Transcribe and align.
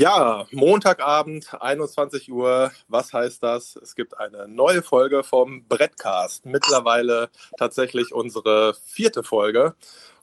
Ja, 0.00 0.46
Montagabend, 0.50 1.60
21 1.60 2.32
Uhr. 2.32 2.72
Was 2.88 3.12
heißt 3.12 3.42
das? 3.42 3.76
Es 3.76 3.94
gibt 3.94 4.16
eine 4.18 4.48
neue 4.48 4.82
Folge 4.82 5.22
vom 5.22 5.66
Brettcast. 5.68 6.46
Mittlerweile 6.46 7.28
tatsächlich 7.58 8.14
unsere 8.14 8.72
vierte 8.72 9.22
Folge. 9.22 9.74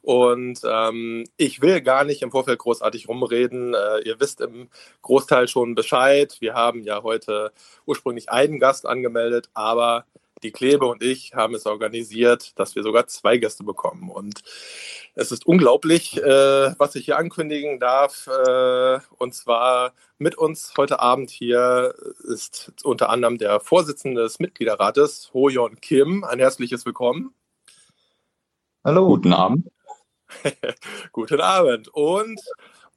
Und 0.02 0.62
ähm, 0.64 1.26
ich 1.38 1.62
will 1.62 1.82
gar 1.82 2.06
nicht 2.06 2.24
im 2.24 2.32
Vorfeld 2.32 2.58
großartig 2.58 3.08
rumreden. 3.08 3.76
Äh, 3.76 4.00
ihr 4.00 4.20
wisst 4.20 4.42
im 4.42 4.70
Großteil 5.04 5.48
schon 5.48 5.76
Bescheid. 5.76 6.38
Wir 6.40 6.56
haben 6.56 6.82
ja 6.82 7.04
heute 7.04 7.52
ursprünglich 7.86 8.32
einen 8.32 8.58
Gast 8.58 8.88
angemeldet, 8.88 9.52
aber 9.54 10.06
die 10.44 10.52
Klebe 10.52 10.86
und 10.86 11.02
ich 11.02 11.34
haben 11.34 11.56
es 11.56 11.66
organisiert, 11.66 12.58
dass 12.60 12.76
wir 12.76 12.84
sogar 12.84 13.08
zwei 13.08 13.38
Gäste 13.38 13.64
bekommen. 13.64 14.10
Und 14.10 14.42
es 15.16 15.32
ist 15.32 15.46
unglaublich, 15.46 16.18
äh, 16.18 16.74
was 16.78 16.96
ich 16.96 17.06
hier 17.06 17.18
ankündigen 17.18 17.80
darf. 17.80 18.28
Äh, 18.28 19.00
und 19.18 19.34
zwar 19.34 19.94
mit 20.18 20.38
uns 20.38 20.74
heute 20.78 21.00
Abend 21.00 21.30
hier 21.30 21.96
ist 22.24 22.72
unter 22.84 23.10
anderem 23.10 23.38
der 23.38 23.60
Vorsitzende 23.60 24.24
des 24.24 24.40
Mitgliederrates, 24.40 25.32
Ho-Yon 25.34 25.82
Kim. 25.82 26.24
Ein 26.24 26.40
herzliches 26.40 26.86
Willkommen. 26.86 27.34
Hallo. 28.84 29.08
Guten 29.08 29.34
Abend. 29.34 29.68
Guten 31.12 31.42
Abend. 31.42 31.88
Und 31.90 32.40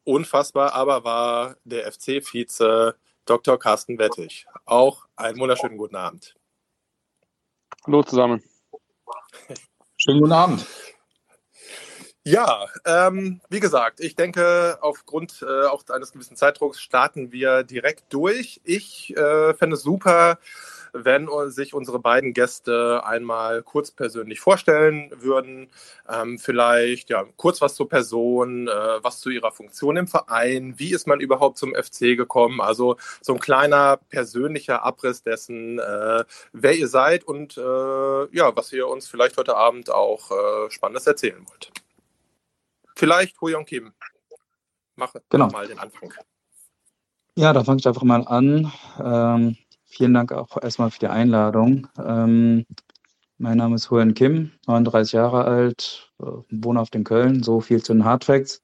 unfassbar 0.05 0.75
aber 0.75 1.05
war 1.05 1.57
der 1.65 1.91
FC-Vize 1.91 2.97
Dr. 3.25 3.59
Carsten 3.59 3.99
Wettig. 3.99 4.47
Auch 4.65 5.07
einen 5.17 5.39
wunderschönen 5.39 5.79
guten 5.79 5.97
Abend. 5.97 6.35
Hallo 7.87 8.03
zusammen. 8.03 8.43
Schönen 9.97 10.21
guten 10.21 10.33
Abend. 10.33 10.67
Ja, 12.25 12.67
ähm, 12.85 13.41
wie 13.49 13.61
gesagt, 13.61 14.01
ich 14.01 14.15
denke, 14.15 14.77
aufgrund 14.83 15.41
äh, 15.41 15.65
auch 15.67 15.83
eines 15.89 16.13
gewissen 16.13 16.37
Zeitdrucks 16.37 16.79
starten 16.79 17.33
wir 17.33 17.63
direkt 17.63 18.13
durch. 18.13 18.61
Ich 18.65 19.17
äh, 19.17 19.55
fände 19.55 19.77
es 19.77 19.83
super, 19.83 20.39
wenn 20.93 21.29
sich 21.51 21.75
unsere 21.75 21.99
beiden 21.99 22.33
Gäste 22.33 23.03
einmal 23.05 23.63
kurz 23.63 23.91
persönlich 23.91 24.41
vorstellen 24.41 25.11
würden. 25.17 25.69
Ähm, 26.09 26.39
vielleicht 26.39 27.11
ja 27.11 27.25
kurz 27.37 27.61
was 27.61 27.75
zur 27.75 27.89
Person, 27.89 28.69
äh, 28.69 29.03
was 29.03 29.21
zu 29.21 29.31
ihrer 29.31 29.53
Funktion 29.53 29.97
im 29.97 30.09
Verein, 30.09 30.79
wie 30.79 30.93
ist 30.93 31.07
man 31.07 31.21
überhaupt 31.21 31.59
zum 31.59 31.75
FC 31.75 32.17
gekommen? 32.17 32.61
Also 32.61 32.97
so 33.21 33.35
ein 33.35 33.41
kleiner 33.41 33.99
persönlicher 34.09 34.85
Abriss 34.85 35.23
dessen, 35.23 35.79
äh, 35.79 36.25
wer 36.53 36.75
ihr 36.75 36.89
seid 36.89 37.25
und 37.25 37.57
äh, 37.57 38.37
ja, 38.37 38.55
was 38.57 38.73
ihr 38.73 38.89
uns 38.89 39.09
vielleicht 39.09 39.37
heute 39.37 39.57
Abend 39.57 39.91
auch 39.91 40.31
äh, 40.31 40.71
Spannendes 40.71 41.07
erzählen 41.07 41.45
wollt. 41.49 41.71
Vielleicht 42.95 43.41
Huyong 43.41 43.65
Kim. 43.65 43.93
Mach 44.97 45.15
genau. 45.31 45.49
mal 45.49 45.67
den 45.67 45.79
Anfang. 45.79 46.13
Ja, 47.37 47.55
da 47.55 47.65
fange 47.65 47.79
ich 47.81 47.89
einfach 47.89 48.03
mal 48.03 48.27
an. 48.27 48.71
Ähm, 49.03 49.57
Vielen 49.93 50.15
Dank 50.15 50.31
auch 50.33 50.57
erstmal 50.63 50.93
für 50.93 51.01
die 51.01 51.09
Einladung. 51.09 51.89
Ähm, 51.99 52.65
mein 53.39 53.59
Name 53.59 53.75
ist 53.75 53.91
Huan 53.91 54.15
Kim, 54.15 54.53
39 54.69 55.13
Jahre 55.15 55.45
alt, 55.45 56.13
äh, 56.21 56.27
wohne 56.49 56.81
auf 56.81 56.91
den 56.91 57.03
Köln, 57.03 57.43
so 57.43 57.61
viel 57.61 57.83
zu 57.83 57.93
den 57.93 58.05
Hardfacts. 58.05 58.63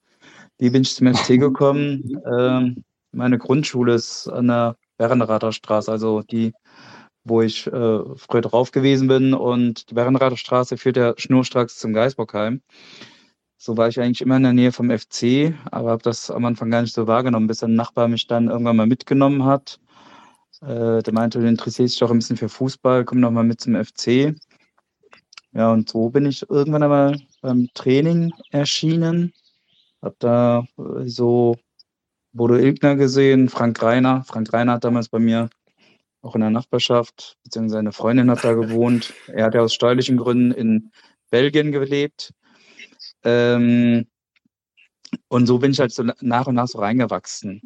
Wie 0.59 0.71
bin 0.71 0.83
ich 0.83 0.95
zum 0.95 1.13
FC 1.13 1.27
gekommen? 1.41 2.23
Ähm, 2.33 2.85
meine 3.11 3.39
Grundschule 3.39 3.95
ist 3.95 4.29
an 4.29 4.47
der 4.47 4.77
Berrenrather 4.99 5.51
Straße, 5.51 5.91
also 5.91 6.23
die, 6.23 6.53
wo 7.25 7.43
ich 7.43 7.67
äh, 7.67 8.01
früher 8.15 8.43
drauf 8.43 8.71
gewesen 8.71 9.09
bin. 9.09 9.35
Und 9.35 9.91
die 9.91 9.95
Berrenrather 9.95 10.37
Straße 10.37 10.77
führt 10.77 10.97
ja 10.97 11.15
schnurstracks 11.17 11.77
zum 11.77 11.93
Geisbockheim. 11.93 12.63
So 13.57 13.77
war 13.77 13.89
ich 13.89 13.99
eigentlich 13.99 14.21
immer 14.21 14.37
in 14.37 14.45
der 14.45 14.53
Nähe 14.53 14.71
vom 14.71 14.97
FC, 14.97 15.55
aber 15.73 15.91
habe 15.91 16.05
das 16.05 16.31
am 16.31 16.45
Anfang 16.45 16.71
gar 16.71 16.83
nicht 16.83 16.95
so 16.95 17.09
wahrgenommen, 17.09 17.49
bis 17.49 17.65
ein 17.65 17.75
Nachbar 17.75 18.07
mich 18.07 18.29
dann 18.29 18.49
irgendwann 18.49 18.77
mal 18.77 18.87
mitgenommen 18.87 19.45
hat 19.45 19.81
äh, 20.63 21.03
der 21.03 21.13
meinte, 21.13 21.41
du 21.41 21.49
interessierst 21.49 21.95
dich 21.95 22.05
auch 22.05 22.11
ein 22.11 22.19
bisschen 22.19 22.37
für 22.37 22.49
Fußball, 22.49 23.05
komm 23.05 23.21
noch 23.21 23.31
mal 23.31 23.45
mit 23.45 23.61
zum 23.61 23.75
FC. 23.75 24.35
Ja, 25.53 25.73
und 25.73 25.89
so 25.89 26.11
bin 26.11 26.27
ich 26.27 26.49
irgendwann 26.51 26.83
einmal 26.83 27.19
beim 27.41 27.69
Training 27.75 28.33
erschienen. 28.51 29.33
Hab 30.03 30.19
da 30.19 30.67
äh, 30.79 31.07
so 31.07 31.57
Bodo 32.33 32.57
Ilgner 32.57 32.97
gesehen, 32.97 33.49
Frank 33.49 33.83
Reiner. 33.83 34.23
Frank 34.25 34.53
Reiner 34.53 34.73
hat 34.73 34.85
damals 34.85 35.09
bei 35.09 35.19
mir 35.19 35.49
auch 36.23 36.35
in 36.35 36.43
der 36.43 36.51
Nachbarschaft, 36.51 37.39
beziehungsweise 37.45 37.79
seine 37.79 37.93
Freundin 37.93 38.31
hat 38.31 38.45
da 38.45 38.53
gewohnt. 38.53 39.15
Er 39.29 39.47
hat 39.47 39.55
ja 39.55 39.63
aus 39.63 39.73
steuerlichen 39.73 40.17
Gründen 40.17 40.51
in 40.51 40.91
Belgien 41.31 41.73
gelebt. 41.73 42.35
Ähm, 43.25 44.07
und 45.29 45.47
so 45.47 45.59
bin 45.59 45.71
ich 45.71 45.81
halt 45.81 45.93
so 45.93 46.05
nach 46.21 46.47
und 46.47 46.57
nach 46.57 46.69
so 46.69 46.79
reingewachsen. 46.79 47.63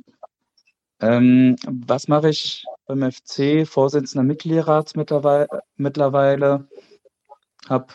Ähm, 1.00 1.56
was 1.66 2.08
mache 2.08 2.28
ich 2.28 2.64
beim 2.90 3.12
FC? 3.12 3.66
Vorsitzender 3.66 4.24
Mitgliederrats 4.24 4.96
mittlerweile. 4.96 5.48
mittlerweile. 5.76 6.68
Habe, 7.68 7.86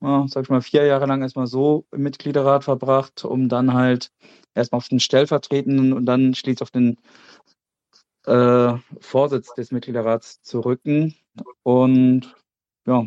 ja, 0.00 0.26
sag 0.28 0.44
ich 0.44 0.50
mal, 0.50 0.62
vier 0.62 0.86
Jahre 0.86 1.06
lang 1.06 1.22
erstmal 1.22 1.46
so 1.46 1.84
im 1.92 2.02
Mitgliederrat 2.02 2.64
verbracht, 2.64 3.24
um 3.24 3.48
dann 3.48 3.74
halt 3.74 4.10
erstmal 4.54 4.78
auf 4.78 4.88
den 4.88 5.00
stellvertretenden 5.00 5.92
und 5.92 6.06
dann 6.06 6.34
schließlich 6.34 6.62
auf 6.62 6.70
den 6.70 6.98
äh, 8.26 8.74
Vorsitz 9.00 9.54
des 9.54 9.70
Mitgliederrats 9.70 10.42
zu 10.42 10.60
rücken. 10.60 11.14
Und 11.62 12.34
ja, 12.86 13.06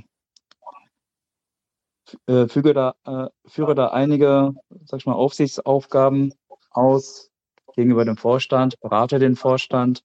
äh, 2.27 2.47
füge 2.47 2.73
da, 2.73 2.95
äh, 3.05 3.29
führe 3.49 3.75
da 3.75 3.87
einige, 3.87 4.53
sag 4.85 4.99
ich 4.99 5.05
mal, 5.05 5.13
Aufsichtsaufgaben 5.13 6.33
aus, 6.71 7.31
gegenüber 7.75 8.05
dem 8.05 8.17
Vorstand, 8.17 8.79
berate 8.79 9.19
den 9.19 9.35
Vorstand, 9.35 10.03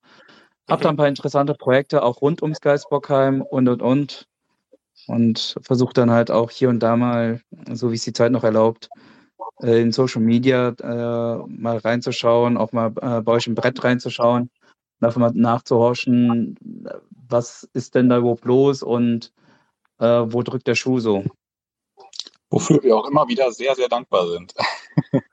habe 0.71 0.83
da 0.83 0.89
ein 0.89 0.97
paar 0.97 1.09
interessante 1.09 1.55
Projekte 1.55 2.03
auch 2.03 2.21
rund 2.21 2.43
ums 2.43 2.61
Geisbockheim 2.61 3.43
und 3.43 3.69
und 3.69 3.83
und 3.83 4.29
und 5.07 5.57
versuche 5.63 5.95
dann 5.95 6.11
halt 6.11 6.31
auch 6.31 6.51
hier 6.51 6.69
und 6.69 6.81
da 6.81 6.97
mal, 6.97 7.41
so 7.73 7.91
wie 7.91 7.97
es 7.97 8.05
die 8.05 8.13
Zeit 8.13 8.33
noch 8.33 8.45
erlaubt, 8.45 8.89
äh, 9.63 9.81
in 9.81 9.93
Social 9.93 10.23
Media 10.23 10.69
äh, 10.69 11.47
mal 11.49 11.79
reinzuschauen, 11.79 12.57
auch 12.57 12.73
mal 12.73 12.93
äh, 13.01 13.21
bei 13.23 13.33
euch 13.33 13.47
im 13.47 13.55
Brett 13.55 13.83
reinzuschauen, 13.83 14.51
einfach 15.01 15.21
mal 15.21 15.33
nachzuhorchen, 15.35 16.57
was 17.29 17.69
ist 17.73 17.95
denn 17.95 18.09
da 18.09 18.19
überhaupt 18.19 18.45
los 18.45 18.83
und 18.83 19.33
äh, 19.99 20.07
wo 20.07 20.43
drückt 20.43 20.67
der 20.67 20.75
Schuh 20.75 21.01
so. 21.01 21.25
Wofür 22.51 22.83
wir 22.83 22.97
auch 22.97 23.09
immer 23.09 23.29
wieder 23.29 23.53
sehr, 23.53 23.75
sehr 23.77 23.89
dankbar 23.89 24.27
sind. 24.29 24.55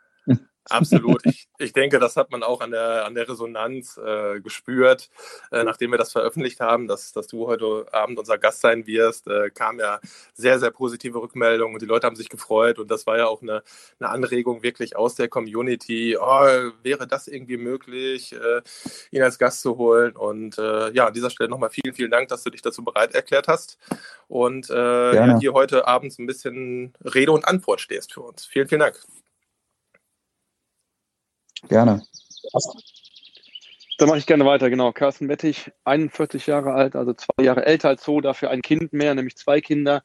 Absolut. 0.70 1.26
Ich, 1.26 1.48
ich 1.58 1.74
denke, 1.74 2.00
das 2.00 2.16
hat 2.16 2.32
man 2.32 2.44
auch 2.44 2.62
an 2.62 2.72
der, 2.72 3.06
an 3.06 3.16
der 3.16 3.28
Resonanz 3.28 3.98
äh, 3.98 4.40
gespürt. 4.40 5.10
Äh, 5.52 5.64
nachdem 5.64 5.92
wir 5.92 5.98
das 5.98 6.12
veröffentlicht 6.12 6.60
haben, 6.60 6.88
dass, 6.88 7.14
dass 7.14 7.28
du 7.28 7.48
heute 7.48 7.86
Abend 7.92 8.20
unser 8.20 8.38
Gast 8.38 8.62
sein 8.62 8.88
wirst, 8.88 9.28
äh, 9.28 9.50
kam 9.50 9.80
ja 9.80 10.00
sehr, 10.34 10.60
sehr 10.60 10.72
positive 10.72 11.22
Rückmeldungen 11.22 11.76
und 11.76 11.82
die 11.82 11.88
Leute 11.88 12.08
haben 12.08 12.16
sich 12.16 12.30
gefreut. 12.30 12.80
Und 12.80 12.92
das 12.92 13.08
war 13.08 13.18
ja 13.18 13.28
auch 13.28 13.42
eine, 13.42 13.64
eine 14.00 14.10
Anregung 14.10 14.64
wirklich 14.64 14.96
aus 14.96 15.16
der 15.16 15.28
Community. 15.28 16.18
Oh, 16.20 16.72
wäre 16.84 17.08
das 17.08 17.28
irgendwie 17.28 17.58
möglich, 17.58 18.34
äh, 18.34 18.62
ihn 19.12 19.22
als 19.22 19.40
Gast 19.40 19.62
zu 19.62 19.78
holen? 19.78 20.16
Und 20.16 20.58
äh, 20.58 20.92
ja, 20.92 21.08
an 21.08 21.14
dieser 21.14 21.30
Stelle 21.30 21.50
nochmal 21.50 21.70
vielen, 21.70 21.94
vielen 21.94 22.12
Dank, 22.12 22.30
dass 22.30 22.44
du 22.44 22.50
dich 22.50 22.62
dazu 22.62 22.84
bereit 22.84 23.16
erklärt 23.16 23.48
hast 23.48 23.78
und 24.28 24.70
äh, 24.70 25.16
ja, 25.16 25.40
hier 25.40 25.54
heute 25.54 25.88
Abend 25.88 26.18
ein 26.20 26.28
bisschen 26.28 26.94
Rede 27.04 27.32
und 27.32 27.48
Antwort 27.48 27.82
stehst 27.82 28.14
für 28.14 28.22
uns. 28.22 28.46
Vielen, 28.46 28.68
vielen 28.68 28.82
Dank. 28.82 29.00
Gerne. 31.70 32.04
Dann 33.98 34.10
mache 34.10 34.20
ich 34.20 34.28
gerne 34.28 34.46
weiter, 34.46 34.70
genau. 34.70 34.92
Carsten 34.92 35.28
Wettig, 35.28 35.72
41 35.86 36.46
Jahre 36.46 36.74
alt, 36.74 36.96
also 36.96 37.14
zwei 37.14 37.44
Jahre 37.44 37.66
älter 37.66 37.90
als 37.90 38.04
so, 38.04 38.22
dafür 38.22 38.52
ein 38.52 38.62
Kind 38.62 38.94
mehr, 38.94 39.16
nämlich 39.16 39.36
zwei 39.36 39.60
Kinder. 39.60 40.04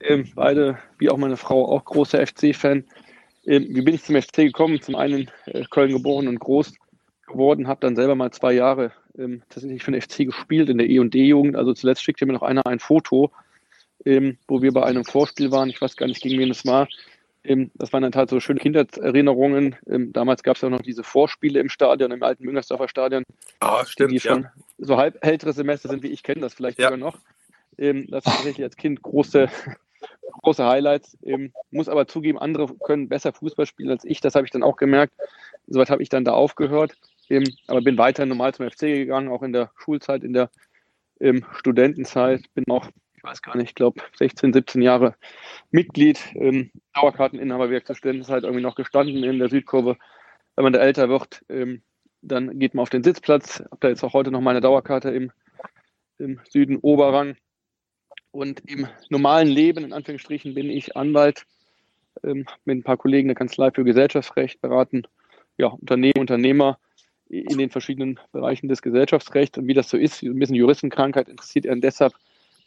Ähm, 0.00 0.28
beide, 0.34 0.78
wie 0.98 1.10
auch 1.10 1.16
meine 1.16 1.36
Frau, 1.36 1.70
auch 1.70 1.84
großer 1.84 2.26
FC-Fan. 2.26 2.84
Ähm, 3.46 3.66
wie 3.70 3.82
bin 3.82 3.94
ich 3.94 4.02
zum 4.02 4.20
FC 4.20 4.36
gekommen? 4.38 4.82
Zum 4.82 4.96
einen 4.96 5.30
äh, 5.46 5.64
Köln 5.70 5.92
geboren 5.92 6.26
und 6.26 6.40
groß 6.40 6.72
geworden, 7.26 7.68
habe 7.68 7.80
dann 7.80 7.94
selber 7.94 8.16
mal 8.16 8.32
zwei 8.32 8.52
Jahre 8.52 8.92
ähm, 9.16 9.42
tatsächlich 9.48 9.84
für 9.84 9.92
den 9.92 10.00
FC 10.00 10.26
gespielt 10.26 10.68
in 10.68 10.78
der 10.78 10.88
E&D-Jugend. 10.88 11.56
Also 11.56 11.72
zuletzt 11.74 12.02
schickte 12.02 12.26
mir 12.26 12.32
noch 12.32 12.42
einer 12.42 12.66
ein 12.66 12.80
Foto, 12.80 13.30
ähm, 14.04 14.38
wo 14.48 14.62
wir 14.62 14.72
bei 14.72 14.82
einem 14.84 15.04
Vorspiel 15.04 15.52
waren. 15.52 15.70
Ich 15.70 15.80
weiß 15.80 15.96
gar 15.96 16.06
nicht, 16.06 16.22
gegen 16.22 16.40
wen 16.40 16.50
es 16.50 16.66
war. 16.66 16.88
Ähm, 17.44 17.70
das 17.74 17.92
waren 17.92 18.02
dann 18.02 18.14
halt 18.14 18.30
so 18.30 18.40
schöne 18.40 18.60
Kindheitserinnerungen. 18.60 19.76
Ähm, 19.88 20.12
damals 20.12 20.42
gab 20.42 20.56
es 20.56 20.62
ja 20.62 20.70
noch 20.70 20.82
diese 20.82 21.02
Vorspiele 21.02 21.60
im 21.60 21.68
Stadion, 21.68 22.12
im 22.12 22.22
alten 22.22 22.44
Müngersdorfer 22.44 22.88
Stadion. 22.88 23.24
Ah, 23.60 23.84
stimmt. 23.84 24.12
Die 24.12 24.20
schon 24.20 24.42
ja. 24.42 24.52
so 24.78 24.96
halb 24.96 25.18
ältere 25.24 25.52
Semester 25.52 25.88
sind 25.88 26.02
wie 26.02 26.08
ich, 26.08 26.22
kenne 26.22 26.40
das 26.40 26.54
vielleicht 26.54 26.78
ja. 26.78 26.86
sogar 26.86 26.98
noch. 26.98 27.18
Ähm, 27.78 28.06
das 28.10 28.24
war 28.26 28.34
tatsächlich 28.34 28.64
als 28.64 28.76
Kind 28.76 29.02
große, 29.02 29.48
große 30.42 30.64
Highlights. 30.64 31.18
muss 31.70 31.88
aber 31.88 32.06
zugeben, 32.06 32.38
andere 32.38 32.72
können 32.76 33.08
besser 33.08 33.32
Fußball 33.32 33.66
spielen 33.66 33.90
als 33.90 34.04
ich. 34.04 34.20
Das 34.20 34.34
habe 34.34 34.44
ich 34.44 34.52
dann 34.52 34.62
auch 34.62 34.76
gemerkt. 34.76 35.14
Soweit 35.66 35.90
habe 35.90 36.02
ich 36.02 36.08
dann 36.08 36.24
da 36.24 36.32
aufgehört. 36.32 36.92
aber 37.66 37.80
bin 37.80 37.98
weiter 37.98 38.26
normal 38.26 38.54
zum 38.54 38.70
FC 38.70 38.80
gegangen, 38.80 39.28
auch 39.28 39.42
in 39.42 39.52
der 39.52 39.70
Schulzeit, 39.78 40.22
in 40.22 40.32
der 40.32 40.50
Studentenzeit. 41.54 42.42
Bin 42.54 42.64
auch 42.68 42.88
ich 43.22 43.30
weiß 43.30 43.42
gar 43.42 43.56
nicht, 43.56 43.68
ich 43.68 43.74
glaube 43.76 44.02
16, 44.18 44.52
17 44.52 44.82
Jahre 44.82 45.14
Mitglied, 45.70 46.18
ähm, 46.34 46.72
Dauerkarteninhaber, 46.92 47.68
gesagt, 47.68 48.04
ist 48.04 48.28
halt 48.28 48.42
irgendwie 48.42 48.64
noch 48.64 48.74
gestanden 48.74 49.22
in 49.22 49.38
der 49.38 49.48
Südkurve. 49.48 49.96
Wenn 50.56 50.64
man 50.64 50.72
da 50.72 50.80
älter 50.80 51.08
wird, 51.08 51.44
ähm, 51.48 51.82
dann 52.20 52.58
geht 52.58 52.74
man 52.74 52.82
auf 52.82 52.90
den 52.90 53.04
Sitzplatz. 53.04 53.60
Habe 53.60 53.78
da 53.78 53.88
jetzt 53.90 54.02
auch 54.02 54.12
heute 54.12 54.32
noch 54.32 54.40
meine 54.40 54.60
Dauerkarte 54.60 55.10
im, 55.10 55.30
im 56.18 56.40
Süden 56.48 56.78
Oberrang. 56.78 57.36
Und 58.32 58.68
im 58.68 58.88
normalen 59.08 59.48
Leben, 59.48 59.84
in 59.84 59.92
Anführungsstrichen, 59.92 60.54
bin 60.54 60.68
ich 60.68 60.96
Anwalt, 60.96 61.46
ähm, 62.24 62.44
mit 62.64 62.78
ein 62.78 62.82
paar 62.82 62.96
Kollegen 62.96 63.28
der 63.28 63.36
Kanzlei 63.36 63.70
für 63.70 63.84
Gesellschaftsrecht 63.84 64.60
beraten, 64.60 65.04
ja, 65.58 65.68
Unternehmen, 65.68 66.18
Unternehmer 66.18 66.78
in 67.28 67.56
den 67.56 67.70
verschiedenen 67.70 68.18
Bereichen 68.32 68.68
des 68.68 68.82
Gesellschaftsrechts. 68.82 69.58
Und 69.58 69.68
wie 69.68 69.74
das 69.74 69.88
so 69.88 69.96
ist, 69.96 70.22
ein 70.22 70.38
bisschen 70.40 70.56
Juristenkrankheit 70.56 71.28
interessiert 71.28 71.68
einen 71.68 71.80
deshalb 71.80 72.14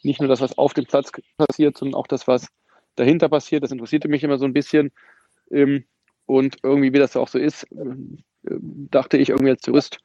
nicht 0.02 0.20
nur 0.20 0.28
das, 0.28 0.40
was 0.40 0.56
auf 0.58 0.74
dem 0.74 0.86
Platz 0.86 1.10
passiert, 1.36 1.76
sondern 1.76 1.98
auch 1.98 2.06
das, 2.06 2.26
was 2.26 2.48
dahinter 2.96 3.28
passiert. 3.28 3.62
Das 3.62 3.72
interessierte 3.72 4.08
mich 4.08 4.24
immer 4.24 4.38
so 4.38 4.44
ein 4.44 4.52
bisschen. 4.52 4.92
Ähm, 5.50 5.84
und 6.26 6.56
irgendwie, 6.62 6.92
wie 6.92 6.98
das 6.98 7.16
auch 7.16 7.28
so 7.28 7.38
ist, 7.38 7.64
äh, 7.72 7.96
dachte 8.42 9.16
ich 9.16 9.30
irgendwie 9.30 9.50
als 9.50 9.64
Jurist, 9.64 10.00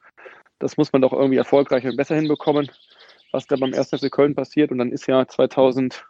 das 0.58 0.76
muss 0.76 0.92
man 0.92 1.02
doch 1.02 1.12
irgendwie 1.12 1.38
erfolgreicher 1.38 1.90
und 1.90 1.96
besser 1.96 2.14
hinbekommen, 2.14 2.70
was 3.32 3.46
da 3.46 3.56
beim 3.56 3.74
1. 3.74 3.88
FC 3.88 4.10
Köln 4.10 4.34
passiert. 4.34 4.70
Und 4.70 4.78
dann 4.78 4.92
ist 4.92 5.06
ja 5.08 5.26
2000, 5.26 6.04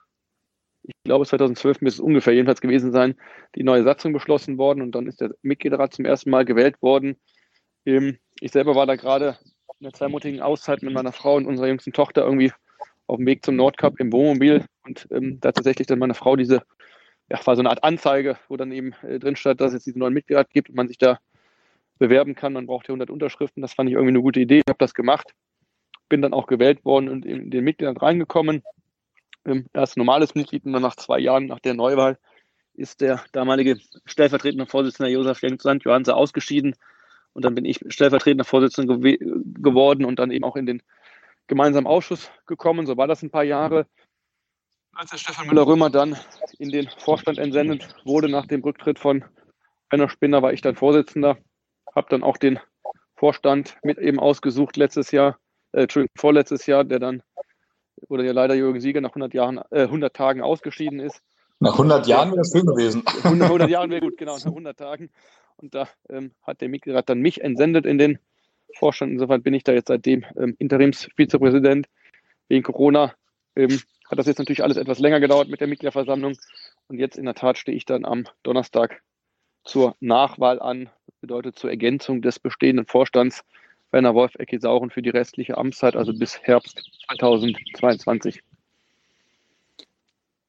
ich 0.82 0.94
glaube 1.04 1.24
2012 1.24 1.80
müsste 1.80 2.02
es 2.02 2.06
ungefähr 2.06 2.34
jedenfalls 2.34 2.60
gewesen 2.60 2.92
sein, 2.92 3.14
die 3.54 3.62
neue 3.62 3.84
Satzung 3.84 4.12
beschlossen 4.12 4.58
worden 4.58 4.82
und 4.82 4.94
dann 4.94 5.06
ist 5.06 5.20
der 5.20 5.34
Mitgliederrat 5.42 5.94
zum 5.94 6.04
ersten 6.04 6.30
Mal 6.30 6.44
gewählt 6.44 6.80
worden. 6.82 7.16
Ähm, 7.86 8.18
ich 8.40 8.52
selber 8.52 8.74
war 8.74 8.86
da 8.86 8.96
gerade 8.96 9.38
in 9.78 9.84
der 9.84 9.92
zweimonatigen 9.94 10.42
Auszeit 10.42 10.82
mit 10.82 10.92
meiner 10.92 11.12
Frau 11.12 11.36
und 11.36 11.46
unserer 11.46 11.68
jüngsten 11.68 11.92
Tochter 11.92 12.22
irgendwie 12.22 12.52
auf 13.12 13.18
dem 13.18 13.26
Weg 13.26 13.44
zum 13.44 13.56
Nordcup 13.56 14.00
im 14.00 14.12
Wohnmobil 14.12 14.64
und 14.86 15.06
ähm, 15.10 15.38
da 15.40 15.52
tatsächlich 15.52 15.86
dann 15.86 15.98
meine 15.98 16.14
Frau 16.14 16.34
diese, 16.34 16.62
ja, 17.28 17.46
war 17.46 17.56
so 17.56 17.60
eine 17.60 17.68
Art 17.68 17.84
Anzeige, 17.84 18.38
wo 18.48 18.56
dann 18.56 18.72
eben 18.72 18.94
äh, 19.02 19.18
drin 19.18 19.36
stand, 19.36 19.60
dass 19.60 19.74
es 19.74 19.84
diesen 19.84 19.98
neuen 19.98 20.14
Mitglied 20.14 20.48
gibt 20.50 20.70
und 20.70 20.76
man 20.76 20.88
sich 20.88 20.98
da 20.98 21.18
bewerben 21.98 22.34
kann. 22.34 22.54
Man 22.54 22.66
braucht 22.66 22.88
ja 22.88 22.92
100 22.92 23.10
Unterschriften. 23.10 23.60
Das 23.60 23.74
fand 23.74 23.88
ich 23.88 23.94
irgendwie 23.94 24.12
eine 24.12 24.22
gute 24.22 24.40
Idee. 24.40 24.58
Ich 24.58 24.68
habe 24.68 24.78
das 24.78 24.94
gemacht. 24.94 25.34
Bin 26.08 26.22
dann 26.22 26.32
auch 26.32 26.46
gewählt 26.46 26.84
worden 26.84 27.08
und 27.08 27.26
in 27.26 27.50
den 27.50 27.64
Mitgliedern 27.64 27.96
reingekommen. 27.98 28.62
Ähm, 29.44 29.66
erst 29.74 29.98
normales 29.98 30.34
Mitglied 30.34 30.64
und 30.64 30.72
dann 30.72 30.82
nach 30.82 30.96
zwei 30.96 31.18
Jahren 31.18 31.46
nach 31.46 31.60
der 31.60 31.74
Neuwahl 31.74 32.18
ist 32.74 33.02
der 33.02 33.22
damalige 33.32 33.76
stellvertretende 34.06 34.66
Vorsitzende 34.66 35.12
Josef 35.12 35.42
Jensland 35.42 35.84
Johanse 35.84 36.14
ausgeschieden. 36.16 36.74
Und 37.34 37.44
dann 37.44 37.54
bin 37.54 37.66
ich 37.66 37.80
stellvertretender 37.88 38.44
Vorsitzender 38.44 38.98
gew 38.98 39.16
geworden 39.60 40.06
und 40.06 40.18
dann 40.18 40.30
eben 40.30 40.44
auch 40.44 40.56
in 40.56 40.64
den 40.64 40.82
gemeinsamen 41.46 41.86
Ausschuss 41.86 42.30
gekommen. 42.46 42.86
So 42.86 42.96
war 42.96 43.06
das 43.06 43.22
ein 43.22 43.30
paar 43.30 43.44
Jahre. 43.44 43.86
Als 44.94 45.10
der 45.10 45.18
Stefan 45.18 45.46
Müller-Römer 45.46 45.90
dann 45.90 46.16
in 46.58 46.70
den 46.70 46.88
Vorstand 46.98 47.38
entsendet 47.38 47.94
wurde 48.04 48.28
nach 48.28 48.46
dem 48.46 48.62
Rücktritt 48.62 48.98
von 48.98 49.24
Werner 49.90 50.08
Spinner, 50.08 50.42
war 50.42 50.52
ich 50.52 50.60
dann 50.60 50.76
Vorsitzender. 50.76 51.38
Habe 51.94 52.06
dann 52.10 52.22
auch 52.22 52.36
den 52.36 52.58
Vorstand 53.16 53.76
mit 53.82 53.98
eben 53.98 54.18
ausgesucht 54.18 54.76
letztes 54.76 55.10
Jahr, 55.12 55.38
äh, 55.72 55.82
Entschuldigung, 55.82 56.14
vorletztes 56.18 56.66
Jahr, 56.66 56.84
der 56.84 56.98
dann, 56.98 57.22
oder 58.08 58.24
ja 58.24 58.32
leider 58.32 58.54
Jürgen 58.54 58.80
Sieger 58.80 59.00
nach 59.00 59.10
100, 59.10 59.32
Jahren, 59.32 59.60
äh, 59.70 59.82
100 59.82 60.14
Tagen 60.14 60.42
ausgeschieden 60.42 61.00
ist. 61.00 61.22
Nach 61.60 61.74
100 61.74 62.06
Jahren 62.06 62.32
wäre 62.32 62.40
es 62.40 62.50
schön 62.50 62.66
gewesen. 62.66 63.02
100, 63.22 63.48
100 63.48 63.70
Jahren 63.70 63.90
wäre 63.90 64.00
gut, 64.00 64.16
genau, 64.16 64.36
nach 64.36 64.44
100 64.44 64.76
Tagen. 64.76 65.10
Und 65.56 65.74
da 65.74 65.88
ähm, 66.08 66.32
hat 66.42 66.60
der 66.60 66.68
Mitglied 66.68 67.00
dann 67.06 67.20
mich 67.20 67.40
entsendet 67.40 67.86
in 67.86 67.98
den 67.98 68.18
Vorstand. 68.74 69.12
Insofern 69.12 69.42
bin 69.42 69.54
ich 69.54 69.64
da 69.64 69.72
jetzt 69.72 69.88
seitdem 69.88 70.24
ähm, 70.36 70.56
Interimsvizepräsident. 70.58 71.86
Wegen 72.48 72.62
Corona 72.62 73.14
ähm, 73.56 73.80
hat 74.10 74.18
das 74.18 74.26
jetzt 74.26 74.38
natürlich 74.38 74.62
alles 74.62 74.76
etwas 74.76 74.98
länger 74.98 75.20
gedauert 75.20 75.48
mit 75.48 75.60
der 75.60 75.68
Mitgliederversammlung. 75.68 76.36
Und 76.88 76.98
jetzt 76.98 77.16
in 77.16 77.24
der 77.24 77.34
Tat 77.34 77.58
stehe 77.58 77.76
ich 77.76 77.84
dann 77.84 78.04
am 78.04 78.24
Donnerstag 78.42 79.02
zur 79.64 79.96
Nachwahl 80.00 80.60
an. 80.60 80.90
Das 81.06 81.16
bedeutet 81.20 81.58
zur 81.58 81.70
Ergänzung 81.70 82.22
des 82.22 82.38
bestehenden 82.38 82.86
Vorstands 82.86 83.44
Werner 83.92 84.14
Wolf 84.14 84.34
Ecki 84.36 84.58
Sauren 84.58 84.90
für 84.90 85.02
die 85.02 85.10
restliche 85.10 85.58
Amtszeit, 85.58 85.96
also 85.96 86.12
bis 86.14 86.40
Herbst 86.40 86.82
2022. 87.08 88.42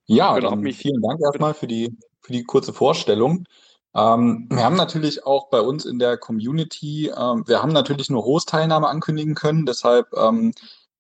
Ja, 0.05 0.35
genau, 0.35 0.55
vielen 0.71 1.01
Dank 1.01 1.19
erstmal 1.21 1.53
für 1.53 1.67
die, 1.67 1.95
für 2.21 2.33
die 2.33 2.43
kurze 2.43 2.73
Vorstellung. 2.73 3.45
Ähm, 3.95 4.47
wir 4.49 4.63
haben 4.63 4.75
natürlich 4.75 5.25
auch 5.25 5.49
bei 5.49 5.61
uns 5.61 5.85
in 5.85 5.99
der 5.99 6.17
Community, 6.17 7.11
ähm, 7.15 7.43
wir 7.47 7.61
haben 7.61 7.73
natürlich 7.73 8.09
nur 8.09 8.25
Hostteilnahme 8.25 8.87
ankündigen 8.87 9.35
können, 9.35 9.65
deshalb 9.65 10.13
ähm, 10.13 10.53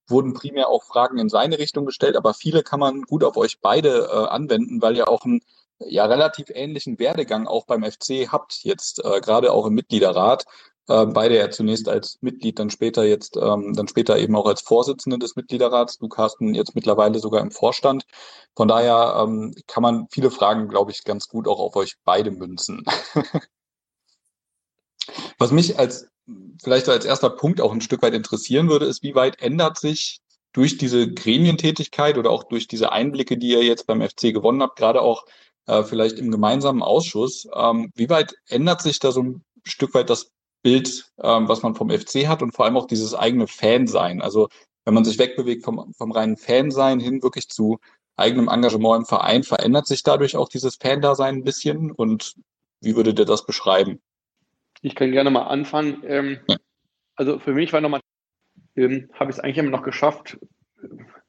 wurden 0.07 0.33
primär 0.33 0.67
auch 0.69 0.83
Fragen 0.83 1.17
in 1.17 1.29
seine 1.29 1.57
Richtung 1.57 1.85
gestellt, 1.85 2.15
aber 2.15 2.33
viele 2.33 2.61
kann 2.61 2.79
man 2.79 3.01
gut 3.03 3.23
auf 3.23 3.37
euch 3.37 3.61
beide 3.61 4.09
äh, 4.11 4.27
anwenden, 4.27 4.81
weil 4.81 4.95
ihr 4.95 5.07
auch 5.07 5.25
einen 5.25 5.41
ja 5.79 6.05
relativ 6.05 6.47
ähnlichen 6.49 6.99
Werdegang 6.99 7.47
auch 7.47 7.65
beim 7.65 7.83
FC 7.83 8.31
habt, 8.31 8.63
jetzt 8.63 9.03
äh, 9.03 9.21
gerade 9.21 9.51
auch 9.51 9.65
im 9.65 9.73
Mitgliederrat. 9.73 10.45
Äh, 10.87 11.05
beide 11.07 11.37
ja 11.37 11.49
zunächst 11.49 11.87
als 11.87 12.17
Mitglied, 12.21 12.59
dann 12.59 12.69
später 12.69 13.03
jetzt, 13.05 13.37
ähm, 13.37 13.73
dann 13.73 13.87
später 13.87 14.17
eben 14.17 14.35
auch 14.35 14.45
als 14.45 14.61
Vorsitzende 14.61 15.17
des 15.17 15.35
Mitgliederrats. 15.35 15.97
Du, 15.97 16.09
Carsten, 16.09 16.53
jetzt 16.53 16.75
mittlerweile 16.75 17.19
sogar 17.19 17.41
im 17.41 17.51
Vorstand. 17.51 18.05
Von 18.55 18.67
daher 18.67 19.15
ähm, 19.23 19.55
kann 19.67 19.83
man 19.83 20.07
viele 20.11 20.29
Fragen, 20.29 20.67
glaube 20.67 20.91
ich, 20.91 21.03
ganz 21.05 21.27
gut 21.29 21.47
auch 21.47 21.59
auf 21.59 21.75
euch 21.75 21.95
beide 22.03 22.31
münzen. 22.31 22.83
Was 25.37 25.51
mich 25.51 25.79
als 25.79 26.07
vielleicht 26.61 26.89
als 26.89 27.05
erster 27.05 27.29
Punkt 27.29 27.61
auch 27.61 27.71
ein 27.73 27.81
Stück 27.81 28.01
weit 28.01 28.13
interessieren 28.13 28.69
würde, 28.69 28.85
ist, 28.85 29.03
wie 29.03 29.15
weit 29.15 29.41
ändert 29.41 29.77
sich 29.77 30.21
durch 30.53 30.77
diese 30.77 31.11
Gremientätigkeit 31.11 32.17
oder 32.17 32.29
auch 32.29 32.43
durch 32.43 32.67
diese 32.67 32.91
Einblicke, 32.91 33.37
die 33.37 33.49
ihr 33.49 33.63
jetzt 33.63 33.87
beim 33.87 34.01
FC 34.01 34.33
gewonnen 34.33 34.61
habt, 34.61 34.77
gerade 34.77 35.01
auch 35.01 35.25
äh, 35.65 35.83
vielleicht 35.83 36.19
im 36.19 36.31
gemeinsamen 36.31 36.83
Ausschuss, 36.83 37.47
ähm, 37.53 37.91
wie 37.95 38.09
weit 38.09 38.35
ändert 38.47 38.81
sich 38.81 38.99
da 38.99 39.11
so 39.11 39.21
ein 39.21 39.43
Stück 39.65 39.93
weit 39.93 40.09
das 40.09 40.31
Bild, 40.63 41.11
ähm, 41.21 41.47
was 41.47 41.61
man 41.61 41.75
vom 41.75 41.89
FC 41.89 42.27
hat 42.27 42.41
und 42.41 42.53
vor 42.53 42.65
allem 42.65 42.77
auch 42.77 42.87
dieses 42.87 43.13
eigene 43.13 43.47
Fansein. 43.47 44.21
Also 44.21 44.49
wenn 44.85 44.93
man 44.93 45.05
sich 45.05 45.19
wegbewegt 45.19 45.63
vom, 45.63 45.93
vom 45.93 46.11
reinen 46.11 46.37
Fansein 46.37 46.99
hin 46.99 47.21
wirklich 47.21 47.49
zu 47.49 47.79
eigenem 48.15 48.47
Engagement 48.47 49.01
im 49.01 49.05
Verein, 49.05 49.43
verändert 49.43 49.87
sich 49.87 50.03
dadurch 50.03 50.35
auch 50.35 50.49
dieses 50.49 50.75
Fan-Dasein 50.75 51.35
ein 51.35 51.43
bisschen 51.43 51.91
und 51.91 52.35
wie 52.81 52.95
würdet 52.95 53.19
ihr 53.19 53.25
das 53.25 53.45
beschreiben? 53.45 54.01
Ich 54.81 54.95
kann 54.95 55.11
gerne 55.11 55.29
mal 55.29 55.43
anfangen. 55.43 56.03
Ähm, 56.05 56.39
ja. 56.47 56.57
Also 57.15 57.39
für 57.39 57.53
mich 57.53 57.71
war 57.73 57.81
nochmal, 57.81 58.01
ähm, 58.75 59.09
habe 59.13 59.31
ich 59.31 59.37
es 59.37 59.39
eigentlich 59.39 59.57
immer 59.57 59.69
noch 59.69 59.83
geschafft, 59.83 60.37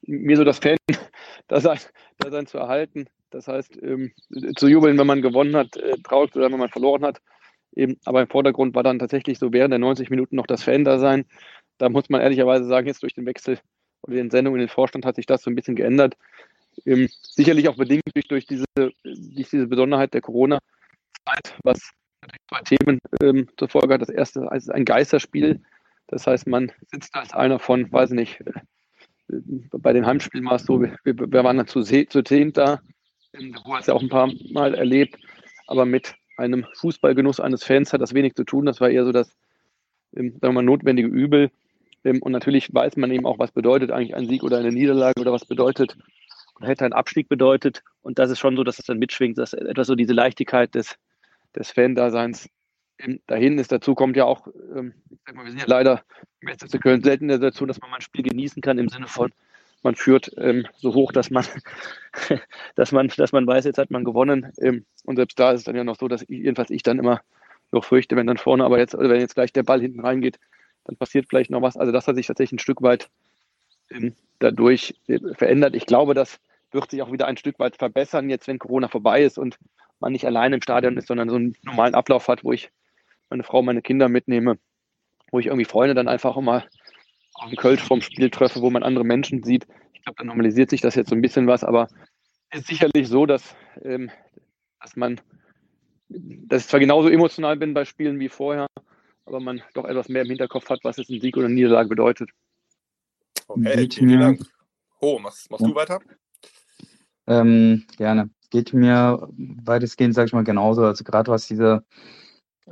mir 0.02 0.36
so 0.36 0.44
das 0.44 0.58
Fan-Dasein 0.58 1.78
Dasein 2.18 2.46
zu 2.46 2.58
erhalten. 2.58 3.06
Das 3.30 3.48
heißt, 3.48 3.82
ähm, 3.82 4.12
zu 4.56 4.68
jubeln, 4.68 4.96
wenn 4.98 5.06
man 5.06 5.22
gewonnen 5.22 5.56
hat, 5.56 5.76
äh, 5.76 5.96
traurig 6.04 6.32
zu 6.32 6.40
sein, 6.40 6.52
wenn 6.52 6.60
man 6.60 6.68
verloren 6.68 7.04
hat. 7.04 7.20
Eben, 7.76 7.96
aber 8.04 8.22
im 8.22 8.28
Vordergrund 8.28 8.74
war 8.74 8.82
dann 8.82 8.98
tatsächlich 8.98 9.38
so 9.38 9.52
während 9.52 9.72
der 9.72 9.78
90 9.78 10.10
Minuten 10.10 10.36
noch 10.36 10.46
das 10.46 10.62
Fan-Dasein. 10.62 11.24
Da 11.78 11.88
muss 11.88 12.08
man 12.08 12.20
ehrlicherweise 12.20 12.64
sagen, 12.66 12.86
jetzt 12.86 13.02
durch 13.02 13.14
den 13.14 13.26
Wechsel 13.26 13.58
oder 14.02 14.16
den 14.16 14.30
Sendungen 14.30 14.60
in 14.60 14.66
den 14.66 14.72
Vorstand 14.72 15.04
hat 15.04 15.16
sich 15.16 15.26
das 15.26 15.42
so 15.42 15.50
ein 15.50 15.56
bisschen 15.56 15.76
geändert. 15.76 16.16
Ähm, 16.86 17.08
sicherlich 17.22 17.68
auch 17.68 17.76
bedingt 17.76 18.02
durch, 18.14 18.28
durch, 18.28 18.46
diese, 18.46 18.64
durch 18.76 19.50
diese 19.50 19.66
Besonderheit 19.66 20.14
der 20.14 20.20
Corona-Zeit, 20.20 21.56
was 21.64 21.80
zwei 22.48 22.60
Themen 22.62 22.98
ähm, 23.20 23.48
zur 23.56 23.68
Folge 23.68 23.94
hat. 23.94 24.02
Das 24.02 24.08
erste 24.08 24.48
ist 24.52 24.70
ein 24.70 24.84
Geisterspiel. 24.84 25.60
Das 26.06 26.26
heißt, 26.26 26.46
man 26.46 26.70
sitzt 26.92 27.14
als 27.14 27.32
einer 27.32 27.58
von, 27.58 27.90
weiß 27.90 28.10
nicht, 28.10 28.40
äh, 28.40 28.52
bei 29.72 29.92
den 29.92 30.06
Heimspielen 30.06 30.44
war 30.44 30.56
es 30.56 30.64
so, 30.64 30.80
wir, 30.80 30.96
wir 31.04 31.44
waren 31.44 31.56
dann 31.56 31.66
zu, 31.66 31.82
zu 31.82 32.22
zehn 32.22 32.52
da. 32.52 32.80
Du 33.32 33.74
hast 33.74 33.88
ja 33.88 33.94
auch 33.94 34.02
ein 34.02 34.08
paar 34.08 34.30
Mal 34.52 34.74
erlebt, 34.74 35.18
aber 35.66 35.86
mit 35.86 36.14
einem 36.36 36.66
Fußballgenuss 36.74 37.40
eines 37.40 37.64
Fans 37.64 37.92
hat 37.92 38.00
das 38.00 38.14
wenig 38.14 38.34
zu 38.34 38.44
tun. 38.44 38.66
Das 38.66 38.80
war 38.80 38.90
eher 38.90 39.04
so 39.04 39.12
das, 39.12 39.36
ähm, 40.14 40.32
sagen 40.32 40.42
wir 40.42 40.52
mal, 40.52 40.62
notwendige 40.62 41.08
Übel. 41.08 41.50
Ähm, 42.04 42.22
und 42.22 42.32
natürlich 42.32 42.72
weiß 42.72 42.96
man 42.96 43.10
eben 43.10 43.26
auch, 43.26 43.38
was 43.38 43.52
bedeutet 43.52 43.90
eigentlich 43.90 44.14
ein 44.14 44.26
Sieg 44.26 44.42
oder 44.42 44.58
eine 44.58 44.72
Niederlage 44.72 45.20
oder 45.20 45.32
was 45.32 45.44
bedeutet 45.44 45.96
oder 46.56 46.68
hätte 46.68 46.84
ein 46.84 46.92
Abstieg 46.92 47.28
bedeutet. 47.28 47.82
Und 48.02 48.18
das 48.18 48.30
ist 48.30 48.38
schon 48.38 48.56
so, 48.56 48.64
dass 48.64 48.76
das 48.76 48.86
dann 48.86 48.98
mitschwingt, 48.98 49.38
dass 49.38 49.52
etwas 49.52 49.86
so 49.86 49.94
diese 49.94 50.12
Leichtigkeit 50.12 50.74
des, 50.74 50.96
des 51.54 51.70
Fan-Daseins 51.70 52.48
ähm, 52.98 53.20
dahin 53.26 53.58
ist. 53.58 53.72
Dazu 53.72 53.94
kommt 53.94 54.16
ja 54.16 54.24
auch, 54.24 54.46
ich 54.46 55.18
sag 55.26 55.34
mal, 55.34 55.44
wir 55.44 55.50
sind 55.50 55.60
ja 55.60 55.66
leider 55.68 56.02
im 56.40 56.48
SC 56.48 56.80
Köln 56.80 57.02
selten 57.02 57.24
in 57.24 57.28
der 57.28 57.38
Situation, 57.38 57.68
dass 57.68 57.80
man 57.80 57.90
mal 57.90 57.96
ein 57.96 58.02
Spiel 58.02 58.22
genießen 58.22 58.62
kann 58.62 58.78
im 58.78 58.88
Sinne 58.88 59.08
von, 59.08 59.32
man 59.84 59.94
führt 59.94 60.32
ähm, 60.38 60.66
so 60.78 60.94
hoch, 60.94 61.12
dass 61.12 61.30
man, 61.30 61.44
dass 62.74 62.90
man, 62.90 63.08
dass 63.16 63.32
man 63.32 63.46
weiß, 63.46 63.64
jetzt 63.66 63.78
hat 63.78 63.90
man 63.90 64.02
gewonnen. 64.02 64.52
Ähm, 64.58 64.84
und 65.04 65.16
selbst 65.16 65.38
da 65.38 65.52
ist 65.52 65.60
es 65.60 65.64
dann 65.64 65.76
ja 65.76 65.84
noch 65.84 65.98
so, 65.98 66.08
dass 66.08 66.22
ich, 66.22 66.28
jedenfalls 66.28 66.70
ich 66.70 66.82
dann 66.82 66.98
immer 66.98 67.20
noch 67.70 67.84
fürchte, 67.84 68.16
wenn 68.16 68.26
dann 68.26 68.38
vorne, 68.38 68.64
aber 68.64 68.78
jetzt, 68.78 68.96
wenn 68.98 69.20
jetzt 69.20 69.34
gleich 69.34 69.52
der 69.52 69.62
Ball 69.62 69.80
hinten 69.80 70.00
reingeht, 70.00 70.38
dann 70.84 70.96
passiert 70.96 71.26
vielleicht 71.28 71.50
noch 71.50 71.62
was. 71.62 71.76
Also 71.76 71.92
das 71.92 72.08
hat 72.08 72.16
sich 72.16 72.26
tatsächlich 72.26 72.56
ein 72.56 72.58
Stück 72.60 72.82
weit 72.82 73.08
ähm, 73.90 74.14
dadurch 74.38 74.94
äh, 75.06 75.18
verändert. 75.34 75.76
Ich 75.76 75.86
glaube, 75.86 76.14
das 76.14 76.40
wird 76.72 76.90
sich 76.90 77.02
auch 77.02 77.12
wieder 77.12 77.26
ein 77.26 77.36
Stück 77.36 77.58
weit 77.58 77.76
verbessern, 77.76 78.30
jetzt 78.30 78.48
wenn 78.48 78.58
Corona 78.58 78.88
vorbei 78.88 79.22
ist 79.22 79.38
und 79.38 79.58
man 80.00 80.12
nicht 80.12 80.26
allein 80.26 80.52
im 80.52 80.62
Stadion 80.62 80.96
ist, 80.96 81.08
sondern 81.08 81.28
so 81.28 81.36
einen 81.36 81.56
normalen 81.62 81.94
Ablauf 81.94 82.28
hat, 82.28 82.42
wo 82.42 82.52
ich 82.52 82.70
meine 83.30 83.42
Frau, 83.42 83.62
meine 83.62 83.82
Kinder 83.82 84.08
mitnehme, 84.08 84.58
wo 85.30 85.38
ich 85.38 85.46
irgendwie 85.46 85.64
Freunde 85.64 85.94
dann 85.94 86.08
einfach 86.08 86.36
mal 86.40 86.64
auf 87.34 87.48
dem 87.48 87.56
Kölsch 87.56 87.82
vom 87.82 88.00
Spiel 88.00 88.30
treffe, 88.30 88.60
wo 88.60 88.70
man 88.70 88.82
andere 88.82 89.04
Menschen 89.04 89.42
sieht. 89.42 89.66
Ich 89.92 90.02
glaube, 90.02 90.16
da 90.18 90.24
normalisiert 90.24 90.70
sich 90.70 90.80
das 90.80 90.94
jetzt 90.94 91.10
so 91.10 91.14
ein 91.14 91.22
bisschen 91.22 91.46
was, 91.46 91.64
aber 91.64 91.88
es 92.50 92.60
ist 92.60 92.68
sicherlich 92.68 93.08
so, 93.08 93.26
dass, 93.26 93.56
ähm, 93.82 94.10
dass 94.80 94.96
man, 94.96 95.20
dass 96.08 96.62
ich 96.62 96.68
zwar 96.68 96.80
genauso 96.80 97.08
emotional 97.08 97.56
bin 97.56 97.74
bei 97.74 97.84
Spielen 97.84 98.20
wie 98.20 98.28
vorher, 98.28 98.68
aber 99.24 99.40
man 99.40 99.62
doch 99.74 99.84
etwas 99.84 100.08
mehr 100.08 100.22
im 100.22 100.28
Hinterkopf 100.28 100.68
hat, 100.68 100.80
was 100.84 100.96
jetzt 100.96 101.10
ein 101.10 101.20
Sieg 101.20 101.36
oder 101.36 101.46
eine 101.46 101.54
Niederlage 101.54 101.88
bedeutet. 101.88 102.30
Okay, 103.48 103.76
Geht 103.76 103.94
vielen 103.94 104.10
mir, 104.10 104.18
Dank. 104.18 104.40
Ho, 105.00 105.18
machst, 105.18 105.50
machst 105.50 105.62
ja. 105.62 105.68
du 105.68 105.74
weiter? 105.74 106.00
Ähm, 107.26 107.84
gerne. 107.96 108.30
Geht 108.50 108.72
mir 108.72 109.28
weitestgehend, 109.36 110.14
sage 110.14 110.26
ich 110.26 110.32
mal, 110.32 110.44
genauso. 110.44 110.84
Also 110.84 111.04
gerade 111.04 111.30
was 111.30 111.46
diese 111.46 111.84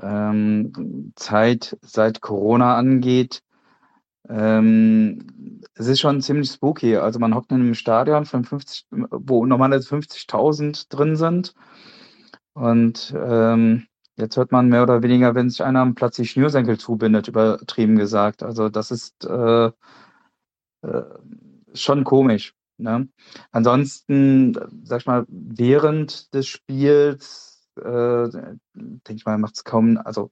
ähm, 0.00 1.12
Zeit 1.16 1.76
seit 1.83 2.21
Corona 2.21 2.76
angeht, 2.76 3.42
ähm, 4.29 5.61
es 5.75 5.87
ist 5.87 6.00
schon 6.00 6.21
ziemlich 6.21 6.50
spooky. 6.50 6.97
Also 6.97 7.19
man 7.19 7.35
hockt 7.35 7.50
in 7.50 7.61
einem 7.61 7.75
Stadion 7.75 8.25
von 8.25 8.45
50, 8.45 8.87
wo 8.91 9.47
normalerweise 9.47 9.88
50.000 9.95 10.87
drin 10.88 11.17
sind. 11.17 11.55
Und 12.55 13.14
ähm, 13.17 13.87
jetzt 14.17 14.37
hört 14.37 14.52
man 14.52 14.69
mehr 14.69 14.83
oder 14.83 15.02
weniger, 15.02 15.35
wenn 15.35 15.50
sich 15.50 15.62
einer 15.62 15.81
am 15.81 15.95
Platz 15.95 16.17
die 16.17 16.26
Schnürsenkel 16.26 16.79
zubindet, 16.79 17.29
übertrieben 17.29 17.97
gesagt. 17.97 18.43
Also 18.43 18.69
das 18.69 18.91
ist 18.91 19.25
äh, 19.25 19.71
äh, 20.83 21.02
schon 21.75 22.05
komisch. 22.05 22.55
Ne? 22.79 23.09
Ansonsten, 23.52 24.55
sag 24.85 25.00
ich 25.00 25.07
mal, 25.07 25.25
während 25.29 26.33
des 26.35 26.47
Spiels, 26.47 27.69
äh, 27.76 28.29
denke 28.75 29.14
ich 29.14 29.25
mal, 29.25 29.38
macht 29.38 29.57
es 29.57 29.64
kaum, 29.64 29.99
also 29.99 30.31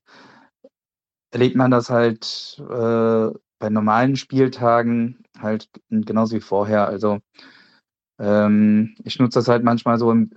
erlebt 1.31 1.55
man 1.55 1.71
das 1.71 1.89
halt 1.89 2.61
äh, 2.69 3.29
bei 3.61 3.69
normalen 3.69 4.17
Spieltagen 4.17 5.23
halt 5.39 5.69
genauso 5.89 6.35
wie 6.35 6.41
vorher. 6.41 6.87
Also 6.87 7.19
ähm, 8.19 8.95
ich 9.03 9.19
nutze 9.19 9.39
das 9.39 9.47
halt 9.47 9.63
manchmal 9.63 9.97
so, 9.97 10.11
im, 10.11 10.31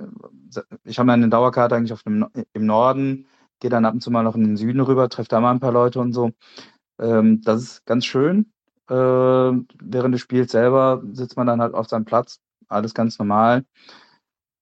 ich 0.84 0.98
habe 0.98 1.12
eine 1.12 1.28
Dauerkarte 1.28 1.74
eigentlich 1.74 1.92
auf 1.92 2.02
dem, 2.04 2.26
im 2.52 2.66
Norden, 2.66 3.26
gehe 3.60 3.70
dann 3.70 3.84
ab 3.84 3.94
und 3.94 4.00
zu 4.02 4.10
mal 4.10 4.22
noch 4.22 4.36
in 4.36 4.44
den 4.44 4.56
Süden 4.56 4.80
rüber, 4.80 5.08
treffe 5.08 5.28
da 5.28 5.40
mal 5.40 5.50
ein 5.52 5.60
paar 5.60 5.72
Leute 5.72 6.00
und 6.00 6.12
so. 6.12 6.32
Ähm, 7.00 7.40
das 7.42 7.62
ist 7.62 7.86
ganz 7.86 8.04
schön. 8.04 8.52
Äh, 8.88 8.94
während 8.94 10.14
des 10.14 10.20
Spiels 10.20 10.52
selber 10.52 11.02
sitzt 11.12 11.36
man 11.36 11.46
dann 11.46 11.60
halt 11.62 11.74
auf 11.74 11.88
seinem 11.88 12.04
Platz, 12.04 12.40
alles 12.68 12.94
ganz 12.94 13.18
normal. 13.18 13.64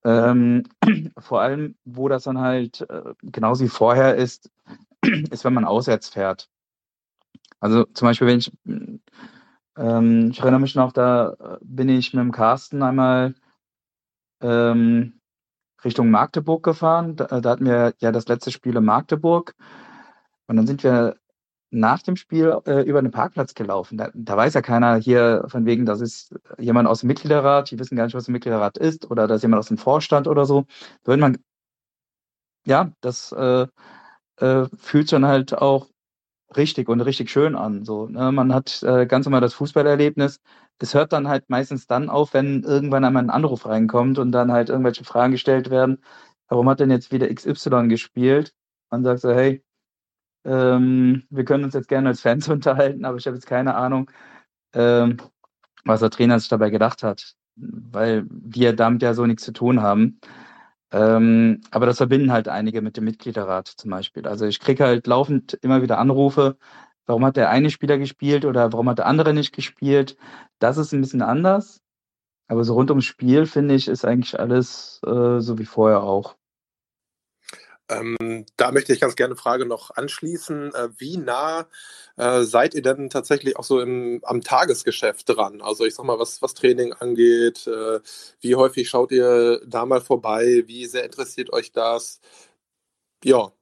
Ähm, 0.04 0.64
vor 1.18 1.40
allem, 1.40 1.76
wo 1.84 2.08
das 2.08 2.24
dann 2.24 2.38
halt 2.38 2.82
äh, 2.88 3.14
genauso 3.22 3.64
wie 3.64 3.68
vorher 3.68 4.16
ist, 4.16 4.50
ist, 5.30 5.44
wenn 5.44 5.54
man 5.54 5.64
auswärts 5.64 6.08
fährt. 6.08 6.48
Also 7.62 7.84
zum 7.84 8.08
Beispiel, 8.08 8.26
wenn 8.26 8.38
ich, 8.40 8.52
ähm, 9.76 10.30
ich 10.32 10.40
erinnere 10.40 10.60
mich 10.60 10.74
noch, 10.74 10.92
da 10.92 11.58
bin 11.62 11.88
ich 11.88 12.12
mit 12.12 12.20
dem 12.20 12.32
Carsten 12.32 12.82
einmal 12.82 13.36
ähm, 14.40 15.20
Richtung 15.84 16.10
Magdeburg 16.10 16.64
gefahren. 16.64 17.14
Da, 17.14 17.40
da, 17.40 17.50
hatten 17.50 17.64
wir 17.64 17.94
ja 18.00 18.10
das 18.10 18.26
letzte 18.26 18.50
Spiel 18.50 18.76
in 18.76 18.84
Magdeburg. 18.84 19.54
Und 20.48 20.56
dann 20.56 20.66
sind 20.66 20.82
wir 20.82 21.16
nach 21.70 22.02
dem 22.02 22.16
Spiel 22.16 22.58
äh, 22.66 22.82
über 22.82 23.00
den 23.00 23.12
Parkplatz 23.12 23.54
gelaufen. 23.54 23.96
Da, 23.96 24.10
da, 24.12 24.36
weiß 24.36 24.54
ja 24.54 24.60
keiner 24.60 24.96
hier 24.96 25.44
von 25.46 25.64
wegen, 25.64 25.86
das 25.86 26.00
ist 26.00 26.34
jemand 26.58 26.88
aus 26.88 27.00
dem 27.00 27.06
Mitgliederrat, 27.06 27.70
die 27.70 27.78
wissen 27.78 27.94
gar 27.94 28.06
nicht, 28.06 28.14
was 28.14 28.26
ein 28.26 28.32
Mitgliederrat 28.32 28.76
ist, 28.76 29.08
oder 29.08 29.28
da 29.28 29.36
ist 29.36 29.42
jemand 29.42 29.60
aus 29.60 29.68
dem 29.68 29.78
Vorstand 29.78 30.26
oder 30.26 30.46
so. 30.46 30.66
Da 31.04 31.16
man, 31.16 31.38
ja, 32.66 32.90
das 33.00 33.30
äh, 33.30 33.68
äh, 34.38 34.66
fühlt 34.76 35.10
schon 35.10 35.26
halt 35.26 35.54
auch 35.54 35.92
richtig 36.56 36.88
und 36.88 37.00
richtig 37.00 37.30
schön 37.30 37.54
an. 37.56 37.84
So, 37.84 38.06
ne? 38.06 38.32
Man 38.32 38.52
hat 38.54 38.82
äh, 38.82 39.06
ganz 39.06 39.26
normal 39.26 39.40
das 39.40 39.54
Fußballerlebnis. 39.54 40.40
Es 40.78 40.94
hört 40.94 41.12
dann 41.12 41.28
halt 41.28 41.48
meistens 41.48 41.86
dann 41.86 42.10
auf, 42.10 42.34
wenn 42.34 42.64
irgendwann 42.64 43.04
einmal 43.04 43.22
ein 43.22 43.30
Anruf 43.30 43.66
reinkommt 43.66 44.18
und 44.18 44.32
dann 44.32 44.50
halt 44.52 44.68
irgendwelche 44.68 45.04
Fragen 45.04 45.32
gestellt 45.32 45.70
werden. 45.70 46.02
Warum 46.48 46.68
hat 46.68 46.80
denn 46.80 46.90
jetzt 46.90 47.12
wieder 47.12 47.32
XY 47.32 47.88
gespielt? 47.88 48.52
Man 48.90 49.04
sagt 49.04 49.20
so, 49.20 49.30
hey, 49.32 49.64
ähm, 50.44 51.24
wir 51.30 51.44
können 51.44 51.64
uns 51.64 51.74
jetzt 51.74 51.88
gerne 51.88 52.08
als 52.10 52.20
Fans 52.20 52.48
unterhalten, 52.50 53.04
aber 53.04 53.16
ich 53.18 53.26
habe 53.26 53.36
jetzt 53.36 53.46
keine 53.46 53.74
Ahnung, 53.76 54.10
ähm, 54.74 55.18
was 55.84 56.00
der 56.00 56.10
Trainer 56.10 56.38
sich 56.38 56.48
dabei 56.48 56.70
gedacht 56.70 57.02
hat, 57.02 57.34
weil 57.56 58.24
wir 58.30 58.74
damit 58.74 59.02
ja 59.02 59.14
so 59.14 59.26
nichts 59.26 59.44
zu 59.44 59.52
tun 59.52 59.82
haben. 59.82 60.20
Ähm, 60.92 61.62
aber 61.70 61.86
das 61.86 61.98
verbinden 61.98 62.32
halt 62.32 62.48
einige 62.48 62.82
mit 62.82 62.96
dem 62.96 63.04
Mitgliederrat 63.04 63.68
zum 63.68 63.90
Beispiel. 63.90 64.26
Also 64.28 64.46
ich 64.46 64.60
kriege 64.60 64.84
halt 64.84 65.06
laufend 65.06 65.54
immer 65.62 65.82
wieder 65.82 65.98
Anrufe, 65.98 66.58
warum 67.06 67.24
hat 67.24 67.36
der 67.36 67.50
eine 67.50 67.70
Spieler 67.70 67.98
gespielt 67.98 68.44
oder 68.44 68.72
warum 68.72 68.88
hat 68.90 68.98
der 68.98 69.06
andere 69.06 69.34
nicht 69.34 69.54
gespielt. 69.54 70.16
Das 70.58 70.76
ist 70.78 70.92
ein 70.92 71.00
bisschen 71.00 71.22
anders. 71.22 71.80
Aber 72.48 72.64
so 72.64 72.74
rund 72.74 72.90
ums 72.90 73.06
Spiel, 73.06 73.46
finde 73.46 73.74
ich, 73.74 73.88
ist 73.88 74.04
eigentlich 74.04 74.38
alles 74.38 75.00
äh, 75.06 75.40
so 75.40 75.58
wie 75.58 75.64
vorher 75.66 76.02
auch. 76.02 76.36
Ähm, 77.88 78.46
da 78.56 78.72
möchte 78.72 78.92
ich 78.92 79.00
ganz 79.00 79.16
gerne 79.16 79.32
eine 79.32 79.40
Frage 79.40 79.66
noch 79.66 79.90
anschließen. 79.90 80.74
Äh, 80.74 80.88
wie 80.98 81.16
nah 81.16 81.66
äh, 82.16 82.42
seid 82.42 82.74
ihr 82.74 82.82
denn 82.82 83.10
tatsächlich 83.10 83.56
auch 83.56 83.64
so 83.64 83.80
im, 83.80 84.20
am 84.24 84.40
Tagesgeschäft 84.42 85.28
dran? 85.28 85.60
Also 85.60 85.84
ich 85.84 85.94
sag 85.94 86.04
mal, 86.06 86.18
was, 86.18 86.42
was 86.42 86.54
Training 86.54 86.92
angeht, 86.92 87.66
äh, 87.66 88.00
wie 88.40 88.54
häufig 88.54 88.88
schaut 88.88 89.12
ihr 89.12 89.60
da 89.66 89.86
mal 89.86 90.00
vorbei? 90.00 90.64
Wie 90.66 90.86
sehr 90.86 91.04
interessiert 91.04 91.52
euch 91.52 91.72
das? 91.72 92.20
Ja. 93.24 93.52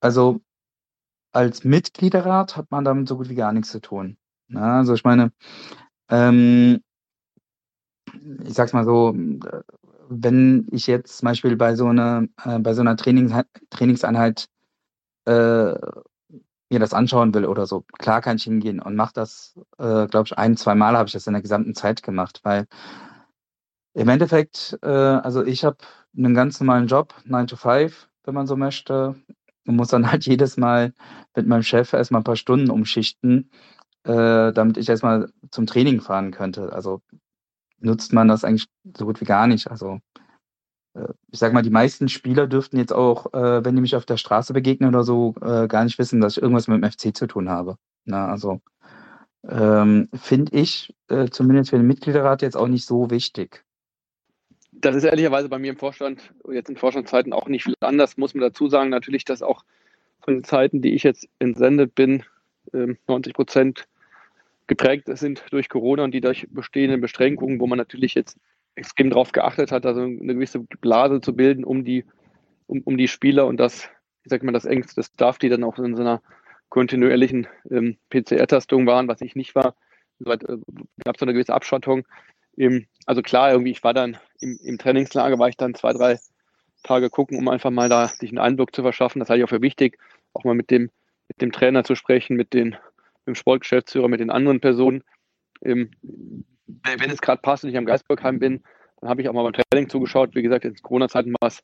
Also 0.00 0.40
als 1.32 1.64
Mitgliederrat 1.64 2.56
hat 2.56 2.70
man 2.70 2.84
damit 2.84 3.08
so 3.08 3.16
gut 3.16 3.28
wie 3.28 3.34
gar 3.34 3.52
nichts 3.52 3.70
zu 3.70 3.80
tun. 3.80 4.16
Ja, 4.48 4.78
also 4.78 4.94
ich 4.94 5.04
meine, 5.04 5.32
ähm, 6.08 6.82
ich 8.44 8.54
sag's 8.54 8.72
mal 8.72 8.84
so, 8.84 9.14
wenn 10.08 10.66
ich 10.70 10.86
jetzt 10.86 11.18
zum 11.18 11.26
Beispiel 11.26 11.56
bei 11.56 11.76
so 11.76 11.86
einer, 11.86 12.26
äh, 12.44 12.58
bei 12.58 12.74
so 12.74 12.80
einer 12.82 12.96
Trainings 12.96 13.34
Trainingseinheit 13.70 14.46
äh, 15.26 15.74
mir 16.70 16.80
das 16.80 16.94
anschauen 16.94 17.34
will 17.34 17.46
oder 17.46 17.66
so, 17.66 17.84
klar 17.98 18.20
kann 18.20 18.36
ich 18.36 18.44
hingehen 18.44 18.80
und 18.80 18.96
mache 18.96 19.12
das, 19.14 19.54
äh, 19.78 20.06
glaube 20.08 20.24
ich, 20.26 20.38
ein, 20.38 20.56
zwei 20.56 20.74
Mal 20.74 20.96
habe 20.96 21.06
ich 21.08 21.12
das 21.12 21.26
in 21.26 21.34
der 21.34 21.42
gesamten 21.42 21.74
Zeit 21.74 22.02
gemacht, 22.02 22.40
weil 22.42 22.66
im 23.94 24.08
Endeffekt, 24.08 24.78
äh, 24.82 24.88
also 24.88 25.44
ich 25.44 25.64
habe 25.64 25.78
einen 26.16 26.34
ganz 26.34 26.60
normalen 26.60 26.86
Job, 26.88 27.14
9 27.24 27.46
to 27.46 27.56
5, 27.56 28.08
wenn 28.24 28.34
man 28.34 28.46
so 28.46 28.56
möchte, 28.56 29.14
und 29.66 29.76
muss 29.76 29.88
dann 29.88 30.06
halt 30.10 30.26
jedes 30.26 30.56
Mal 30.56 30.92
mit 31.36 31.46
meinem 31.46 31.62
Chef 31.62 31.92
erstmal 31.92 32.20
ein 32.20 32.24
paar 32.24 32.36
Stunden 32.36 32.70
umschichten, 32.70 33.50
äh, 34.04 34.52
damit 34.52 34.76
ich 34.76 34.88
erstmal 34.88 35.30
zum 35.50 35.66
Training 35.66 36.00
fahren 36.00 36.30
könnte. 36.32 36.72
Also 36.72 37.02
nutzt 37.78 38.12
man 38.12 38.28
das 38.28 38.44
eigentlich 38.44 38.68
so 38.96 39.04
gut 39.04 39.20
wie 39.20 39.26
gar 39.26 39.46
nicht. 39.46 39.70
Also 39.70 40.00
äh, 40.94 41.12
ich 41.30 41.38
sage 41.38 41.54
mal, 41.54 41.62
die 41.62 41.70
meisten 41.70 42.08
Spieler 42.08 42.46
dürften 42.46 42.78
jetzt 42.78 42.92
auch, 42.92 43.32
äh, 43.32 43.64
wenn 43.64 43.74
die 43.74 43.82
mich 43.82 43.96
auf 43.96 44.06
der 44.06 44.16
Straße 44.16 44.52
begegnen 44.52 44.88
oder 44.88 45.04
so, 45.04 45.34
äh, 45.40 45.66
gar 45.68 45.84
nicht 45.84 45.98
wissen, 45.98 46.20
dass 46.20 46.36
ich 46.36 46.42
irgendwas 46.42 46.68
mit 46.68 46.82
dem 46.82 46.90
FC 46.90 47.16
zu 47.16 47.26
tun 47.26 47.48
habe. 47.48 47.76
Na, 48.04 48.28
also 48.28 48.60
ähm, 49.48 50.08
finde 50.14 50.56
ich 50.56 50.94
zumindest 51.30 51.68
für 51.70 51.76
den 51.76 51.86
Mitgliederrat 51.86 52.40
jetzt 52.40 52.56
auch 52.56 52.68
nicht 52.68 52.86
so 52.86 53.10
wichtig. 53.10 53.62
Das 54.72 54.96
ist 54.96 55.04
ehrlicherweise 55.04 55.50
bei 55.50 55.58
mir 55.58 55.70
im 55.70 55.76
Vorstand, 55.76 56.32
jetzt 56.50 56.70
in 56.70 56.76
Vorstandszeiten 56.76 57.34
auch 57.34 57.46
nicht 57.46 57.64
viel 57.64 57.74
anders, 57.80 58.16
muss 58.16 58.34
man 58.34 58.40
dazu 58.40 58.68
sagen. 58.68 58.88
Natürlich, 58.88 59.26
dass 59.26 59.42
auch 59.42 59.62
von 60.20 60.34
den 60.34 60.44
Zeiten, 60.44 60.80
die 60.80 60.94
ich 60.94 61.02
jetzt 61.02 61.28
entsendet 61.38 61.94
bin, 61.94 62.22
90 62.72 63.02
ähm, 63.06 63.34
Prozent 63.34 63.86
geprägt 64.66 65.08
sind 65.18 65.44
durch 65.50 65.68
Corona 65.68 66.04
und 66.04 66.12
die 66.12 66.20
durch 66.20 66.46
bestehende 66.50 66.98
Beschränkungen, 66.98 67.60
wo 67.60 67.66
man 67.66 67.78
natürlich 67.78 68.14
jetzt 68.14 68.38
extrem 68.74 69.10
darauf 69.10 69.32
geachtet 69.32 69.70
hat, 69.72 69.86
also 69.86 70.02
eine 70.02 70.34
gewisse 70.34 70.60
Blase 70.60 71.20
zu 71.20 71.34
bilden 71.34 71.64
um 71.64 71.84
die, 71.84 72.04
um, 72.66 72.80
um 72.82 72.96
die 72.96 73.08
Spieler 73.08 73.46
und 73.46 73.58
das, 73.58 73.88
ich 74.24 74.30
sag 74.30 74.42
mal, 74.42 74.52
das 74.52 74.64
engste 74.64 75.02
Staff, 75.02 75.38
die 75.38 75.48
dann 75.48 75.64
auch 75.64 75.78
in 75.78 75.94
so 75.94 76.02
einer 76.02 76.22
kontinuierlichen 76.70 77.46
ähm, 77.70 77.98
PCR-Tastung 78.10 78.86
waren, 78.86 79.06
was 79.06 79.20
ich 79.20 79.36
nicht 79.36 79.54
war. 79.54 79.76
Soweit 80.18 80.42
äh, 80.44 80.56
gab 81.04 81.16
es 81.16 81.20
so 81.20 81.26
eine 81.26 81.32
gewisse 81.32 81.54
Abschottung. 81.54 82.04
Ähm, 82.56 82.86
also 83.06 83.22
klar, 83.22 83.52
irgendwie, 83.52 83.70
ich 83.70 83.84
war 83.84 83.94
dann 83.94 84.16
im, 84.40 84.58
im 84.62 84.78
Trainingslager, 84.78 85.38
war 85.38 85.48
ich 85.48 85.56
dann 85.56 85.74
zwei, 85.74 85.92
drei 85.92 86.18
Tage 86.82 87.10
gucken, 87.10 87.38
um 87.38 87.48
einfach 87.48 87.70
mal 87.70 87.88
da 87.88 88.08
sich 88.08 88.30
einen 88.30 88.38
Eindruck 88.38 88.74
zu 88.74 88.82
verschaffen. 88.82 89.20
Das 89.20 89.28
halte 89.28 89.40
ich 89.40 89.44
auch 89.44 89.54
für 89.54 89.62
wichtig, 89.62 89.98
auch 90.32 90.44
mal 90.44 90.54
mit 90.54 90.70
dem, 90.70 90.90
mit 91.28 91.40
dem 91.40 91.52
Trainer 91.52 91.84
zu 91.84 91.94
sprechen, 91.94 92.36
mit 92.36 92.52
den 92.52 92.76
dem 93.26 93.34
Sportgeschäftsführer, 93.34 94.08
mit 94.08 94.20
den 94.20 94.30
anderen 94.30 94.60
Personen. 94.60 95.02
Ähm, 95.62 95.90
wenn 96.66 97.10
es 97.10 97.20
gerade 97.20 97.40
passt 97.40 97.64
und 97.64 97.70
ich 97.70 97.76
am 97.76 97.86
Geisbergheim 97.86 98.38
bin, 98.38 98.62
dann 99.00 99.10
habe 99.10 99.22
ich 99.22 99.28
auch 99.28 99.32
mal 99.32 99.42
beim 99.42 99.64
Training 99.70 99.88
zugeschaut. 99.88 100.34
Wie 100.34 100.42
gesagt, 100.42 100.64
in 100.64 100.74
Corona-Zeiten 100.76 101.34
war 101.40 101.48
es 101.48 101.62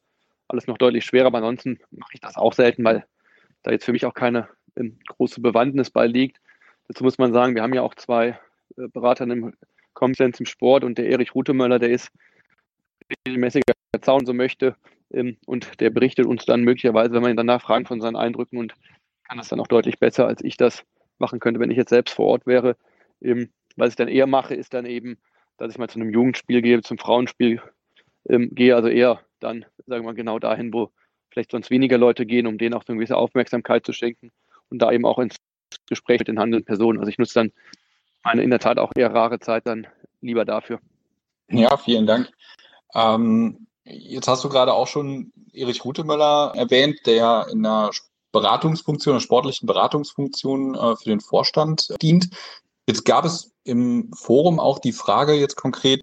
alles 0.48 0.66
noch 0.66 0.78
deutlich 0.78 1.04
schwerer, 1.04 1.26
aber 1.26 1.38
ansonsten 1.38 1.78
mache 1.90 2.12
ich 2.14 2.20
das 2.20 2.36
auch 2.36 2.52
selten, 2.52 2.84
weil 2.84 3.04
da 3.62 3.70
jetzt 3.70 3.84
für 3.84 3.92
mich 3.92 4.04
auch 4.06 4.14
keine 4.14 4.48
ähm, 4.76 4.98
große 5.08 5.40
Bewandtnis 5.40 5.90
bei 5.90 6.06
liegt. 6.06 6.40
Dazu 6.88 7.04
muss 7.04 7.18
man 7.18 7.32
sagen, 7.32 7.54
wir 7.54 7.62
haben 7.62 7.74
ja 7.74 7.82
auch 7.82 7.94
zwei 7.94 8.38
äh, 8.76 8.88
Berater 8.88 9.24
im 9.24 9.54
Konsens 9.94 10.40
im 10.40 10.46
Sport 10.46 10.84
und 10.84 10.98
der 10.98 11.08
Erich 11.08 11.34
Rutemöller, 11.34 11.78
der 11.78 11.90
ist 11.90 12.10
regelmäßiger 13.26 13.72
Zaun, 14.00 14.24
so 14.24 14.32
möchte, 14.32 14.76
ähm, 15.12 15.36
und 15.46 15.80
der 15.80 15.90
berichtet 15.90 16.26
uns 16.26 16.44
dann 16.46 16.62
möglicherweise, 16.62 17.12
wenn 17.12 17.22
man 17.22 17.32
ihn 17.32 17.36
danach 17.36 17.62
fragen 17.62 17.86
von 17.86 18.00
seinen 18.00 18.16
Eindrücken 18.16 18.58
und 18.58 18.74
kann 19.28 19.38
das 19.38 19.48
dann 19.48 19.60
auch 19.60 19.66
deutlich 19.66 19.98
besser, 19.98 20.26
als 20.26 20.42
ich 20.42 20.56
das 20.56 20.84
machen 21.20 21.40
könnte, 21.40 21.60
wenn 21.60 21.70
ich 21.70 21.76
jetzt 21.76 21.90
selbst 21.90 22.14
vor 22.14 22.26
Ort 22.26 22.46
wäre. 22.46 22.76
Ähm, 23.20 23.50
was 23.76 23.90
ich 23.90 23.96
dann 23.96 24.08
eher 24.08 24.26
mache, 24.26 24.54
ist 24.54 24.74
dann 24.74 24.86
eben, 24.86 25.18
dass 25.56 25.72
ich 25.72 25.78
mal 25.78 25.88
zu 25.88 26.00
einem 26.00 26.10
Jugendspiel 26.10 26.62
gehe, 26.62 26.80
zum 26.82 26.98
Frauenspiel 26.98 27.62
ähm, 28.28 28.50
gehe, 28.54 28.74
also 28.74 28.88
eher 28.88 29.20
dann, 29.40 29.64
sagen 29.86 30.02
wir 30.02 30.10
mal, 30.10 30.14
genau 30.14 30.38
dahin, 30.38 30.72
wo 30.72 30.90
vielleicht 31.30 31.50
sonst 31.52 31.70
weniger 31.70 31.98
Leute 31.98 32.26
gehen, 32.26 32.46
um 32.46 32.58
denen 32.58 32.74
auch 32.74 32.84
eine 32.86 32.96
gewisse 32.96 33.16
Aufmerksamkeit 33.16 33.86
zu 33.86 33.92
schenken 33.92 34.32
und 34.68 34.80
da 34.80 34.90
eben 34.92 35.06
auch 35.06 35.18
ins 35.18 35.36
Gespräch 35.88 36.18
mit 36.18 36.28
den 36.28 36.38
handelnden 36.38 36.66
Personen. 36.66 36.98
Also 36.98 37.10
ich 37.10 37.18
nutze 37.18 37.34
dann 37.34 37.52
eine 38.22 38.42
in 38.42 38.50
der 38.50 38.58
Tat 38.58 38.78
auch 38.78 38.92
eher 38.94 39.12
rare 39.14 39.38
Zeit 39.38 39.66
dann 39.66 39.86
lieber 40.20 40.44
dafür. 40.44 40.80
Ja, 41.48 41.76
vielen 41.76 42.06
Dank. 42.06 42.30
Ähm, 42.94 43.66
jetzt 43.84 44.28
hast 44.28 44.44
du 44.44 44.48
gerade 44.48 44.72
auch 44.72 44.86
schon 44.86 45.32
Erich 45.52 45.84
Rutemöller 45.84 46.52
erwähnt, 46.54 47.00
der 47.06 47.46
in 47.50 47.64
einer 47.64 47.90
Beratungsfunktion, 48.32 49.14
einer 49.14 49.20
sportlichen 49.20 49.66
Beratungsfunktion 49.66 50.74
äh, 50.74 50.96
für 50.96 51.08
den 51.08 51.20
Vorstand 51.20 51.94
dient. 52.00 52.28
Jetzt 52.86 53.04
gab 53.04 53.24
es 53.24 53.52
im 53.64 54.12
Forum 54.14 54.58
auch 54.58 54.78
die 54.78 54.92
Frage 54.92 55.34
jetzt 55.34 55.56
konkret, 55.56 56.02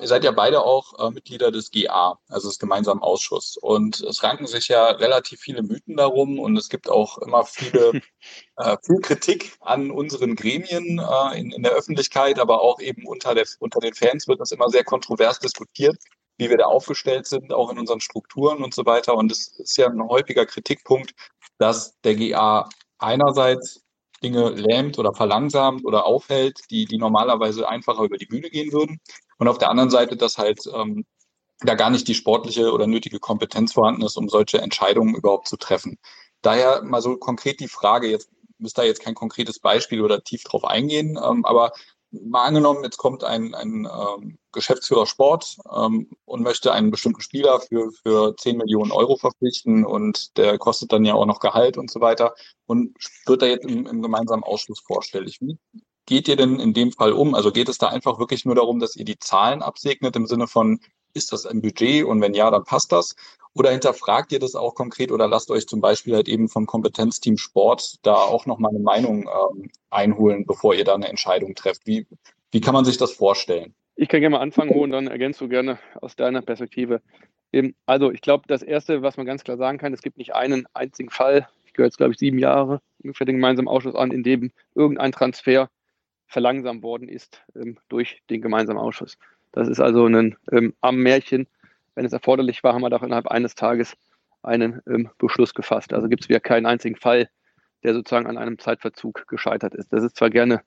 Ihr 0.00 0.08
seid 0.08 0.24
ja 0.24 0.30
beide 0.30 0.64
auch 0.64 0.98
äh, 0.98 1.10
Mitglieder 1.10 1.50
des 1.50 1.70
GA, 1.70 2.18
also 2.28 2.48
des 2.48 2.58
gemeinsamen 2.58 3.02
Ausschusses. 3.02 3.58
Und 3.58 4.00
es 4.00 4.22
ranken 4.22 4.46
sich 4.46 4.68
ja 4.68 4.86
relativ 4.86 5.40
viele 5.40 5.62
Mythen 5.62 5.96
darum 5.96 6.38
und 6.38 6.56
es 6.56 6.70
gibt 6.70 6.88
auch 6.88 7.18
immer 7.18 7.44
viele, 7.44 8.00
äh, 8.56 8.76
viel 8.82 9.00
Kritik 9.00 9.52
an 9.60 9.90
unseren 9.90 10.36
Gremien 10.36 10.98
äh, 10.98 11.38
in, 11.38 11.52
in 11.52 11.62
der 11.62 11.72
Öffentlichkeit, 11.72 12.38
aber 12.38 12.62
auch 12.62 12.80
eben 12.80 13.06
unter, 13.06 13.34
der, 13.34 13.46
unter 13.58 13.80
den 13.80 13.94
Fans 13.94 14.26
wird 14.26 14.40
das 14.40 14.52
immer 14.52 14.70
sehr 14.70 14.84
kontrovers 14.84 15.38
diskutiert, 15.38 15.98
wie 16.38 16.48
wir 16.48 16.56
da 16.56 16.64
aufgestellt 16.64 17.26
sind, 17.26 17.52
auch 17.52 17.70
in 17.70 17.78
unseren 17.78 18.00
Strukturen 18.00 18.64
und 18.64 18.72
so 18.72 18.86
weiter. 18.86 19.14
Und 19.14 19.30
es 19.30 19.48
ist 19.58 19.76
ja 19.76 19.86
ein 19.86 20.02
häufiger 20.02 20.46
Kritikpunkt, 20.46 21.12
dass 21.60 22.00
der 22.00 22.16
GA 22.16 22.68
einerseits 22.98 23.84
Dinge 24.22 24.50
lähmt 24.50 24.98
oder 24.98 25.14
verlangsamt 25.14 25.84
oder 25.84 26.06
aufhält, 26.06 26.60
die, 26.70 26.86
die 26.86 26.98
normalerweise 26.98 27.68
einfacher 27.68 28.02
über 28.02 28.16
die 28.16 28.26
Bühne 28.26 28.50
gehen 28.50 28.72
würden. 28.72 29.00
Und 29.38 29.48
auf 29.48 29.58
der 29.58 29.70
anderen 29.70 29.90
Seite, 29.90 30.16
dass 30.16 30.38
halt 30.38 30.62
ähm, 30.74 31.04
da 31.60 31.74
gar 31.74 31.90
nicht 31.90 32.08
die 32.08 32.14
sportliche 32.14 32.72
oder 32.72 32.86
nötige 32.86 33.18
Kompetenz 33.18 33.74
vorhanden 33.74 34.02
ist, 34.02 34.16
um 34.16 34.28
solche 34.28 34.60
Entscheidungen 34.60 35.14
überhaupt 35.14 35.48
zu 35.48 35.58
treffen. 35.58 35.98
Daher 36.42 36.82
mal 36.82 37.02
so 37.02 37.16
konkret 37.16 37.60
die 37.60 37.68
Frage, 37.68 38.08
jetzt 38.08 38.30
müsst 38.58 38.78
da 38.78 38.82
jetzt 38.82 39.02
kein 39.02 39.14
konkretes 39.14 39.58
Beispiel 39.58 40.02
oder 40.02 40.22
tief 40.22 40.42
drauf 40.44 40.64
eingehen, 40.64 41.18
ähm, 41.22 41.44
aber 41.44 41.72
mal 42.10 42.44
angenommen, 42.44 42.84
jetzt 42.84 42.96
kommt 42.96 43.22
ein, 43.22 43.54
ein 43.54 43.86
ähm, 43.86 44.38
Geschäftsführer 44.52 45.06
Sport 45.06 45.58
ähm, 45.74 46.10
und 46.24 46.42
möchte 46.42 46.72
einen 46.72 46.90
bestimmten 46.90 47.20
Spieler 47.20 47.60
für, 47.60 47.90
für 47.92 48.36
10 48.36 48.56
Millionen 48.56 48.92
Euro 48.92 49.16
verpflichten 49.16 49.84
und 49.84 50.36
der 50.36 50.58
kostet 50.58 50.92
dann 50.92 51.04
ja 51.04 51.14
auch 51.14 51.26
noch 51.26 51.40
Gehalt 51.40 51.76
und 51.78 51.90
so 51.90 52.00
weiter 52.00 52.34
und 52.66 52.96
wird 53.26 53.42
da 53.42 53.46
jetzt 53.46 53.64
im, 53.64 53.86
im 53.86 54.02
gemeinsamen 54.02 54.42
Ausschuss 54.42 54.80
vorstellig. 54.80 55.38
Wie 55.40 55.58
geht 56.06 56.28
ihr 56.28 56.36
denn 56.36 56.58
in 56.58 56.74
dem 56.74 56.92
Fall 56.92 57.12
um? 57.12 57.34
Also 57.34 57.52
geht 57.52 57.68
es 57.68 57.78
da 57.78 57.88
einfach 57.88 58.18
wirklich 58.18 58.44
nur 58.44 58.54
darum, 58.54 58.80
dass 58.80 58.96
ihr 58.96 59.04
die 59.04 59.18
Zahlen 59.18 59.62
absegnet 59.62 60.16
im 60.16 60.26
Sinne 60.26 60.46
von, 60.46 60.80
ist 61.14 61.32
das 61.32 61.46
ein 61.46 61.60
Budget 61.60 62.04
und 62.04 62.20
wenn 62.20 62.34
ja, 62.34 62.50
dann 62.50 62.64
passt 62.64 62.92
das? 62.92 63.14
Oder 63.54 63.70
hinterfragt 63.70 64.32
ihr 64.32 64.38
das 64.38 64.54
auch 64.54 64.74
konkret 64.74 65.10
oder 65.10 65.26
lasst 65.26 65.50
euch 65.50 65.66
zum 65.66 65.80
Beispiel 65.80 66.14
halt 66.14 66.28
eben 66.28 66.48
vom 66.48 66.66
Kompetenzteam 66.66 67.36
Sport 67.36 67.98
da 68.02 68.14
auch 68.14 68.46
nochmal 68.46 68.70
eine 68.70 68.80
Meinung 68.80 69.28
ähm, 69.28 69.70
einholen, 69.90 70.46
bevor 70.46 70.74
ihr 70.74 70.84
da 70.84 70.94
eine 70.94 71.08
Entscheidung 71.08 71.54
trefft? 71.54 71.86
Wie, 71.86 72.06
wie 72.52 72.60
kann 72.60 72.74
man 72.74 72.84
sich 72.84 72.96
das 72.96 73.12
vorstellen? 73.12 73.74
Ich 74.00 74.08
kann 74.08 74.22
gerne 74.22 74.36
mal 74.36 74.40
anfangen, 74.40 74.70
und 74.70 74.92
dann 74.92 75.08
ergänzt 75.08 75.42
du 75.42 75.48
gerne 75.48 75.78
aus 76.00 76.16
deiner 76.16 76.40
Perspektive. 76.40 77.02
Also 77.84 78.10
ich 78.10 78.22
glaube, 78.22 78.44
das 78.48 78.62
Erste, 78.62 79.02
was 79.02 79.18
man 79.18 79.26
ganz 79.26 79.44
klar 79.44 79.58
sagen 79.58 79.76
kann, 79.76 79.92
es 79.92 80.00
gibt 80.00 80.16
nicht 80.16 80.34
einen 80.34 80.66
einzigen 80.72 81.10
Fall, 81.10 81.46
ich 81.66 81.74
gehöre 81.74 81.88
jetzt, 81.88 81.98
glaube 81.98 82.14
ich, 82.14 82.18
sieben 82.18 82.38
Jahre 82.38 82.80
ungefähr 83.02 83.26
den 83.26 83.36
gemeinsamen 83.36 83.68
Ausschuss 83.68 83.94
an, 83.94 84.10
in 84.10 84.22
dem 84.22 84.52
irgendein 84.74 85.12
Transfer 85.12 85.68
verlangsamt 86.28 86.82
worden 86.82 87.10
ist 87.10 87.42
ähm, 87.54 87.76
durch 87.90 88.22
den 88.30 88.40
gemeinsamen 88.40 88.80
Ausschuss. 88.80 89.18
Das 89.52 89.68
ist 89.68 89.80
also 89.80 90.06
ein 90.06 90.34
ähm, 90.50 90.72
am 90.80 90.96
Märchen. 90.96 91.46
Wenn 91.94 92.06
es 92.06 92.14
erforderlich 92.14 92.64
war, 92.64 92.72
haben 92.72 92.80
wir 92.80 92.88
doch 92.88 93.02
innerhalb 93.02 93.26
eines 93.26 93.54
Tages 93.54 93.98
einen 94.42 94.80
ähm, 94.86 95.10
Beschluss 95.18 95.52
gefasst. 95.52 95.92
Also 95.92 96.08
gibt 96.08 96.22
es 96.22 96.30
wieder 96.30 96.40
keinen 96.40 96.64
einzigen 96.64 96.96
Fall, 96.96 97.28
der 97.82 97.92
sozusagen 97.92 98.26
an 98.26 98.38
einem 98.38 98.58
Zeitverzug 98.58 99.26
gescheitert 99.28 99.74
ist. 99.74 99.92
Das 99.92 100.02
ist 100.02 100.16
zwar 100.16 100.30
gerne, 100.30 100.62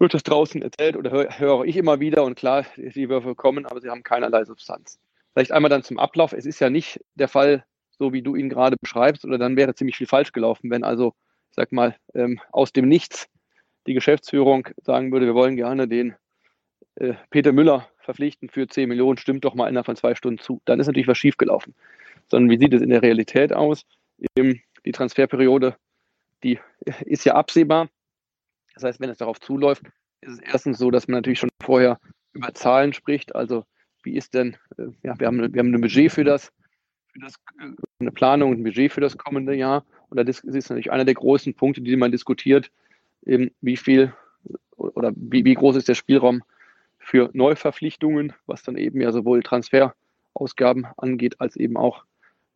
wird 0.00 0.14
das 0.14 0.22
draußen 0.22 0.62
erzählt 0.62 0.96
oder 0.96 1.10
höre, 1.10 1.38
höre 1.38 1.64
ich 1.66 1.76
immer 1.76 2.00
wieder 2.00 2.24
und 2.24 2.34
klar, 2.34 2.64
die 2.76 3.08
Würfe 3.08 3.34
kommen, 3.34 3.66
aber 3.66 3.80
sie 3.80 3.90
haben 3.90 4.02
keinerlei 4.02 4.44
Substanz. 4.44 4.98
Vielleicht 5.32 5.52
einmal 5.52 5.68
dann 5.68 5.82
zum 5.82 5.98
Ablauf. 5.98 6.32
Es 6.32 6.46
ist 6.46 6.58
ja 6.58 6.70
nicht 6.70 7.00
der 7.14 7.28
Fall, 7.28 7.64
so 7.90 8.12
wie 8.12 8.22
du 8.22 8.34
ihn 8.34 8.48
gerade 8.48 8.76
beschreibst, 8.80 9.24
oder 9.24 9.38
dann 9.38 9.56
wäre 9.56 9.74
ziemlich 9.74 9.96
viel 9.96 10.06
falsch 10.06 10.32
gelaufen, 10.32 10.70
wenn 10.70 10.84
also, 10.84 11.12
ich 11.50 11.56
sag 11.56 11.70
mal, 11.70 11.96
ähm, 12.14 12.40
aus 12.50 12.72
dem 12.72 12.88
Nichts 12.88 13.28
die 13.86 13.94
Geschäftsführung 13.94 14.68
sagen 14.82 15.12
würde, 15.12 15.26
wir 15.26 15.34
wollen 15.34 15.56
gerne 15.56 15.86
den 15.86 16.14
äh, 16.96 17.14
Peter 17.30 17.52
Müller 17.52 17.88
verpflichten 17.98 18.48
für 18.48 18.66
10 18.66 18.88
Millionen, 18.88 19.18
stimmt 19.18 19.44
doch 19.44 19.54
mal 19.54 19.68
innerhalb 19.68 19.86
von 19.86 19.96
zwei 19.96 20.14
Stunden 20.14 20.42
zu. 20.42 20.60
Dann 20.64 20.80
ist 20.80 20.86
natürlich 20.86 21.08
was 21.08 21.18
schiefgelaufen. 21.18 21.74
Sondern 22.28 22.50
wie 22.50 22.58
sieht 22.58 22.72
es 22.72 22.82
in 22.82 22.90
der 22.90 23.02
Realität 23.02 23.52
aus? 23.52 23.84
Die 24.36 24.92
Transferperiode, 24.92 25.76
die 26.42 26.58
ist 27.04 27.24
ja 27.24 27.34
absehbar. 27.34 27.88
Das 28.80 28.88
heißt, 28.88 29.00
wenn 29.00 29.10
es 29.10 29.18
darauf 29.18 29.38
zuläuft, 29.40 29.82
ist 30.22 30.32
es 30.32 30.38
erstens 30.38 30.78
so, 30.78 30.90
dass 30.90 31.06
man 31.06 31.18
natürlich 31.18 31.38
schon 31.38 31.50
vorher 31.62 31.98
über 32.32 32.54
Zahlen 32.54 32.92
spricht. 32.92 33.34
Also 33.34 33.64
wie 34.02 34.16
ist 34.16 34.32
denn, 34.32 34.56
äh, 34.78 34.86
ja, 35.02 35.18
wir 35.18 35.26
haben, 35.26 35.52
wir 35.52 35.58
haben 35.58 35.74
ein 35.74 35.80
Budget 35.80 36.10
für 36.10 36.24
das, 36.24 36.50
für 37.12 37.18
das, 37.20 37.34
äh, 37.58 37.72
eine 37.98 38.10
Planung, 38.10 38.54
ein 38.54 38.62
Budget 38.62 38.90
für 38.90 39.02
das 39.02 39.18
kommende 39.18 39.54
Jahr. 39.54 39.84
Und 40.08 40.16
das 40.16 40.40
ist 40.40 40.70
natürlich 40.70 40.90
einer 40.90 41.04
der 41.04 41.14
großen 41.14 41.54
Punkte, 41.54 41.82
die 41.82 41.96
man 41.96 42.10
diskutiert, 42.10 42.70
eben 43.26 43.50
wie 43.60 43.76
viel 43.76 44.14
oder 44.76 45.12
wie, 45.14 45.44
wie 45.44 45.54
groß 45.54 45.76
ist 45.76 45.88
der 45.88 45.94
Spielraum 45.94 46.42
für 46.98 47.28
Neuverpflichtungen, 47.34 48.32
was 48.46 48.62
dann 48.62 48.76
eben 48.76 49.00
ja 49.00 49.12
sowohl 49.12 49.42
Transferausgaben 49.42 50.86
angeht, 50.96 51.38
als 51.38 51.56
eben 51.56 51.76
auch 51.76 52.04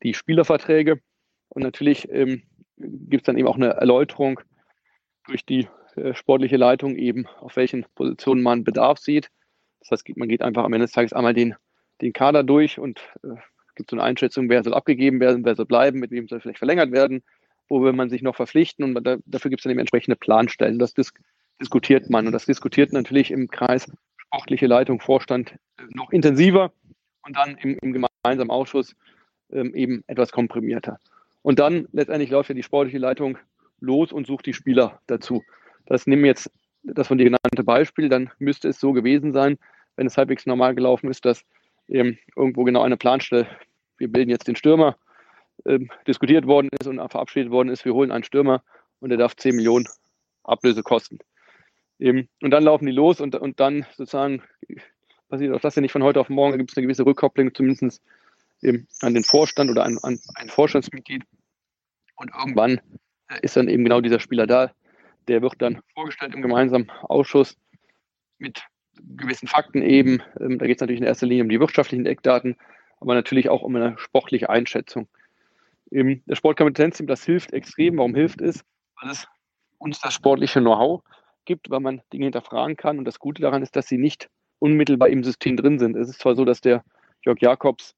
die 0.02 0.14
Spielerverträge. 0.14 1.00
Und 1.50 1.62
natürlich 1.62 2.08
ähm, 2.10 2.42
gibt 2.78 3.22
es 3.22 3.26
dann 3.26 3.36
eben 3.36 3.48
auch 3.48 3.56
eine 3.56 3.74
Erläuterung 3.74 4.40
durch 5.26 5.44
die 5.44 5.60
äh, 5.60 5.68
sportliche 6.14 6.56
Leitung 6.56 6.96
eben, 6.96 7.26
auf 7.40 7.56
welchen 7.56 7.86
Positionen 7.94 8.42
man 8.42 8.64
Bedarf 8.64 8.98
sieht. 8.98 9.30
Das 9.80 9.90
heißt, 9.90 10.16
man 10.16 10.28
geht 10.28 10.42
einfach 10.42 10.64
am 10.64 10.72
Ende 10.72 10.86
des 10.86 10.92
Tages 10.92 11.12
einmal 11.12 11.34
den, 11.34 11.54
den 12.00 12.12
Kader 12.12 12.42
durch 12.42 12.78
und 12.78 13.00
äh, 13.22 13.36
gibt 13.74 13.90
so 13.90 13.96
eine 13.96 14.04
Einschätzung, 14.04 14.48
wer 14.48 14.62
soll 14.62 14.74
abgegeben 14.74 15.20
werden, 15.20 15.44
wer 15.44 15.54
soll 15.54 15.66
bleiben, 15.66 15.98
mit 15.98 16.10
wem 16.10 16.28
soll 16.28 16.40
vielleicht 16.40 16.58
verlängert 16.58 16.92
werden, 16.92 17.22
wo 17.68 17.82
will 17.82 17.92
man 17.92 18.08
sich 18.08 18.22
noch 18.22 18.36
verpflichten 18.36 18.84
und 18.84 19.04
da, 19.04 19.16
dafür 19.26 19.50
gibt 19.50 19.60
es 19.60 19.64
dann 19.64 19.72
eben 19.72 19.80
entsprechende 19.80 20.16
Planstellen. 20.16 20.78
Das 20.78 20.94
dis 20.94 21.12
diskutiert 21.60 22.10
man 22.10 22.26
und 22.26 22.32
das 22.32 22.46
diskutiert 22.46 22.92
natürlich 22.92 23.30
im 23.30 23.48
Kreis 23.48 23.90
sportliche 24.16 24.66
Leitung, 24.66 25.00
Vorstand 25.00 25.52
äh, 25.78 25.82
noch 25.90 26.10
intensiver 26.10 26.72
und 27.26 27.36
dann 27.36 27.56
im, 27.58 27.78
im 27.80 27.92
gemeinsamen 27.92 28.50
Ausschuss 28.50 28.96
ähm, 29.52 29.74
eben 29.74 30.04
etwas 30.06 30.32
komprimierter. 30.32 30.98
Und 31.42 31.58
dann 31.58 31.88
letztendlich 31.92 32.30
läuft 32.30 32.48
ja 32.48 32.54
die 32.54 32.62
sportliche 32.62 32.98
Leitung 32.98 33.38
los 33.80 34.12
und 34.12 34.26
sucht 34.26 34.46
die 34.46 34.54
Spieler 34.54 35.00
dazu. 35.06 35.42
Das 35.86 36.06
nehmen 36.06 36.22
wir 36.22 36.30
jetzt 36.30 36.50
das 36.82 37.08
von 37.08 37.18
dir 37.18 37.24
genannte 37.24 37.64
Beispiel, 37.64 38.08
dann 38.08 38.30
müsste 38.38 38.68
es 38.68 38.78
so 38.78 38.92
gewesen 38.92 39.32
sein, 39.32 39.58
wenn 39.96 40.06
es 40.06 40.16
halbwegs 40.16 40.46
normal 40.46 40.74
gelaufen 40.74 41.10
ist, 41.10 41.24
dass 41.24 41.44
ähm, 41.88 42.18
irgendwo 42.36 42.64
genau 42.64 42.82
eine 42.82 42.96
Planstelle, 42.96 43.46
wir 43.96 44.08
bilden 44.08 44.30
jetzt 44.30 44.48
den 44.48 44.56
Stürmer, 44.56 44.96
ähm, 45.66 45.90
diskutiert 46.06 46.46
worden 46.46 46.68
ist 46.78 46.86
und 46.86 46.96
verabschiedet 47.10 47.50
worden 47.50 47.68
ist, 47.68 47.84
wir 47.84 47.94
holen 47.94 48.10
einen 48.10 48.24
Stürmer 48.24 48.62
und 49.00 49.10
der 49.10 49.18
darf 49.18 49.36
10 49.36 49.56
Millionen 49.56 49.86
Ablöse 50.42 50.82
kosten. 50.82 51.18
Eben. 51.98 52.28
Und 52.42 52.50
dann 52.50 52.64
laufen 52.64 52.86
die 52.86 52.92
los 52.92 53.20
und, 53.20 53.34
und 53.36 53.60
dann 53.60 53.86
sozusagen 53.96 54.42
passiert 55.28 55.54
auch 55.54 55.60
das 55.60 55.74
ja 55.74 55.82
nicht 55.82 55.92
von 55.92 56.02
heute 56.02 56.20
auf 56.20 56.28
morgen, 56.28 56.52
da 56.52 56.58
gibt 56.58 56.72
es 56.72 56.76
eine 56.76 56.86
gewisse 56.86 57.06
Rückkopplung 57.06 57.54
zumindest 57.54 58.02
an 59.00 59.14
den 59.14 59.24
Vorstand 59.24 59.70
oder 59.70 59.84
an, 59.84 59.98
an 60.02 60.18
ein 60.36 60.48
Vorstandsmitglied. 60.48 61.22
Und 62.16 62.30
irgendwann 62.36 62.80
ist 63.42 63.56
dann 63.56 63.68
eben 63.68 63.84
genau 63.84 64.00
dieser 64.00 64.20
Spieler 64.20 64.46
da. 64.46 64.72
Der 65.28 65.42
wird 65.42 65.54
dann 65.58 65.80
vorgestellt 65.94 66.34
im 66.34 66.42
gemeinsamen 66.42 66.90
Ausschuss 67.02 67.56
mit 68.38 68.62
gewissen 69.16 69.48
Fakten 69.48 69.82
eben. 69.82 70.22
Ähm, 70.40 70.58
da 70.58 70.66
geht 70.66 70.76
es 70.76 70.80
natürlich 70.80 71.00
in 71.00 71.06
erster 71.06 71.26
Linie 71.26 71.44
um 71.44 71.48
die 71.48 71.60
wirtschaftlichen 71.60 72.06
Eckdaten, 72.06 72.56
aber 73.00 73.14
natürlich 73.14 73.48
auch 73.48 73.62
um 73.62 73.74
eine 73.76 73.98
sportliche 73.98 74.50
Einschätzung. 74.50 75.08
Eben 75.90 76.22
das 76.26 76.38
Sportkompetenzteam, 76.38 77.06
das 77.06 77.24
hilft 77.24 77.52
extrem. 77.52 77.98
Warum 77.98 78.14
hilft 78.14 78.40
es? 78.40 78.64
Weil 79.00 79.10
es 79.10 79.26
uns 79.78 80.00
das 80.00 80.14
sportliche 80.14 80.60
Know-how 80.60 81.02
gibt, 81.44 81.70
weil 81.70 81.80
man 81.80 82.02
Dinge 82.12 82.24
hinterfragen 82.24 82.76
kann. 82.76 82.98
Und 82.98 83.04
das 83.04 83.18
Gute 83.18 83.42
daran 83.42 83.62
ist, 83.62 83.76
dass 83.76 83.86
sie 83.86 83.98
nicht 83.98 84.30
unmittelbar 84.58 85.08
im 85.08 85.22
System 85.24 85.56
drin 85.56 85.78
sind. 85.78 85.96
Es 85.96 86.08
ist 86.08 86.20
zwar 86.20 86.34
so, 86.34 86.44
dass 86.44 86.60
der 86.60 86.82
Jörg 87.24 87.40
Jakobs 87.40 87.94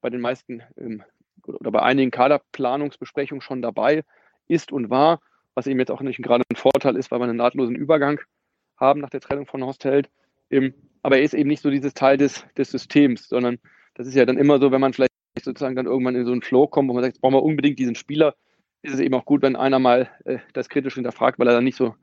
bei 0.00 0.10
den 0.10 0.20
meisten 0.20 0.62
ähm, 0.76 1.02
oder 1.46 1.70
bei 1.70 1.82
einigen 1.82 2.10
Kaderplanungsbesprechungen 2.10 3.40
schon 3.40 3.62
dabei 3.62 4.04
ist 4.48 4.72
und 4.72 4.90
war, 4.90 5.20
was 5.58 5.66
eben 5.66 5.80
jetzt 5.80 5.90
auch 5.90 6.00
nicht 6.00 6.22
gerade 6.22 6.44
ein 6.48 6.56
Vorteil 6.56 6.96
ist, 6.96 7.10
weil 7.10 7.18
wir 7.18 7.24
einen 7.24 7.36
nahtlosen 7.36 7.74
Übergang 7.74 8.20
haben 8.76 9.00
nach 9.00 9.10
der 9.10 9.20
Trennung 9.20 9.46
von 9.46 9.64
Horst 9.64 9.84
Held. 9.84 10.08
Ähm, 10.50 10.72
aber 11.02 11.18
er 11.18 11.24
ist 11.24 11.34
eben 11.34 11.48
nicht 11.48 11.62
so 11.62 11.70
dieses 11.70 11.94
Teil 11.94 12.16
des, 12.16 12.44
des 12.56 12.70
Systems, 12.70 13.28
sondern 13.28 13.58
das 13.94 14.06
ist 14.06 14.14
ja 14.14 14.24
dann 14.24 14.38
immer 14.38 14.60
so, 14.60 14.70
wenn 14.70 14.80
man 14.80 14.92
vielleicht 14.92 15.10
sozusagen 15.42 15.74
dann 15.74 15.86
irgendwann 15.86 16.14
in 16.14 16.24
so 16.24 16.30
einen 16.30 16.42
Flow 16.42 16.68
kommt, 16.68 16.88
wo 16.88 16.94
man 16.94 17.02
sagt, 17.02 17.16
jetzt 17.16 17.20
brauchen 17.20 17.34
wir 17.34 17.42
unbedingt 17.42 17.78
diesen 17.78 17.96
Spieler, 17.96 18.36
ist 18.82 18.94
es 18.94 19.00
eben 19.00 19.14
auch 19.14 19.24
gut, 19.24 19.42
wenn 19.42 19.56
einer 19.56 19.80
mal 19.80 20.08
äh, 20.24 20.38
das 20.52 20.68
kritisch 20.68 20.94
hinterfragt, 20.94 21.40
weil 21.40 21.48
er 21.48 21.54
dann 21.54 21.64
nicht 21.64 21.76
so 21.76 21.94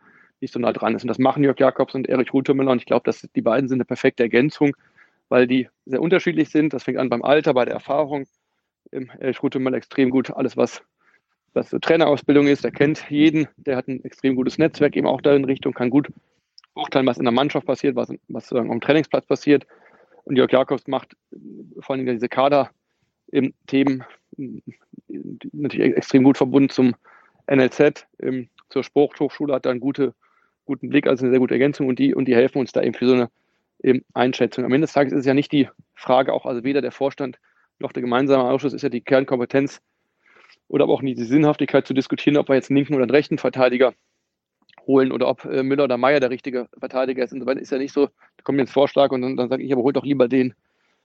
nicht 0.42 0.54
so 0.54 0.60
nah 0.60 0.74
dran 0.74 0.94
ist. 0.94 1.04
Und 1.04 1.08
das 1.08 1.18
machen 1.18 1.46
Jörg 1.46 1.58
Jakobs 1.58 1.96
und 1.96 2.10
Erich 2.10 2.34
Rutemüller. 2.34 2.72
Und 2.72 2.80
ich 2.80 2.86
glaube, 2.86 3.04
dass 3.06 3.22
die 3.22 3.42
beiden 3.42 3.70
sind 3.70 3.78
eine 3.78 3.86
perfekte 3.86 4.24
Ergänzung, 4.24 4.76
weil 5.30 5.48
die 5.48 5.70
sehr 5.86 6.02
unterschiedlich 6.02 6.50
sind. 6.50 6.74
Das 6.74 6.84
fängt 6.84 6.98
an 6.98 7.10
beim 7.10 7.24
Alter, 7.24 7.54
bei 7.54 7.64
der 7.64 7.74
Erfahrung. 7.74 8.28
Erich 8.92 9.42
Rutemüller 9.42 9.78
extrem 9.78 10.10
gut 10.10 10.32
alles, 10.32 10.58
was 10.58 10.84
was 11.56 11.70
so 11.70 11.80
Trainerausbildung 11.80 12.48
ist. 12.48 12.64
Der 12.64 12.72
kennt 12.72 13.10
jeden, 13.10 13.48
der 13.58 13.78
hat 13.78 13.88
ein 13.88 14.04
extrem 14.04 14.36
gutes 14.36 14.58
Netzwerk 14.58 14.96
eben 14.96 15.08
auch 15.08 15.22
da 15.22 15.36
in 15.36 15.46
Richtung, 15.46 15.74
kann 15.74 15.90
gut 15.90 16.10
beurteilen, 16.74 17.06
was 17.06 17.18
in 17.18 17.24
der 17.24 17.32
Mannschaft 17.32 17.66
passiert, 17.66 17.96
was, 17.96 18.10
was 18.28 18.48
sozusagen 18.48 18.72
am 18.72 18.82
Trainingsplatz 18.82 19.26
passiert. 19.26 19.66
Und 20.26 20.36
Jörg 20.36 20.52
Jakobs 20.52 20.88
macht 20.88 21.16
vor 21.80 21.96
allem 21.96 22.06
diese 22.06 22.30
Kader-Themen 22.30 24.04
natürlich 25.54 25.96
extrem 25.96 26.24
gut 26.24 26.38
verbunden 26.38 26.70
zum 26.70 26.96
NLZ, 27.50 28.08
zur 28.70 28.84
Sporthochschule, 28.84 29.54
hat 29.54 29.66
da 29.66 29.70
einen 29.70 29.80
gute, 29.80 30.14
guten 30.66 30.90
Blick, 30.90 31.08
also 31.08 31.24
eine 31.24 31.32
sehr 31.32 31.40
gute 31.40 31.54
Ergänzung 31.54 31.88
und 31.88 32.00
die, 32.00 32.14
und 32.14 32.26
die 32.26 32.36
helfen 32.36 32.60
uns 32.60 32.72
da 32.72 32.82
eben 32.82 32.96
für 32.96 33.08
so 33.08 33.14
eine 33.14 33.30
eben 33.84 34.04
Einschätzung. 34.14 34.66
Am 34.66 34.74
Ende 34.74 34.86
des 34.86 34.94
Tages 34.94 35.14
ist 35.14 35.20
es 35.20 35.26
ja 35.26 35.34
nicht 35.34 35.52
die 35.52 35.70
Frage, 35.94 36.34
auch 36.34 36.46
also 36.46 36.64
weder 36.64 36.82
der 36.82 36.92
Vorstand 36.92 37.40
noch 37.78 37.92
der 37.92 38.02
gemeinsame 38.02 38.44
Ausschuss 38.44 38.74
ist 38.74 38.82
ja 38.82 38.90
die 38.90 39.02
Kernkompetenz 39.02 39.82
oder 40.68 40.84
aber 40.84 40.94
auch 40.94 41.02
nicht 41.02 41.18
die 41.18 41.24
Sinnhaftigkeit 41.24 41.88
zu 41.88 41.94
diskutieren, 41.94 42.38
ob 42.38 42.50
wir 42.50 42.56
jetzt 42.56 42.70
einen 42.70 42.78
linken 42.78 42.96
oder 42.96 43.04
einen 43.04 43.12
rechten 43.12 43.38
Verteidiger 43.38 43.94
holen 44.88 45.12
oder 45.12 45.28
ob 45.28 45.46
äh, 45.46 45.64
Müller 45.64 45.86
oder 45.86 45.98
Meier 45.98 46.20
der 46.20 46.30
richtige 46.30 46.68
Verteidiger 46.78 47.24
ist. 47.24 47.34
Insofern 47.34 47.58
ist 47.58 47.72
ja 47.72 47.78
nicht 47.78 47.94
so, 47.94 48.08
da 48.08 48.44
kommt 48.44 48.60
jetzt 48.60 48.72
Vorschlag 48.72 49.12
und 49.12 49.22
dann, 49.22 49.38
dann 49.38 49.50
sage 49.50 49.64
ich, 49.64 49.72
aber 49.72 49.84
holt 49.84 49.96
doch 49.96 50.06
lieber 50.06 50.28
den, 50.28 50.54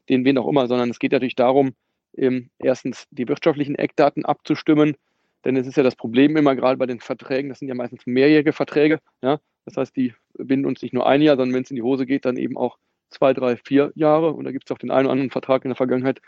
den 0.08 0.24
wen 0.24 0.38
auch 0.38 0.48
immer, 0.48 0.66
sondern 0.66 0.90
es 0.90 0.98
geht 0.98 1.12
natürlich 1.12 1.36
darum, 1.36 1.74
ähm, 2.16 2.50
erstens 2.58 3.06
die 3.10 3.28
wirtschaftlichen 3.28 3.76
Eckdaten 3.76 4.24
abzustimmen, 4.24 4.96
denn 5.44 5.56
es 5.56 5.66
ist 5.66 5.76
ja 5.76 5.82
das 5.82 5.96
Problem 5.96 6.36
immer 6.36 6.54
gerade 6.54 6.76
bei 6.76 6.86
den 6.86 7.00
Verträgen, 7.00 7.48
das 7.48 7.60
sind 7.60 7.68
ja 7.68 7.74
meistens 7.74 8.06
mehrjährige 8.06 8.52
Verträge, 8.52 9.00
ja, 9.22 9.40
das 9.64 9.76
heißt, 9.76 9.96
die 9.96 10.14
binden 10.36 10.66
uns 10.66 10.82
nicht 10.82 10.94
nur 10.94 11.06
ein 11.06 11.22
Jahr, 11.22 11.36
sondern 11.36 11.54
wenn 11.54 11.62
es 11.62 11.70
in 11.70 11.76
die 11.76 11.82
Hose 11.82 12.06
geht, 12.06 12.24
dann 12.24 12.36
eben 12.36 12.56
auch 12.56 12.78
zwei, 13.10 13.32
drei, 13.32 13.56
vier 13.56 13.92
Jahre. 13.94 14.32
Und 14.32 14.44
da 14.44 14.52
gibt 14.52 14.64
es 14.64 14.74
auch 14.74 14.78
den 14.78 14.90
einen 14.90 15.06
oder 15.06 15.12
anderen 15.12 15.30
Vertrag 15.30 15.64
in 15.64 15.70
der 15.70 15.76
Vergangenheit, 15.76 16.20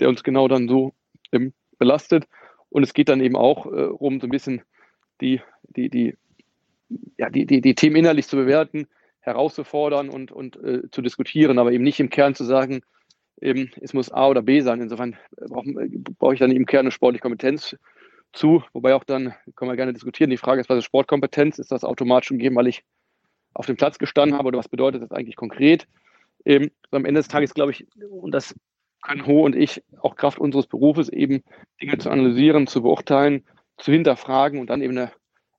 der 0.00 0.08
uns 0.08 0.22
genau 0.22 0.48
dann 0.48 0.68
so 0.68 0.92
ähm, 1.32 1.52
belastet 1.78 2.26
und 2.70 2.82
es 2.82 2.94
geht 2.94 3.08
dann 3.08 3.20
eben 3.20 3.36
auch 3.36 3.66
äh, 3.66 3.86
um 3.86 4.20
so 4.20 4.26
ein 4.26 4.30
bisschen 4.30 4.62
die, 5.20 5.40
die, 5.76 5.90
die 5.90 6.16
ja, 7.18 7.30
die, 7.30 7.46
die, 7.46 7.60
die 7.60 7.74
Themen 7.74 7.96
innerlich 7.96 8.26
zu 8.26 8.36
bewerten, 8.36 8.86
herauszufordern 9.20 10.08
und, 10.08 10.32
und 10.32 10.56
äh, 10.56 10.90
zu 10.90 11.02
diskutieren, 11.02 11.58
aber 11.58 11.72
eben 11.72 11.84
nicht 11.84 12.00
im 12.00 12.10
Kern 12.10 12.34
zu 12.34 12.44
sagen, 12.44 12.82
eben, 13.40 13.70
es 13.80 13.92
muss 13.92 14.10
A 14.10 14.28
oder 14.28 14.42
B 14.42 14.60
sein. 14.60 14.80
Insofern 14.80 15.16
brauche 15.36 15.72
brauch 16.18 16.32
ich 16.32 16.40
dann 16.40 16.50
im 16.50 16.66
Kern 16.66 16.80
eine 16.80 16.90
sportliche 16.90 17.22
Kompetenz 17.22 17.76
zu, 18.32 18.62
wobei 18.72 18.94
auch 18.94 19.04
dann, 19.04 19.34
können 19.56 19.70
wir 19.70 19.76
gerne 19.76 19.92
diskutieren, 19.92 20.30
die 20.30 20.36
Frage 20.36 20.60
ist, 20.60 20.68
was 20.68 20.78
ist 20.78 20.84
Sportkompetenz? 20.84 21.58
Ist 21.58 21.72
das 21.72 21.84
automatisch 21.84 22.28
gegeben, 22.28 22.56
weil 22.56 22.68
ich 22.68 22.82
auf 23.54 23.66
dem 23.66 23.76
Platz 23.76 23.98
gestanden 23.98 24.38
habe 24.38 24.48
oder 24.48 24.58
was 24.58 24.68
bedeutet 24.68 25.02
das 25.02 25.10
eigentlich 25.10 25.36
konkret? 25.36 25.86
Ähm, 26.44 26.70
am 26.90 27.04
Ende 27.04 27.20
des 27.20 27.28
Tages 27.28 27.54
glaube 27.54 27.72
ich, 27.72 27.86
und 28.08 28.32
das 28.32 28.54
können 29.02 29.26
Ho 29.26 29.44
und 29.44 29.56
ich 29.56 29.82
auch 30.00 30.16
Kraft 30.16 30.38
unseres 30.38 30.66
Berufes 30.66 31.08
eben 31.08 31.42
Dinge 31.80 31.98
zu 31.98 32.10
analysieren, 32.10 32.66
zu 32.66 32.82
beurteilen, 32.82 33.44
zu 33.78 33.92
hinterfragen 33.92 34.60
und 34.60 34.68
dann 34.68 34.82
eben 34.82 34.96
eine 34.96 35.12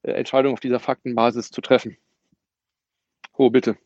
äh, 0.03 0.11
Entscheidung 0.11 0.53
auf 0.53 0.59
dieser 0.59 0.79
Faktenbasis 0.79 1.51
zu 1.51 1.61
treffen. 1.61 1.97
Ho, 3.37 3.49
bitte. 3.49 3.77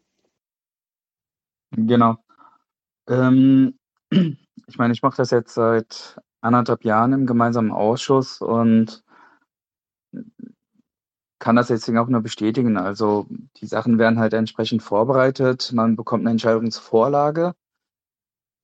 Genau. 1.71 2.17
Ähm, 3.07 3.77
ich 4.09 4.77
meine, 4.77 4.93
ich 4.93 5.01
mache 5.01 5.17
das 5.17 5.31
jetzt 5.31 5.53
seit 5.53 6.17
anderthalb 6.41 6.83
Jahren 6.83 7.13
im 7.13 7.25
gemeinsamen 7.25 7.71
Ausschuss 7.71 8.41
und 8.41 9.03
kann 11.39 11.55
das 11.55 11.69
jetzt 11.69 11.89
auch 11.89 12.07
nur 12.07 12.21
bestätigen. 12.21 12.77
Also 12.77 13.27
die 13.57 13.67
Sachen 13.67 13.99
werden 13.99 14.19
halt 14.19 14.33
entsprechend 14.33 14.81
vorbereitet. 14.81 15.71
Man 15.73 15.95
bekommt 15.95 16.23
eine 16.23 16.31
Entscheidungsvorlage 16.31 17.53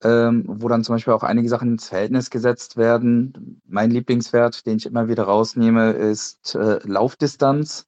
ähm, 0.02 0.44
wo 0.46 0.68
dann 0.68 0.84
zum 0.84 0.96
Beispiel 0.96 1.12
auch 1.14 1.22
einige 1.22 1.48
Sachen 1.48 1.72
ins 1.72 1.88
Verhältnis 1.88 2.30
gesetzt 2.30 2.76
werden. 2.76 3.60
Mein 3.66 3.90
Lieblingswert, 3.90 4.66
den 4.66 4.76
ich 4.76 4.86
immer 4.86 5.08
wieder 5.08 5.24
rausnehme, 5.24 5.92
ist 5.92 6.54
äh, 6.54 6.80
Laufdistanz, 6.84 7.86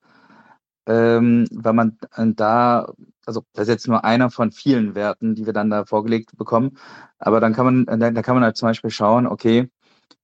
ähm, 0.87 1.47
weil 1.53 1.73
man 1.73 1.99
äh, 2.17 2.27
da, 2.35 2.93
also 3.27 3.45
das 3.53 3.65
ist 3.65 3.69
jetzt 3.69 3.89
nur 3.89 4.05
einer 4.05 4.31
von 4.31 4.53
vielen 4.53 4.95
Werten, 4.95 5.35
die 5.35 5.47
wir 5.47 5.53
dann 5.53 5.71
da 5.71 5.85
vorgelegt 5.85 6.37
bekommen, 6.37 6.79
aber 7.19 7.41
dann 7.41 7.53
kann 7.55 7.85
man, 7.87 8.01
da, 8.01 8.11
da 8.11 8.23
kann 8.23 8.37
man 8.37 8.45
halt 8.45 8.57
zum 8.57 8.69
Beispiel 8.69 8.91
schauen, 8.91 9.27
okay, 9.27 9.71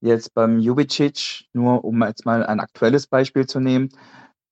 jetzt 0.01 0.35
beim 0.35 0.59
Jubicic, 0.59 1.47
nur 1.53 1.85
um 1.85 2.03
jetzt 2.03 2.27
mal 2.27 2.45
ein 2.45 2.61
aktuelles 2.61 3.07
Beispiel 3.07 3.47
zu 3.47 3.61
nehmen, 3.61 3.91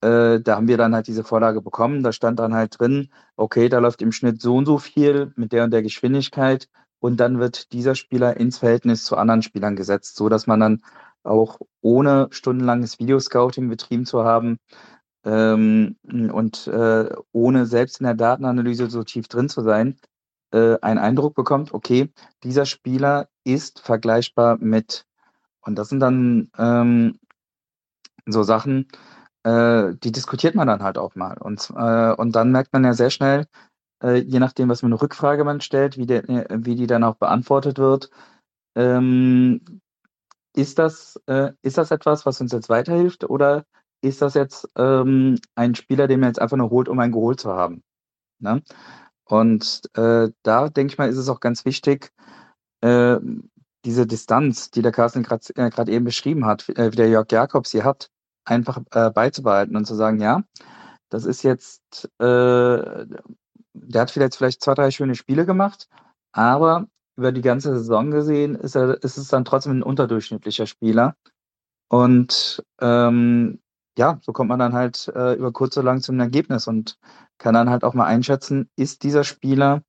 äh, 0.01 0.41
da 0.41 0.57
haben 0.57 0.69
wir 0.69 0.77
dann 0.77 0.95
halt 0.95 1.09
diese 1.09 1.25
Vorlage 1.25 1.61
bekommen. 1.63 2.03
Da 2.03 2.13
stand 2.13 2.39
dann 2.39 2.55
halt 2.55 2.79
drin, 2.79 3.11
okay, 3.37 3.69
da 3.69 3.79
läuft 3.79 4.03
im 4.03 4.13
Schnitt 4.13 4.41
so 4.41 4.57
und 4.57 4.67
so 4.67 4.79
viel 4.79 5.33
mit 5.37 5.53
der 5.53 5.65
und 5.65 5.73
der 5.73 5.83
Geschwindigkeit 5.83 6.69
und 7.01 7.19
dann 7.19 7.39
wird 7.39 7.73
dieser 7.73 7.95
Spieler 7.95 8.37
ins 8.37 8.59
Verhältnis 8.59 9.05
zu 9.05 9.17
anderen 9.17 9.43
Spielern 9.43 9.77
gesetzt, 9.77 10.17
so 10.17 10.29
dass 10.29 10.47
man 10.47 10.61
dann 10.61 10.83
auch 11.23 11.59
ohne 11.81 12.29
stundenlanges 12.31 12.99
Videoscouting 12.99 13.69
betrieben 13.69 14.07
zu 14.07 14.25
haben 14.25 14.59
ähm, 15.25 15.97
und 16.33 16.67
äh, 16.69 17.11
ohne 17.33 17.67
selbst 17.67 18.01
in 18.01 18.05
der 18.05 18.15
Datenanalyse 18.15 18.91
so 18.91 19.03
tief 19.05 19.29
drin 19.29 19.49
zu 19.49 19.63
sein, 19.63 19.99
äh, 20.53 20.79
einen 20.81 20.99
Eindruck 20.99 21.35
bekommt, 21.35 21.75
okay, 21.75 22.11
dieser 22.43 22.67
Spieler 22.67 23.29
ist 23.45 23.81
vergleichbar 23.81 24.59
mit. 24.59 25.07
Und 25.61 25.77
das 25.77 25.89
sind 25.91 26.01
dann 26.01 26.51
ähm, 26.57 27.19
so 28.27 28.43
Sachen, 28.43 28.89
äh, 29.43 29.95
die 30.03 30.13
diskutiert 30.13 30.55
man 30.55 30.69
dann 30.69 30.83
halt 30.83 30.99
auch 30.99 31.15
mal. 31.15 31.37
Und, 31.39 31.71
äh, 31.77 32.13
und 32.15 32.35
dann 32.35 32.53
merkt 32.53 32.73
man 32.73 32.85
ja 32.85 32.95
sehr 32.95 33.11
schnell, 33.11 33.47
äh, 34.03 34.19
je 34.19 34.39
nachdem, 34.39 34.69
was 34.69 34.81
für 34.81 34.87
eine 34.87 35.01
Rückfrage 35.01 35.45
man 35.45 35.61
stellt, 35.61 35.97
wie, 35.99 36.07
der, 36.07 36.29
äh, 36.29 36.47
wie 36.65 36.77
die 36.77 36.87
dann 36.87 37.05
auch 37.05 37.17
beantwortet 37.17 37.79
wird. 37.79 38.11
Ähm, 38.77 39.81
ist, 40.55 40.79
das, 40.79 41.21
äh, 41.27 41.53
ist 41.63 41.79
das 41.79 41.91
etwas, 41.91 42.27
was 42.27 42.41
uns 42.41 42.53
jetzt 42.53 42.69
weiterhilft 42.69 43.29
oder 43.29 43.65
ist 44.01 44.23
das 44.23 44.35
jetzt 44.35 44.69
ähm, 44.77 45.39
ein 45.55 45.75
Spieler, 45.75 46.07
den 46.07 46.21
man 46.21 46.31
jetzt 46.31 46.41
einfach 46.41 46.57
nur 46.57 46.71
holt, 46.71 46.89
um 46.89 46.99
einen 47.01 47.13
geholt 47.13 47.41
zu 47.41 47.53
haben? 47.53 47.83
Ne? 48.41 48.63
Und 49.25 49.83
äh, 49.95 50.31
da 50.43 50.69
denke 50.69 50.93
ich 50.93 50.99
mal, 50.99 51.09
ist 51.09 51.19
es 51.19 51.29
auch 51.29 51.41
ganz 51.41 51.65
wichtig, 51.65 52.13
äh, 52.81 53.19
diese 53.85 54.07
Distanz, 54.07 54.71
die 54.71 54.83
der 54.83 54.93
Carsten 54.93 55.23
gerade 55.23 55.53
äh, 55.57 55.95
eben 55.95 56.05
beschrieben 56.05 56.47
hat, 56.47 56.69
wie 56.69 56.75
der 56.75 57.09
Jörg 57.09 57.31
Jakobs 57.31 57.71
sie 57.71 57.83
hat, 57.83 58.11
einfach 58.45 58.81
beizubehalten 59.15 59.77
und 59.77 59.85
zu 59.85 59.95
sagen, 59.95 60.21
ja, 60.21 60.43
das 61.11 61.25
ist 61.27 61.43
jetzt 61.43 62.11
der 63.85 64.03
hat 64.03 64.11
vielleicht, 64.11 64.37
vielleicht 64.37 64.63
zwei, 64.63 64.75
drei 64.75 64.91
schöne 64.91 65.15
Spiele 65.15 65.47
gemacht, 65.47 65.89
aber 66.33 66.87
über 67.17 67.33
die 67.33 67.43
ganze 67.43 67.77
Saison 67.77 68.11
gesehen 68.11 68.55
ist, 68.55 68.77
er, 68.77 69.03
ist 69.03 69.19
es 69.19 69.29
dann 69.29 69.45
trotzdem 69.45 69.79
ein 69.79 69.83
unterdurchschnittlicher 69.83 70.67
Spieler. 70.67 71.17
Und 71.89 72.63
ähm, 72.81 73.61
ja, 73.99 74.19
so 74.23 74.33
kommt 74.33 74.51
man 74.51 74.61
dann 74.61 74.73
halt 74.73 75.09
äh, 75.15 75.35
über 75.35 75.53
kurz 75.53 75.77
oder 75.77 75.87
lang 75.87 76.01
zum 76.01 76.21
Ergebnis 76.21 76.69
und 76.69 76.99
kann 77.39 77.55
dann 77.55 77.71
halt 77.71 77.83
auch 77.83 77.95
mal 77.95 78.07
einschätzen, 78.07 78.71
ist 78.77 79.03
dieser 79.03 79.25
Spieler 79.25 79.83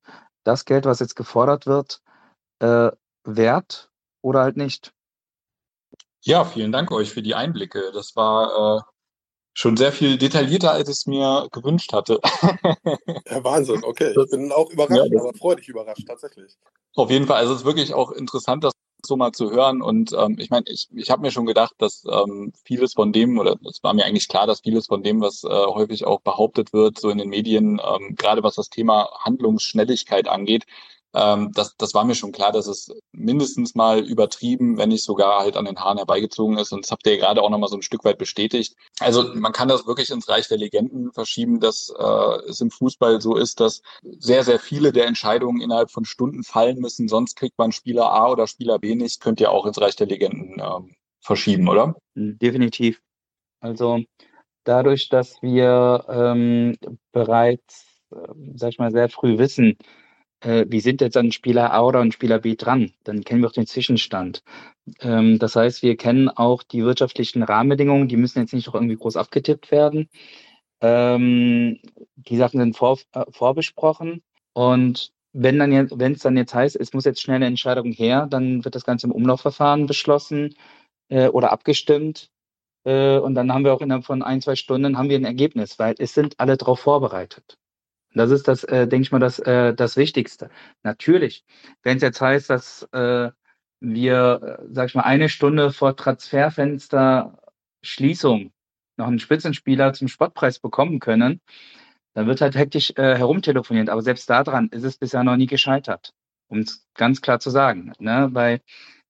das 0.44 0.64
Geld, 0.64 0.86
was 0.86 0.98
jetzt 1.00 1.14
gefordert 1.14 1.66
wird, 1.66 2.02
äh, 2.60 2.90
wert 3.24 3.90
oder 4.22 4.40
halt 4.40 4.56
nicht. 4.56 4.92
Ja, 6.22 6.44
vielen 6.44 6.72
Dank 6.72 6.90
euch 6.90 7.10
für 7.12 7.22
die 7.22 7.34
Einblicke. 7.34 7.92
Das 7.92 8.16
war 8.16 8.78
äh, 8.78 8.80
schon 9.54 9.76
sehr 9.76 9.92
viel 9.92 10.16
detaillierter, 10.18 10.72
als 10.72 10.88
ich 10.88 10.96
es 10.96 11.06
mir 11.06 11.48
gewünscht 11.52 11.92
hatte. 11.92 12.20
ja, 13.30 13.44
Wahnsinn, 13.44 13.82
okay. 13.84 14.14
Ich 14.16 14.30
bin 14.30 14.52
auch 14.52 14.70
überrascht, 14.70 15.10
ja, 15.10 15.20
aber 15.20 15.34
freudig 15.34 15.68
überrascht, 15.68 16.06
tatsächlich. 16.06 16.56
Auf 16.94 17.10
jeden 17.10 17.26
Fall, 17.26 17.38
also 17.38 17.52
es 17.52 17.60
ist 17.60 17.66
wirklich 17.66 17.94
auch 17.94 18.12
interessant, 18.12 18.64
das 18.64 18.72
so 19.06 19.16
mal 19.16 19.32
zu 19.32 19.50
hören. 19.50 19.82
Und 19.82 20.12
ähm, 20.12 20.36
ich 20.38 20.50
meine, 20.50 20.64
ich, 20.68 20.88
ich 20.94 21.10
habe 21.10 21.22
mir 21.22 21.30
schon 21.30 21.46
gedacht, 21.46 21.74
dass 21.78 22.04
ähm, 22.10 22.52
vieles 22.64 22.94
von 22.94 23.12
dem, 23.12 23.38
oder 23.38 23.56
es 23.68 23.82
war 23.82 23.94
mir 23.94 24.04
eigentlich 24.04 24.28
klar, 24.28 24.46
dass 24.46 24.60
vieles 24.60 24.86
von 24.86 25.02
dem, 25.02 25.20
was 25.20 25.44
äh, 25.44 25.48
häufig 25.48 26.06
auch 26.06 26.20
behauptet 26.20 26.72
wird, 26.72 26.98
so 26.98 27.10
in 27.10 27.18
den 27.18 27.28
Medien, 27.28 27.80
ähm, 27.84 28.14
gerade 28.16 28.42
was 28.42 28.54
das 28.54 28.70
Thema 28.70 29.10
Handlungsschnelligkeit 29.20 30.28
angeht, 30.28 30.64
ähm, 31.12 31.50
das, 31.52 31.76
das 31.76 31.94
war 31.94 32.04
mir 32.04 32.14
schon 32.14 32.32
klar, 32.32 32.52
dass 32.52 32.66
es 32.66 32.92
mindestens 33.12 33.74
mal 33.74 34.00
übertrieben, 34.00 34.78
wenn 34.78 34.90
nicht 34.90 35.04
sogar 35.04 35.40
halt 35.40 35.56
an 35.56 35.64
den 35.64 35.78
Haaren 35.78 35.98
herbeigezogen 35.98 36.56
ist. 36.58 36.72
Und 36.72 36.84
das 36.84 36.90
habt 36.92 37.06
ihr 37.06 37.14
ja 37.14 37.20
gerade 37.20 37.42
auch 37.42 37.50
nochmal 37.50 37.68
so 37.68 37.76
ein 37.76 37.82
Stück 37.82 38.04
weit 38.04 38.18
bestätigt. 38.18 38.76
Also 39.00 39.34
man 39.34 39.52
kann 39.52 39.68
das 39.68 39.86
wirklich 39.86 40.10
ins 40.10 40.28
Reich 40.28 40.48
der 40.48 40.58
Legenden 40.58 41.12
verschieben, 41.12 41.58
dass 41.58 41.92
äh, 41.98 42.48
es 42.48 42.60
im 42.60 42.70
Fußball 42.70 43.20
so 43.20 43.36
ist, 43.36 43.60
dass 43.60 43.82
sehr, 44.02 44.44
sehr 44.44 44.60
viele 44.60 44.92
der 44.92 45.06
Entscheidungen 45.06 45.60
innerhalb 45.60 45.90
von 45.90 46.04
Stunden 46.04 46.44
fallen 46.44 46.78
müssen. 46.78 47.08
Sonst 47.08 47.34
kriegt 47.34 47.58
man 47.58 47.72
Spieler 47.72 48.12
A 48.12 48.30
oder 48.30 48.46
Spieler 48.46 48.78
B 48.78 48.94
nicht. 48.94 49.20
Könnt 49.20 49.40
ihr 49.40 49.50
auch 49.50 49.66
ins 49.66 49.80
Reich 49.80 49.96
der 49.96 50.06
Legenden 50.06 50.60
äh, 50.60 50.94
verschieben, 51.20 51.68
oder? 51.68 51.96
Definitiv. 52.14 53.00
Also 53.60 54.00
dadurch, 54.64 55.08
dass 55.08 55.42
wir 55.42 56.04
ähm, 56.08 56.76
bereits, 57.12 57.84
äh, 58.12 58.28
sag 58.54 58.70
ich 58.70 58.78
mal, 58.78 58.92
sehr 58.92 59.08
früh 59.08 59.38
wissen, 59.38 59.76
äh, 60.40 60.66
wie 60.68 60.80
sind 60.80 61.00
jetzt 61.00 61.16
an 61.16 61.32
Spieler 61.32 61.72
A 61.72 61.82
oder 61.84 62.00
an 62.00 62.12
Spieler 62.12 62.38
B 62.40 62.56
dran? 62.56 62.92
Dann 63.04 63.24
kennen 63.24 63.42
wir 63.42 63.48
auch 63.48 63.52
den 63.52 63.66
Zwischenstand. 63.66 64.42
Ähm, 65.00 65.38
das 65.38 65.56
heißt, 65.56 65.82
wir 65.82 65.96
kennen 65.96 66.28
auch 66.28 66.62
die 66.62 66.84
wirtschaftlichen 66.84 67.42
Rahmenbedingungen, 67.42 68.08
die 68.08 68.16
müssen 68.16 68.40
jetzt 68.40 68.54
nicht 68.54 68.66
noch 68.66 68.74
irgendwie 68.74 68.96
groß 68.96 69.16
abgetippt 69.16 69.70
werden. 69.70 70.08
Ähm, 70.80 71.78
die 72.16 72.36
Sachen 72.36 72.60
sind 72.60 72.76
vor, 72.76 72.98
äh, 73.12 73.24
vorbesprochen 73.30 74.22
und 74.54 75.12
wenn 75.32 75.58
dann 75.58 75.72
jetzt, 75.72 75.98
wenn 75.98 76.12
es 76.12 76.20
dann 76.20 76.36
jetzt 76.36 76.54
heißt, 76.54 76.76
es 76.76 76.92
muss 76.92 77.04
jetzt 77.04 77.20
schnell 77.20 77.36
eine 77.36 77.46
Entscheidung 77.46 77.92
her, 77.92 78.26
dann 78.26 78.64
wird 78.64 78.74
das 78.74 78.84
Ganze 78.84 79.06
im 79.06 79.12
Umlaufverfahren 79.12 79.86
beschlossen 79.86 80.54
äh, 81.08 81.28
oder 81.28 81.52
abgestimmt. 81.52 82.30
Äh, 82.84 83.18
und 83.18 83.34
dann 83.34 83.52
haben 83.52 83.64
wir 83.64 83.74
auch 83.74 83.80
innerhalb 83.82 84.04
von 84.06 84.22
ein, 84.22 84.40
zwei 84.40 84.56
Stunden 84.56 84.98
haben 84.98 85.08
wir 85.10 85.18
ein 85.18 85.24
Ergebnis, 85.24 85.78
weil 85.78 85.94
es 85.98 86.14
sind 86.14 86.40
alle 86.40 86.56
darauf 86.56 86.80
vorbereitet. 86.80 87.58
Das 88.14 88.30
ist 88.30 88.48
das, 88.48 88.64
äh, 88.64 88.88
denke 88.88 89.02
ich 89.02 89.12
mal, 89.12 89.20
das, 89.20 89.38
äh, 89.38 89.74
das 89.74 89.96
Wichtigste. 89.96 90.50
Natürlich, 90.82 91.44
wenn 91.82 91.96
es 91.96 92.02
jetzt 92.02 92.20
heißt, 92.20 92.50
dass 92.50 92.82
äh, 92.92 93.30
wir, 93.80 94.58
äh, 94.60 94.66
sag 94.72 94.88
ich 94.88 94.94
mal, 94.94 95.02
eine 95.02 95.28
Stunde 95.28 95.72
vor 95.72 95.96
Transferfenster 95.96 97.38
Schließung 97.82 98.52
noch 98.96 99.06
einen 99.06 99.18
Spitzenspieler 99.18 99.92
zum 99.92 100.08
Spottpreis 100.08 100.58
bekommen 100.58 101.00
können, 101.00 101.40
dann 102.14 102.26
wird 102.26 102.40
halt 102.40 102.56
hektisch 102.56 102.92
äh, 102.96 103.16
herumtelefoniert. 103.16 103.88
Aber 103.88 104.02
selbst 104.02 104.28
daran 104.28 104.68
ist 104.70 104.84
es 104.84 104.98
bisher 104.98 105.24
noch 105.24 105.36
nie 105.36 105.46
gescheitert, 105.46 106.12
um 106.48 106.60
es 106.60 106.86
ganz 106.94 107.22
klar 107.22 107.40
zu 107.40 107.50
sagen. 107.50 107.92
Ne? 107.98 108.28
Weil 108.32 108.60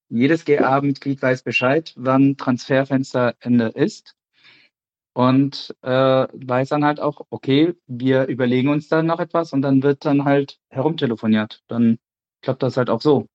jedes 0.08 0.44
GA-Mitglied 0.44 1.22
weiß 1.22 1.42
Bescheid, 1.42 1.92
wann 1.96 2.36
Transferfensterende 2.36 3.68
ist 3.68 4.16
und 5.12 5.74
äh, 5.82 5.88
weiß 5.88 6.68
dann 6.68 6.84
halt 6.84 7.00
auch, 7.00 7.26
okay, 7.30 7.74
wir 7.86 8.26
überlegen 8.26 8.68
uns 8.68 8.88
dann 8.88 9.06
noch 9.06 9.20
etwas 9.20 9.52
und 9.52 9.62
dann 9.62 9.82
wird 9.82 10.04
dann 10.04 10.24
halt 10.24 10.58
herumtelefoniert. 10.68 11.62
Dann 11.68 11.98
klappt 12.42 12.62
das 12.62 12.76
halt 12.76 12.90
auch 12.90 13.00
so. 13.00 13.26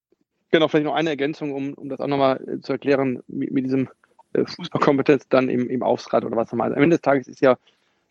Genau, 0.52 0.68
vielleicht 0.68 0.86
noch 0.86 0.96
eine 0.96 1.10
Ergänzung, 1.10 1.54
um, 1.54 1.74
um 1.74 1.90
das 1.90 2.00
auch 2.00 2.08
nochmal 2.08 2.42
äh, 2.48 2.60
zu 2.62 2.72
erklären, 2.74 3.22
mit, 3.28 3.52
mit 3.52 3.66
diesem 3.66 3.90
äh, 4.34 4.46
Fußballkompetenz 4.46 5.28
dann 5.28 5.50
im, 5.50 5.70
im 5.70 5.84
Aufsichtsrat 5.84 6.24
oder 6.24 6.38
was 6.38 6.52
nochmal. 6.52 6.74
Am 6.74 6.82
Ende 6.82 6.96
des 6.96 7.02
Tages 7.02 7.28
ist 7.28 7.42
ja 7.42 7.58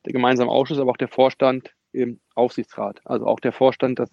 der 0.04 0.12
gemeinsame 0.12 0.50
Ausschuss, 0.50 0.78
aber 0.78 0.90
auch 0.90 0.96
der 0.98 1.08
Vorstand 1.08 1.74
im 1.92 2.20
Aufsichtsrat. 2.34 3.00
Also 3.04 3.26
auch 3.26 3.40
der 3.40 3.52
Vorstand, 3.52 3.98
das, 3.98 4.10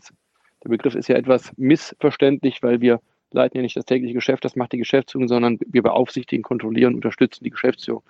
der 0.64 0.70
Begriff 0.70 0.96
ist 0.96 1.10
ja 1.10 1.16
etwas 1.16 1.52
missverständlich, 1.58 2.64
weil 2.64 2.80
wir 2.80 3.02
leiten 3.32 3.58
ja 3.58 3.64
nicht 3.64 3.76
das 3.76 3.86
tägliche 3.86 4.14
Geschäft, 4.14 4.46
das 4.46 4.56
macht 4.56 4.74
die 4.74 4.78
Geschäftsführung, 4.78 5.28
sondern 5.28 5.58
wir 5.66 5.82
beaufsichtigen, 5.82 6.44
kontrollieren, 6.44 6.96
unterstützen 6.96 7.44
die 7.44 7.50
Geschäftsführung. 7.50 8.04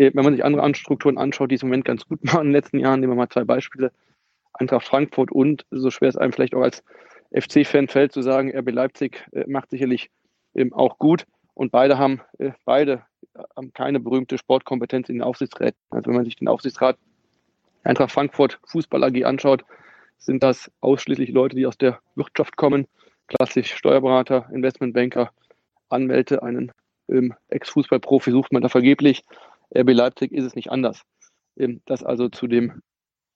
Äh, 0.00 0.12
wenn 0.14 0.24
man 0.24 0.32
sich 0.32 0.44
andere 0.44 0.74
Strukturen 0.74 1.18
anschaut, 1.18 1.50
die 1.50 1.56
es 1.56 1.62
im 1.62 1.68
Moment 1.68 1.84
ganz 1.84 2.08
gut 2.08 2.24
machen 2.24 2.40
in 2.40 2.46
den 2.46 2.52
letzten 2.52 2.78
Jahren, 2.78 3.00
nehmen 3.00 3.12
wir 3.12 3.16
mal 3.16 3.28
zwei 3.28 3.44
Beispiele. 3.44 3.92
Eintracht 4.54 4.86
Frankfurt 4.86 5.30
und, 5.30 5.66
so 5.70 5.90
schwer 5.90 6.08
es 6.08 6.16
einem 6.16 6.32
vielleicht 6.32 6.54
auch 6.54 6.62
als 6.62 6.82
FC-Fan 7.32 7.86
fällt, 7.86 8.12
zu 8.12 8.22
sagen, 8.22 8.50
RB 8.56 8.70
Leipzig 8.70 9.26
äh, 9.32 9.44
macht 9.46 9.70
sicherlich 9.70 10.10
ähm, 10.54 10.72
auch 10.72 10.98
gut. 10.98 11.26
Und 11.54 11.70
beide 11.70 11.98
haben, 11.98 12.22
äh, 12.38 12.52
beide 12.64 13.02
haben 13.54 13.72
keine 13.74 14.00
berühmte 14.00 14.38
Sportkompetenz 14.38 15.08
in 15.08 15.16
den 15.16 15.22
Aufsichtsräten. 15.22 15.78
Also 15.90 16.08
wenn 16.08 16.16
man 16.16 16.24
sich 16.24 16.36
den 16.36 16.48
Aufsichtsrat 16.48 16.96
Eintracht 17.84 18.12
Frankfurt 18.12 18.58
Fußball 18.66 19.04
AG 19.04 19.24
anschaut, 19.24 19.64
sind 20.18 20.42
das 20.42 20.70
ausschließlich 20.80 21.30
Leute, 21.30 21.56
die 21.56 21.66
aus 21.66 21.78
der 21.78 22.00
Wirtschaft 22.14 22.56
kommen, 22.56 22.86
klassisch 23.26 23.74
Steuerberater, 23.74 24.48
Investmentbanker, 24.52 25.30
Anwälte, 25.88 26.42
einen 26.42 26.72
ähm, 27.10 27.34
Ex-Fußballprofi 27.48 28.30
sucht 28.30 28.52
man 28.52 28.62
da 28.62 28.68
vergeblich. 28.68 29.24
RB 29.76 29.90
Leipzig 29.92 30.32
ist 30.32 30.44
es 30.44 30.54
nicht 30.54 30.70
anders. 30.70 31.02
Ähm, 31.56 31.80
das 31.86 32.02
also 32.02 32.28
zu 32.28 32.46
dem, 32.46 32.82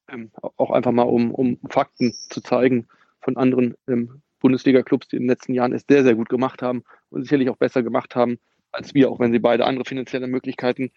ähm, 0.09 0.31
auch 0.57 0.70
einfach 0.70 0.92
mal 0.92 1.03
um, 1.03 1.33
um 1.33 1.59
Fakten 1.68 2.14
zu 2.31 2.40
zeigen 2.40 2.88
von 3.20 3.37
anderen 3.37 3.75
ähm, 3.88 4.23
Bundesliga-Clubs, 4.40 5.09
die 5.09 5.16
in 5.16 5.23
den 5.23 5.31
letzten 5.31 5.55
Jahren 5.55 5.73
es 5.73 5.85
sehr, 5.88 6.03
sehr 6.05 6.14
gut 6.14 6.29
gemacht 6.29 6.61
haben 6.61 6.85
und 7.11 7.23
sicherlich 7.23 7.49
auch 7.49 7.57
besser 7.57 7.83
gemacht 7.83 8.14
haben 8.14 8.38
als 8.73 8.92
wir, 8.92 9.11
auch 9.11 9.20
wenn 9.20 9.33
sie 9.33 9.38
beide 9.38 9.64
andere 9.64 9.85
finanzielle 9.85 10.27
Möglichkeiten 10.27 10.90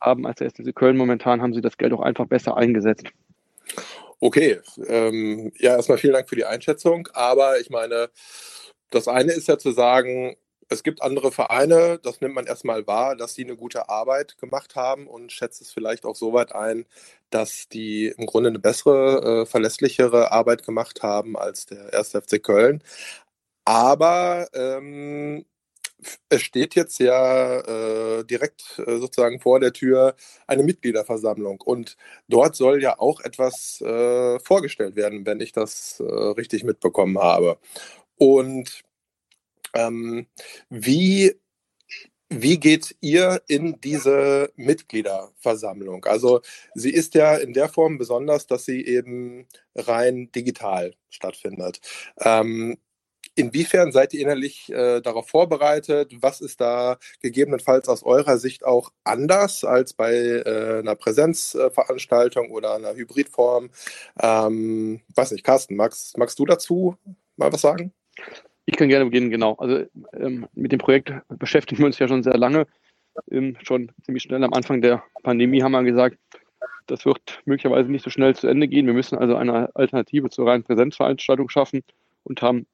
haben 0.00 0.26
als 0.26 0.38
der 0.38 0.50
SC 0.50 0.74
Köln. 0.74 0.96
Momentan 0.96 1.42
haben 1.42 1.52
sie 1.52 1.60
das 1.60 1.76
Geld 1.76 1.92
auch 1.92 2.00
einfach 2.00 2.26
besser 2.26 2.56
eingesetzt. 2.56 3.08
Okay, 4.20 4.58
ähm, 4.86 5.52
ja, 5.58 5.76
erstmal 5.76 5.98
vielen 5.98 6.14
Dank 6.14 6.28
für 6.28 6.36
die 6.36 6.44
Einschätzung. 6.44 7.08
Aber 7.12 7.60
ich 7.60 7.70
meine, 7.70 8.08
das 8.90 9.08
eine 9.08 9.32
ist 9.32 9.48
ja 9.48 9.58
zu 9.58 9.72
sagen, 9.72 10.36
es 10.68 10.82
gibt 10.82 11.02
andere 11.02 11.32
Vereine, 11.32 11.98
das 12.02 12.20
nimmt 12.20 12.34
man 12.34 12.46
erstmal 12.46 12.86
wahr, 12.86 13.16
dass 13.16 13.34
die 13.34 13.44
eine 13.44 13.56
gute 13.56 13.88
Arbeit 13.88 14.38
gemacht 14.38 14.76
haben 14.76 15.06
und 15.06 15.32
schätzt 15.32 15.60
es 15.62 15.72
vielleicht 15.72 16.04
auch 16.04 16.16
so 16.16 16.32
weit 16.32 16.54
ein, 16.54 16.86
dass 17.30 17.68
die 17.68 18.08
im 18.16 18.26
Grunde 18.26 18.50
eine 18.50 18.58
bessere, 18.58 19.42
äh, 19.42 19.46
verlässlichere 19.46 20.32
Arbeit 20.32 20.64
gemacht 20.64 21.02
haben 21.02 21.36
als 21.36 21.66
der 21.66 21.94
1. 21.94 22.12
FC 22.12 22.42
Köln. 22.42 22.82
Aber 23.64 24.48
ähm, 24.54 25.44
es 26.28 26.42
steht 26.42 26.74
jetzt 26.74 26.98
ja 27.00 27.60
äh, 28.20 28.24
direkt 28.24 28.78
äh, 28.86 28.98
sozusagen 28.98 29.40
vor 29.40 29.60
der 29.60 29.72
Tür 29.72 30.14
eine 30.46 30.62
Mitgliederversammlung 30.62 31.60
und 31.60 31.96
dort 32.28 32.56
soll 32.56 32.82
ja 32.82 32.98
auch 32.98 33.20
etwas 33.20 33.80
äh, 33.80 34.38
vorgestellt 34.40 34.96
werden, 34.96 35.26
wenn 35.26 35.40
ich 35.40 35.52
das 35.52 36.00
äh, 36.00 36.04
richtig 36.04 36.64
mitbekommen 36.64 37.18
habe. 37.18 37.58
Und 38.16 38.84
ähm, 39.74 40.26
wie, 40.70 41.34
wie 42.28 42.58
geht 42.60 42.96
ihr 43.00 43.42
in 43.48 43.80
diese 43.80 44.52
Mitgliederversammlung? 44.56 46.04
Also 46.04 46.40
sie 46.74 46.92
ist 46.92 47.14
ja 47.14 47.36
in 47.36 47.52
der 47.52 47.68
Form 47.68 47.98
besonders, 47.98 48.46
dass 48.46 48.64
sie 48.64 48.84
eben 48.84 49.46
rein 49.74 50.30
digital 50.32 50.94
stattfindet. 51.10 51.80
Ähm, 52.20 52.78
Inwiefern 53.38 53.92
seid 53.92 54.14
ihr 54.14 54.20
innerlich 54.22 54.68
äh, 54.72 55.00
darauf 55.00 55.28
vorbereitet? 55.28 56.12
Was 56.20 56.40
ist 56.40 56.60
da 56.60 56.98
gegebenenfalls 57.20 57.88
aus 57.88 58.02
eurer 58.02 58.36
Sicht 58.36 58.64
auch 58.64 58.90
anders 59.04 59.62
als 59.62 59.92
bei 59.92 60.12
äh, 60.12 60.80
einer 60.80 60.96
Präsenzveranstaltung 60.96 62.50
oder 62.50 62.74
einer 62.74 62.94
Hybridform? 62.94 63.70
Ähm, 64.20 65.02
weiß 65.14 65.30
nicht, 65.30 65.44
Carsten, 65.44 65.76
magst, 65.76 66.18
magst 66.18 66.36
du 66.40 66.46
dazu 66.46 66.96
mal 67.36 67.52
was 67.52 67.60
sagen? 67.60 67.92
Ich 68.68 68.76
kann 68.76 68.90
gerne 68.90 69.06
beginnen, 69.06 69.30
genau. 69.30 69.54
Also 69.54 69.86
ähm, 70.12 70.46
mit 70.52 70.72
dem 70.72 70.78
Projekt 70.78 71.10
beschäftigen 71.30 71.78
wir 71.78 71.86
uns 71.86 71.98
ja 71.98 72.06
schon 72.06 72.22
sehr 72.22 72.36
lange. 72.36 72.66
Ähm, 73.30 73.56
schon 73.62 73.90
ziemlich 74.02 74.24
schnell 74.24 74.44
am 74.44 74.52
Anfang 74.52 74.82
der 74.82 75.02
Pandemie 75.22 75.62
haben 75.62 75.72
wir 75.72 75.82
gesagt, 75.84 76.18
das 76.86 77.06
wird 77.06 77.40
möglicherweise 77.46 77.90
nicht 77.90 78.04
so 78.04 78.10
schnell 78.10 78.36
zu 78.36 78.46
Ende 78.46 78.68
gehen. 78.68 78.84
Wir 78.84 78.92
müssen 78.92 79.16
also 79.16 79.36
eine 79.36 79.74
Alternative 79.74 80.28
zur 80.28 80.48
reinen 80.48 80.64
Präsenzveranstaltung 80.64 81.48
schaffen 81.48 81.82
und 82.24 82.42
haben 82.42 82.66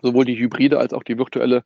sowohl 0.00 0.24
die 0.24 0.38
hybride 0.38 0.78
als 0.78 0.94
auch 0.94 1.02
die 1.02 1.18
virtuelle 1.18 1.62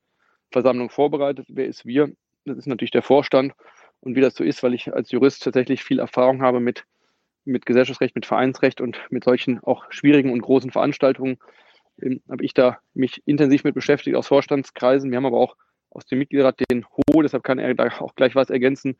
Versammlung 0.50 0.90
vorbereitet. 0.90 1.46
Wer 1.48 1.66
ist 1.66 1.87
wir? 1.87 2.11
Das 2.46 2.59
ist 2.59 2.66
natürlich 2.66 2.90
der 2.90 3.02
Vorstand. 3.02 3.52
Und 4.00 4.16
wie 4.16 4.22
das 4.22 4.35
so 4.35 4.42
ist, 4.42 4.64
weil 4.64 4.74
ich 4.74 4.92
als 4.92 5.12
Jurist 5.12 5.44
tatsächlich 5.44 5.85
viel 5.85 6.00
Erfahrung 6.00 6.42
habe 6.42 6.59
mit, 6.59 6.85
mit 7.44 7.64
Gesellschaftsrecht, 7.64 8.16
mit 8.16 8.26
Vereinsrecht 8.26 8.80
und 8.80 8.98
mit 9.11 9.22
solchen 9.22 9.61
auch 9.62 9.85
schwierigen 9.90 10.32
und 10.32 10.40
großen 10.40 10.72
Veranstaltungen, 10.72 11.38
ähm, 12.00 12.20
habe 12.30 12.44
ich 12.44 12.54
da 12.54 12.78
mich 12.94 13.22
intensiv 13.26 13.64
mit 13.64 13.74
beschäftigt 13.74 14.16
aus 14.16 14.28
Vorstandskreisen. 14.28 15.11
Wir 15.11 15.16
haben 15.16 15.26
aber 15.26 15.38
auch 15.38 15.56
aus 15.90 16.06
dem 16.06 16.18
Mitgliederrat 16.18 16.61
den 16.70 16.85
Ho, 16.85 17.22
deshalb 17.22 17.42
kann 17.42 17.59
er 17.59 17.74
da 17.74 17.88
auch 18.00 18.14
gleich 18.14 18.35
was 18.35 18.50
ergänzen, 18.50 18.96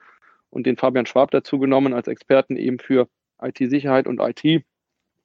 und 0.51 0.67
den 0.67 0.77
Fabian 0.77 1.07
Schwab 1.07 1.31
dazu 1.31 1.59
genommen 1.59 1.93
als 1.93 2.09
Experten 2.09 2.57
eben 2.57 2.79
für 2.79 3.09
IT-Sicherheit 3.43 4.07
und 4.07 4.21
IT. 4.21 4.65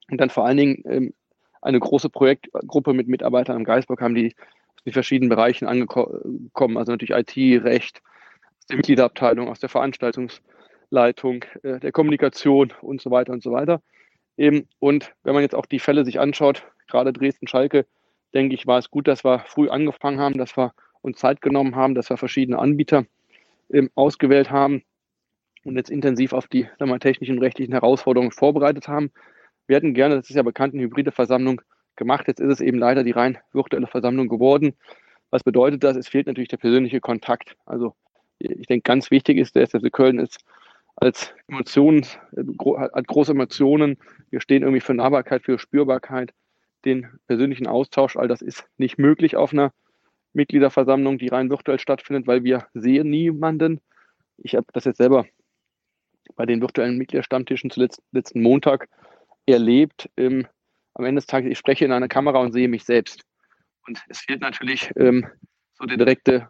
Und 0.10 0.20
dann 0.20 0.30
vor 0.30 0.46
allen 0.46 0.58
Dingen 0.58 0.84
ähm, 0.86 1.14
eine 1.62 1.80
große 1.80 2.10
Projektgruppe 2.10 2.94
mit 2.94 3.08
Mitarbeitern 3.08 3.56
am 3.56 3.64
Geisburg 3.64 4.02
haben, 4.02 4.16
die 4.16 4.36
aus 4.76 4.84
den 4.84 4.94
verschiedenen 4.94 5.30
Bereichen 5.30 5.68
angekommen, 5.68 6.78
also 6.78 6.92
natürlich 6.92 7.12
IT, 7.12 7.64
Recht, 7.64 8.02
aus 8.58 8.66
der 8.68 8.78
Mitgliederabteilung, 8.78 9.48
aus 9.48 9.60
der 9.60 9.70
Veranstaltungsleitung, 9.70 11.46
äh, 11.64 11.80
der 11.80 11.92
Kommunikation 11.92 12.74
und 12.82 13.02
so 13.02 13.12
weiter 13.12 13.32
und 13.32 13.44
so 13.44 13.52
weiter. 13.52 13.82
Eben, 14.38 14.68
und 14.80 15.14
wenn 15.24 15.34
man 15.34 15.44
jetzt 15.44 15.56
auch 15.56 15.66
die 15.66 15.80
Fälle 15.80 16.04
sich 16.04 16.20
anschaut, 16.20 16.64
gerade 16.92 17.14
Dresden-Schalke, 17.14 17.86
denke 18.34 18.56
ich, 18.56 18.68
war 18.68 18.80
es 18.80 18.90
gut, 18.90 19.08
dass 19.08 19.24
wir 19.24 19.40
früh 19.40 19.70
angefangen 19.70 20.20
haben, 20.20 20.38
dass 20.38 20.56
wir 20.58 20.74
uns 21.02 21.18
Zeit 21.18 21.42
genommen 21.42 21.76
haben, 21.76 21.96
dass 21.96 22.10
wir 22.10 22.18
verschiedene 22.18 22.60
Anbieter 22.60 23.06
ähm, 23.72 23.90
ausgewählt 23.96 24.52
haben 24.52 24.84
und 25.64 25.76
jetzt 25.76 25.90
intensiv 25.90 26.34
auf 26.34 26.48
die 26.48 26.68
mal, 26.80 27.00
technischen 27.00 27.38
und 27.38 27.44
rechtlichen 27.44 27.74
Herausforderungen 27.74 28.32
vorbereitet 28.32 28.88
haben. 28.88 29.12
Wir 29.68 29.78
hätten 29.78 29.94
gerne, 29.94 30.16
das 30.16 30.30
ist 30.30 30.36
ja 30.36 30.44
bekannt, 30.44 30.74
eine 30.74 30.84
hybride 30.84 31.12
Versammlung 31.12 31.62
gemacht. 31.96 32.28
Jetzt 32.28 32.40
ist 32.40 32.52
es 32.52 32.62
eben 32.62 32.78
leider 32.78 33.04
die 33.04 33.12
rein 33.12 33.38
virtuelle 33.54 33.88
Versammlung 33.88 34.28
geworden. 34.28 34.74
Was 35.30 35.44
bedeutet 35.44 35.84
das? 35.84 35.96
Es 35.98 36.10
fehlt 36.10 36.28
natürlich 36.28 36.50
der 36.50 36.58
persönliche 36.58 37.00
Kontakt. 37.00 37.56
Also 37.66 37.96
ich 38.40 38.68
denke, 38.68 38.84
ganz 38.84 39.12
wichtig 39.12 39.38
ist, 39.38 39.56
der 39.56 39.64
SFC 39.64 39.92
Köln 39.92 40.20
ist 40.20 40.44
als 40.96 41.34
Emotionen, 41.48 42.06
hat 42.36 43.08
große 43.08 43.32
Emotionen. 43.32 43.98
Wir 44.30 44.42
stehen 44.42 44.64
irgendwie 44.64 44.82
für 44.82 44.94
Nahbarkeit, 44.94 45.44
für 45.44 45.58
Spürbarkeit 45.58 46.34
den 46.86 47.20
persönlichen 47.28 47.68
Austausch, 47.68 48.16
all 48.16 48.28
das 48.28 48.42
ist 48.42 48.66
nicht 48.78 48.98
möglich 48.98 49.36
auf 49.36 49.54
einer 49.54 49.74
Mitgliederversammlung, 50.34 51.18
die 51.18 51.28
rein 51.28 51.50
virtuell 51.50 51.80
stattfindet, 51.80 52.28
weil 52.28 52.44
wir 52.44 52.68
sehen 52.74 53.10
niemanden. 53.10 53.82
Ich 54.38 54.56
habe 54.56 54.68
das 54.74 54.86
jetzt 54.86 54.98
selber 54.98 55.26
bei 56.36 56.46
den 56.46 56.62
virtuellen 56.62 56.98
Mitgliederstammtischen 56.98 57.70
zuletzt 57.70 58.02
letzten 58.12 58.42
Montag 58.42 58.88
erlebt. 59.46 60.10
Ähm, 60.18 60.48
am 60.94 61.06
Ende 61.06 61.20
des 61.20 61.28
Tages, 61.28 61.52
ich 61.52 61.58
spreche 61.58 61.86
in 61.86 61.92
einer 61.92 62.08
Kamera 62.08 62.40
und 62.40 62.52
sehe 62.52 62.68
mich 62.68 62.84
selbst. 62.84 63.24
Und 63.88 64.02
es 64.10 64.20
fehlt 64.20 64.42
natürlich 64.42 64.92
ähm, 64.96 65.28
so 65.74 65.86
der 65.86 65.98
direkte, 65.98 66.50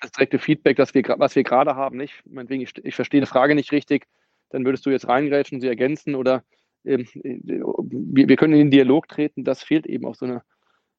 das 0.00 0.12
direkte 0.12 0.38
Feedback, 0.38 0.76
das 0.76 0.94
wir, 0.94 1.02
was 1.18 1.34
wir 1.34 1.42
gerade 1.42 1.76
haben. 1.76 1.96
Nicht? 1.96 2.22
Ich, 2.48 2.84
ich 2.84 2.94
verstehe 2.94 3.20
eine 3.20 3.26
Frage 3.26 3.54
nicht 3.54 3.72
richtig, 3.72 4.06
dann 4.50 4.64
würdest 4.64 4.86
du 4.86 4.90
jetzt 4.90 5.08
reingrätschen, 5.08 5.60
sie 5.60 5.68
ergänzen 5.68 6.14
oder 6.14 6.44
wir, 6.86 8.28
wir 8.28 8.36
können 8.36 8.52
in 8.54 8.58
den 8.60 8.70
Dialog 8.70 9.08
treten, 9.08 9.44
das 9.44 9.62
fehlt 9.62 9.86
eben 9.86 10.06
auf 10.06 10.16
so 10.16 10.26
einer 10.26 10.42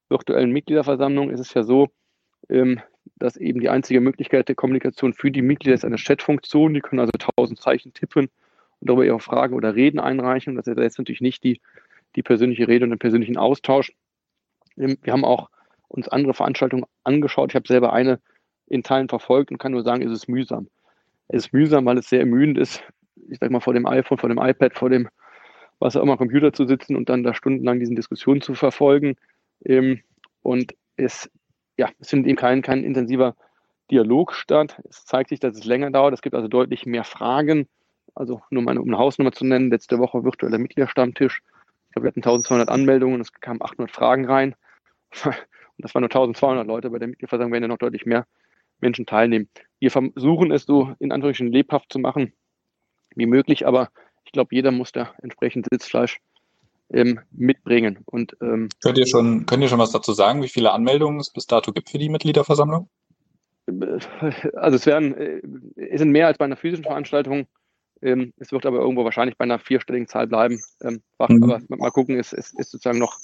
virtuellen 0.08 0.52
Mitgliederversammlung. 0.52 1.30
Es 1.30 1.40
ist 1.40 1.54
ja 1.54 1.62
so, 1.62 1.88
ähm, 2.48 2.80
dass 3.16 3.36
eben 3.36 3.60
die 3.60 3.68
einzige 3.68 4.00
Möglichkeit 4.00 4.48
der 4.48 4.54
Kommunikation 4.54 5.14
für 5.14 5.30
die 5.30 5.42
Mitglieder 5.42 5.74
ist 5.74 5.84
eine 5.84 5.96
Chatfunktion. 5.96 6.74
Die 6.74 6.80
können 6.80 7.00
also 7.00 7.12
tausend 7.12 7.60
Zeichen 7.60 7.92
tippen 7.94 8.28
und 8.80 8.88
darüber 8.88 9.04
ihre 9.04 9.20
Fragen 9.20 9.54
oder 9.54 9.74
Reden 9.74 9.98
einreichen. 9.98 10.56
Das 10.56 10.66
ersetzt 10.66 10.98
natürlich 10.98 11.20
nicht 11.20 11.42
die, 11.42 11.60
die 12.16 12.22
persönliche 12.22 12.68
Rede 12.68 12.84
und 12.84 12.90
den 12.90 12.98
persönlichen 12.98 13.36
Austausch. 13.36 13.92
Wir 14.76 15.12
haben 15.12 15.24
auch 15.24 15.48
uns 15.88 16.08
andere 16.08 16.34
Veranstaltungen 16.34 16.84
angeschaut. 17.02 17.50
Ich 17.50 17.56
habe 17.56 17.66
selber 17.66 17.92
eine 17.92 18.20
in 18.66 18.82
Teilen 18.82 19.08
verfolgt 19.08 19.50
und 19.50 19.58
kann 19.58 19.72
nur 19.72 19.82
sagen, 19.82 20.02
es 20.02 20.12
ist 20.12 20.28
mühsam. 20.28 20.68
Es 21.28 21.46
ist 21.46 21.52
mühsam, 21.52 21.86
weil 21.86 21.98
es 21.98 22.08
sehr 22.08 22.20
ermüdend 22.20 22.58
ist, 22.58 22.82
ich 23.30 23.38
sag 23.38 23.50
mal, 23.50 23.60
vor 23.60 23.74
dem 23.74 23.86
iPhone, 23.86 24.18
vor 24.18 24.28
dem 24.28 24.38
iPad, 24.38 24.74
vor 24.74 24.90
dem 24.90 25.08
was 25.78 25.96
auch 25.96 26.02
immer 26.02 26.16
Computer 26.16 26.52
zu 26.52 26.66
sitzen 26.66 26.96
und 26.96 27.08
dann 27.08 27.22
da 27.22 27.34
stundenlang 27.34 27.80
diesen 27.80 27.96
Diskussionen 27.96 28.40
zu 28.40 28.54
verfolgen. 28.54 29.16
Ähm, 29.64 30.00
und 30.42 30.74
es, 30.96 31.30
ja, 31.76 31.90
es 31.98 32.10
findet 32.10 32.28
eben 32.28 32.36
kein, 32.36 32.62
kein 32.62 32.84
intensiver 32.84 33.36
Dialog 33.90 34.34
statt. 34.34 34.80
Es 34.88 35.04
zeigt 35.04 35.30
sich, 35.30 35.40
dass 35.40 35.56
es 35.56 35.64
länger 35.64 35.90
dauert. 35.90 36.14
Es 36.14 36.22
gibt 36.22 36.34
also 36.34 36.48
deutlich 36.48 36.86
mehr 36.86 37.04
Fragen. 37.04 37.68
Also 38.14 38.42
nur 38.50 38.62
mal 38.62 38.78
um 38.78 38.88
eine 38.88 38.98
Hausnummer 38.98 39.32
zu 39.32 39.44
nennen, 39.44 39.70
letzte 39.70 39.98
Woche 39.98 40.24
virtueller 40.24 40.58
Mitgliederstammtisch. 40.58 41.42
Ich 41.86 41.92
glaube, 41.92 42.04
wir 42.04 42.08
hatten 42.08 42.20
1200 42.20 42.68
Anmeldungen, 42.68 43.20
es 43.20 43.32
kamen 43.32 43.62
800 43.62 43.94
Fragen 43.94 44.26
rein. 44.26 44.54
Und 45.24 45.84
das 45.84 45.94
waren 45.94 46.02
nur 46.02 46.10
1200 46.10 46.66
Leute. 46.66 46.90
Bei 46.90 46.98
der 46.98 47.08
Mitgliederversammlung 47.08 47.52
werden 47.52 47.64
ja 47.64 47.68
noch 47.68 47.78
deutlich 47.78 48.04
mehr 48.04 48.26
Menschen 48.80 49.06
teilnehmen. 49.06 49.48
Wir 49.78 49.90
versuchen 49.90 50.50
es 50.50 50.64
so 50.64 50.94
in 50.98 51.12
Anführungsstrichen 51.12 51.52
lebhaft 51.52 51.92
zu 51.92 51.98
machen 51.98 52.32
wie 53.14 53.26
möglich, 53.26 53.66
aber 53.66 53.90
ich 54.28 54.32
glaube, 54.32 54.54
jeder 54.54 54.72
muss 54.72 54.92
da 54.92 55.14
entsprechend 55.22 55.66
Sitzfleisch 55.70 56.20
ähm, 56.90 57.20
mitbringen. 57.30 58.00
Und, 58.04 58.36
ähm, 58.42 58.68
könnt, 58.82 58.98
ihr 58.98 59.06
schon, 59.06 59.46
könnt 59.46 59.62
ihr 59.62 59.70
schon 59.70 59.78
was 59.78 59.90
dazu 59.90 60.12
sagen, 60.12 60.42
wie 60.42 60.48
viele 60.48 60.72
Anmeldungen 60.72 61.18
es 61.18 61.30
bis 61.30 61.46
dato 61.46 61.72
gibt 61.72 61.88
für 61.88 61.96
die 61.96 62.10
Mitgliederversammlung? 62.10 62.90
Also 64.54 64.76
es 64.76 64.84
werden, 64.84 65.14
äh, 65.16 65.40
es 65.76 66.00
sind 66.00 66.10
mehr 66.10 66.26
als 66.26 66.36
bei 66.36 66.44
einer 66.44 66.56
physischen 66.56 66.84
Veranstaltung. 66.84 67.46
Ähm, 68.02 68.34
es 68.36 68.52
wird 68.52 68.66
aber 68.66 68.80
irgendwo 68.80 69.04
wahrscheinlich 69.04 69.38
bei 69.38 69.44
einer 69.44 69.58
vierstelligen 69.58 70.08
Zahl 70.08 70.26
bleiben. 70.26 70.60
Ähm, 70.82 71.00
mhm. 71.18 71.42
Aber 71.42 71.60
mal 71.68 71.90
gucken, 71.90 72.18
es 72.18 72.34
ist, 72.34 72.50
ist, 72.50 72.60
ist, 72.60 72.70
sozusagen 72.70 72.98
noch, 72.98 73.18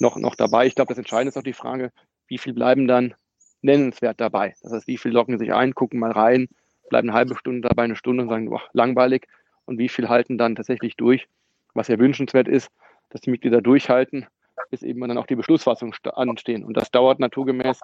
noch, 0.00 0.18
noch 0.18 0.34
dabei. 0.34 0.66
Ich 0.66 0.74
glaube, 0.74 0.88
das 0.88 0.98
Entscheidende 0.98 1.30
ist 1.30 1.38
auch 1.38 1.42
die 1.42 1.54
Frage, 1.54 1.92
wie 2.28 2.38
viel 2.38 2.52
bleiben 2.52 2.86
dann 2.86 3.14
nennenswert 3.62 4.20
dabei? 4.20 4.54
Das 4.62 4.72
heißt, 4.72 4.86
wie 4.86 4.98
viel 4.98 5.12
locken 5.12 5.38
sich 5.38 5.54
ein, 5.54 5.74
gucken 5.74 5.98
mal 5.98 6.12
rein, 6.12 6.48
bleiben 6.90 7.08
eine 7.08 7.16
halbe 7.16 7.36
Stunde 7.36 7.66
dabei, 7.66 7.84
eine 7.84 7.96
Stunde 7.96 8.24
und 8.24 8.28
sagen, 8.28 8.50
boah, 8.50 8.62
langweilig. 8.74 9.26
Und 9.64 9.78
wie 9.78 9.88
viel 9.88 10.08
halten 10.08 10.38
dann 10.38 10.56
tatsächlich 10.56 10.96
durch? 10.96 11.28
Was 11.74 11.88
ja 11.88 11.98
wünschenswert 11.98 12.48
ist, 12.48 12.70
dass 13.10 13.20
die 13.20 13.30
Mitglieder 13.30 13.60
durchhalten, 13.60 14.26
bis 14.70 14.82
eben 14.82 15.00
dann 15.00 15.18
auch 15.18 15.26
die 15.26 15.36
Beschlussfassung 15.36 15.94
anstehen. 16.04 16.64
Und 16.64 16.76
das 16.76 16.90
dauert 16.90 17.20
naturgemäß 17.20 17.80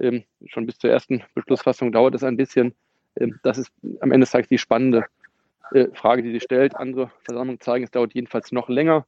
ähm, 0.00 0.24
schon 0.46 0.66
bis 0.66 0.78
zur 0.78 0.90
ersten 0.90 1.22
Beschlussfassung 1.34 1.92
dauert 1.92 2.14
es 2.14 2.22
ein 2.22 2.36
bisschen. 2.36 2.74
Ähm, 3.16 3.38
das 3.42 3.58
ist 3.58 3.70
am 4.00 4.12
Ende 4.12 4.24
des 4.24 4.30
Tages 4.30 4.48
die 4.48 4.58
spannende 4.58 5.06
äh, 5.72 5.86
Frage, 5.94 6.22
die 6.22 6.32
sich 6.32 6.42
stellt. 6.42 6.76
Andere 6.76 7.10
Versammlungen 7.24 7.60
zeigen, 7.60 7.84
es 7.84 7.90
dauert 7.90 8.14
jedenfalls 8.14 8.52
noch 8.52 8.68
länger. 8.68 9.06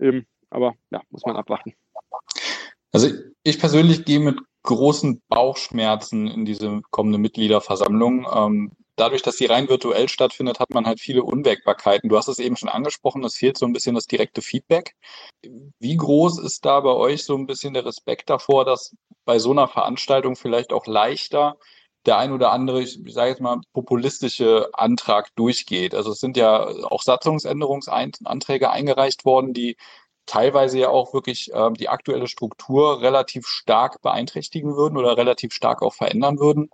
Ähm, 0.00 0.26
aber 0.50 0.74
ja, 0.90 1.02
muss 1.10 1.24
man 1.24 1.36
abwarten. 1.36 1.74
Also 2.92 3.08
ich 3.42 3.58
persönlich 3.58 4.04
gehe 4.04 4.20
mit 4.20 4.38
großen 4.62 5.22
Bauchschmerzen 5.28 6.28
in 6.28 6.44
diese 6.44 6.82
kommende 6.90 7.18
Mitgliederversammlung. 7.18 8.26
Dadurch, 9.02 9.22
dass 9.22 9.36
sie 9.36 9.46
rein 9.46 9.68
virtuell 9.68 10.08
stattfindet, 10.08 10.60
hat 10.60 10.70
man 10.70 10.86
halt 10.86 11.00
viele 11.00 11.24
Unwägbarkeiten. 11.24 12.08
Du 12.08 12.16
hast 12.16 12.28
es 12.28 12.38
eben 12.38 12.56
schon 12.56 12.68
angesprochen, 12.68 13.24
es 13.24 13.34
fehlt 13.34 13.58
so 13.58 13.66
ein 13.66 13.72
bisschen 13.72 13.96
das 13.96 14.06
direkte 14.06 14.42
Feedback. 14.42 14.94
Wie 15.80 15.96
groß 15.96 16.38
ist 16.38 16.64
da 16.64 16.78
bei 16.78 16.92
euch 16.92 17.24
so 17.24 17.36
ein 17.36 17.48
bisschen 17.48 17.74
der 17.74 17.84
Respekt 17.84 18.30
davor, 18.30 18.64
dass 18.64 18.94
bei 19.24 19.40
so 19.40 19.50
einer 19.50 19.66
Veranstaltung 19.66 20.36
vielleicht 20.36 20.72
auch 20.72 20.86
leichter 20.86 21.56
der 22.06 22.18
ein 22.18 22.30
oder 22.30 22.52
andere, 22.52 22.80
ich 22.80 22.96
sage 23.08 23.30
jetzt 23.30 23.40
mal, 23.40 23.60
populistische 23.72 24.70
Antrag 24.72 25.34
durchgeht. 25.34 25.96
Also 25.96 26.12
es 26.12 26.20
sind 26.20 26.36
ja 26.36 26.68
auch 26.84 27.02
Satzungsänderungsanträge 27.02 28.70
eingereicht 28.70 29.24
worden, 29.24 29.52
die 29.52 29.76
teilweise 30.26 30.78
ja 30.78 30.90
auch 30.90 31.12
wirklich 31.12 31.52
äh, 31.52 31.72
die 31.72 31.88
aktuelle 31.88 32.28
Struktur 32.28 33.00
relativ 33.00 33.48
stark 33.48 34.00
beeinträchtigen 34.00 34.76
würden 34.76 34.96
oder 34.96 35.16
relativ 35.16 35.52
stark 35.52 35.82
auch 35.82 35.94
verändern 35.94 36.38
würden. 36.38 36.70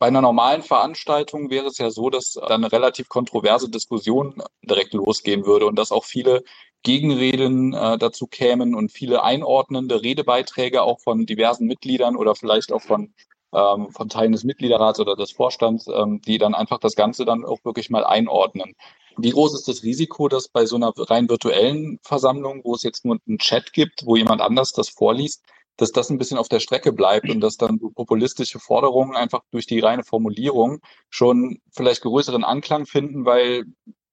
Bei 0.00 0.06
einer 0.06 0.22
normalen 0.22 0.62
Veranstaltung 0.62 1.50
wäre 1.50 1.66
es 1.66 1.76
ja 1.76 1.90
so, 1.90 2.08
dass 2.08 2.32
dann 2.32 2.64
eine 2.64 2.72
relativ 2.72 3.10
kontroverse 3.10 3.68
Diskussion 3.68 4.42
direkt 4.62 4.94
losgehen 4.94 5.44
würde 5.44 5.66
und 5.66 5.78
dass 5.78 5.92
auch 5.92 6.06
viele 6.06 6.42
Gegenreden 6.82 7.74
äh, 7.74 7.98
dazu 7.98 8.26
kämen 8.26 8.74
und 8.74 8.90
viele 8.90 9.22
einordnende 9.22 10.02
Redebeiträge 10.02 10.82
auch 10.82 11.00
von 11.00 11.26
diversen 11.26 11.66
Mitgliedern 11.66 12.16
oder 12.16 12.34
vielleicht 12.34 12.72
auch 12.72 12.80
von 12.80 13.12
ähm, 13.52 13.90
von 13.90 14.08
Teilen 14.08 14.32
des 14.32 14.44
Mitgliederrats 14.44 15.00
oder 15.00 15.16
des 15.16 15.32
Vorstands, 15.32 15.86
ähm, 15.88 16.22
die 16.22 16.38
dann 16.38 16.54
einfach 16.54 16.78
das 16.78 16.96
Ganze 16.96 17.26
dann 17.26 17.44
auch 17.44 17.58
wirklich 17.64 17.90
mal 17.90 18.04
einordnen. 18.04 18.76
Wie 19.18 19.30
groß 19.30 19.52
ist 19.52 19.68
das 19.68 19.82
Risiko, 19.82 20.28
dass 20.28 20.48
bei 20.48 20.64
so 20.64 20.76
einer 20.76 20.94
rein 20.96 21.28
virtuellen 21.28 21.98
Versammlung, 22.02 22.62
wo 22.64 22.74
es 22.74 22.84
jetzt 22.84 23.04
nur 23.04 23.18
einen 23.26 23.38
Chat 23.38 23.74
gibt, 23.74 24.06
wo 24.06 24.16
jemand 24.16 24.40
anders 24.40 24.72
das 24.72 24.88
vorliest, 24.88 25.42
dass 25.80 25.92
das 25.92 26.10
ein 26.10 26.18
bisschen 26.18 26.36
auf 26.36 26.48
der 26.48 26.60
Strecke 26.60 26.92
bleibt 26.92 27.30
und 27.30 27.40
dass 27.40 27.56
dann 27.56 27.78
populistische 27.94 28.58
Forderungen 28.58 29.16
einfach 29.16 29.40
durch 29.50 29.66
die 29.66 29.80
reine 29.80 30.04
Formulierung 30.04 30.80
schon 31.08 31.58
vielleicht 31.72 32.02
größeren 32.02 32.44
Anklang 32.44 32.84
finden, 32.84 33.24
weil 33.24 33.64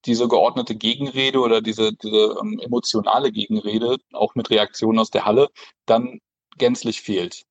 diese 0.06 0.30
geordnete 0.30 0.75
Gegenrede 0.75 1.39
oder 1.39 1.62
diese, 1.62 1.91
diese 1.93 2.38
ähm, 2.41 2.60
emotionale 2.60 3.32
Gegenrede, 3.32 3.97
auch 4.13 4.36
mit 4.36 4.49
Reaktionen 4.49 4.99
aus 4.99 5.12
der 5.12 5.25
Halle, 5.25 5.49
dann 5.86 6.19
gänzlich 6.58 7.01
fehlt. 7.01 7.43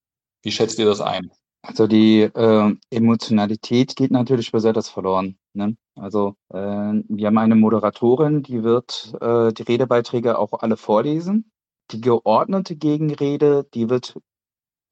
Wie 0.42 0.52
schätzt 0.52 0.78
ihr 0.78 0.86
das 0.86 1.02
ein? 1.02 1.30
Also 1.60 1.86
die 1.86 2.20
äh, 2.20 2.74
Emotionalität 2.90 3.96
geht 3.96 4.12
natürlich 4.12 4.52
bei 4.52 4.60
das 4.60 4.88
verloren. 4.88 5.36
Ne? 5.52 5.76
Also 5.94 6.36
äh, 6.48 6.56
wir 6.56 7.26
haben 7.26 7.38
eine 7.38 7.56
Moderatorin, 7.56 8.42
die 8.42 8.62
wird 8.62 9.14
äh, 9.20 9.52
die 9.52 9.62
Redebeiträge 9.62 10.38
auch 10.38 10.52
alle 10.52 10.76
vorlesen 10.76 11.50
die 11.90 12.00
geordnete 12.00 12.76
Gegenrede, 12.76 13.64
die 13.74 13.88
wird, 13.90 14.18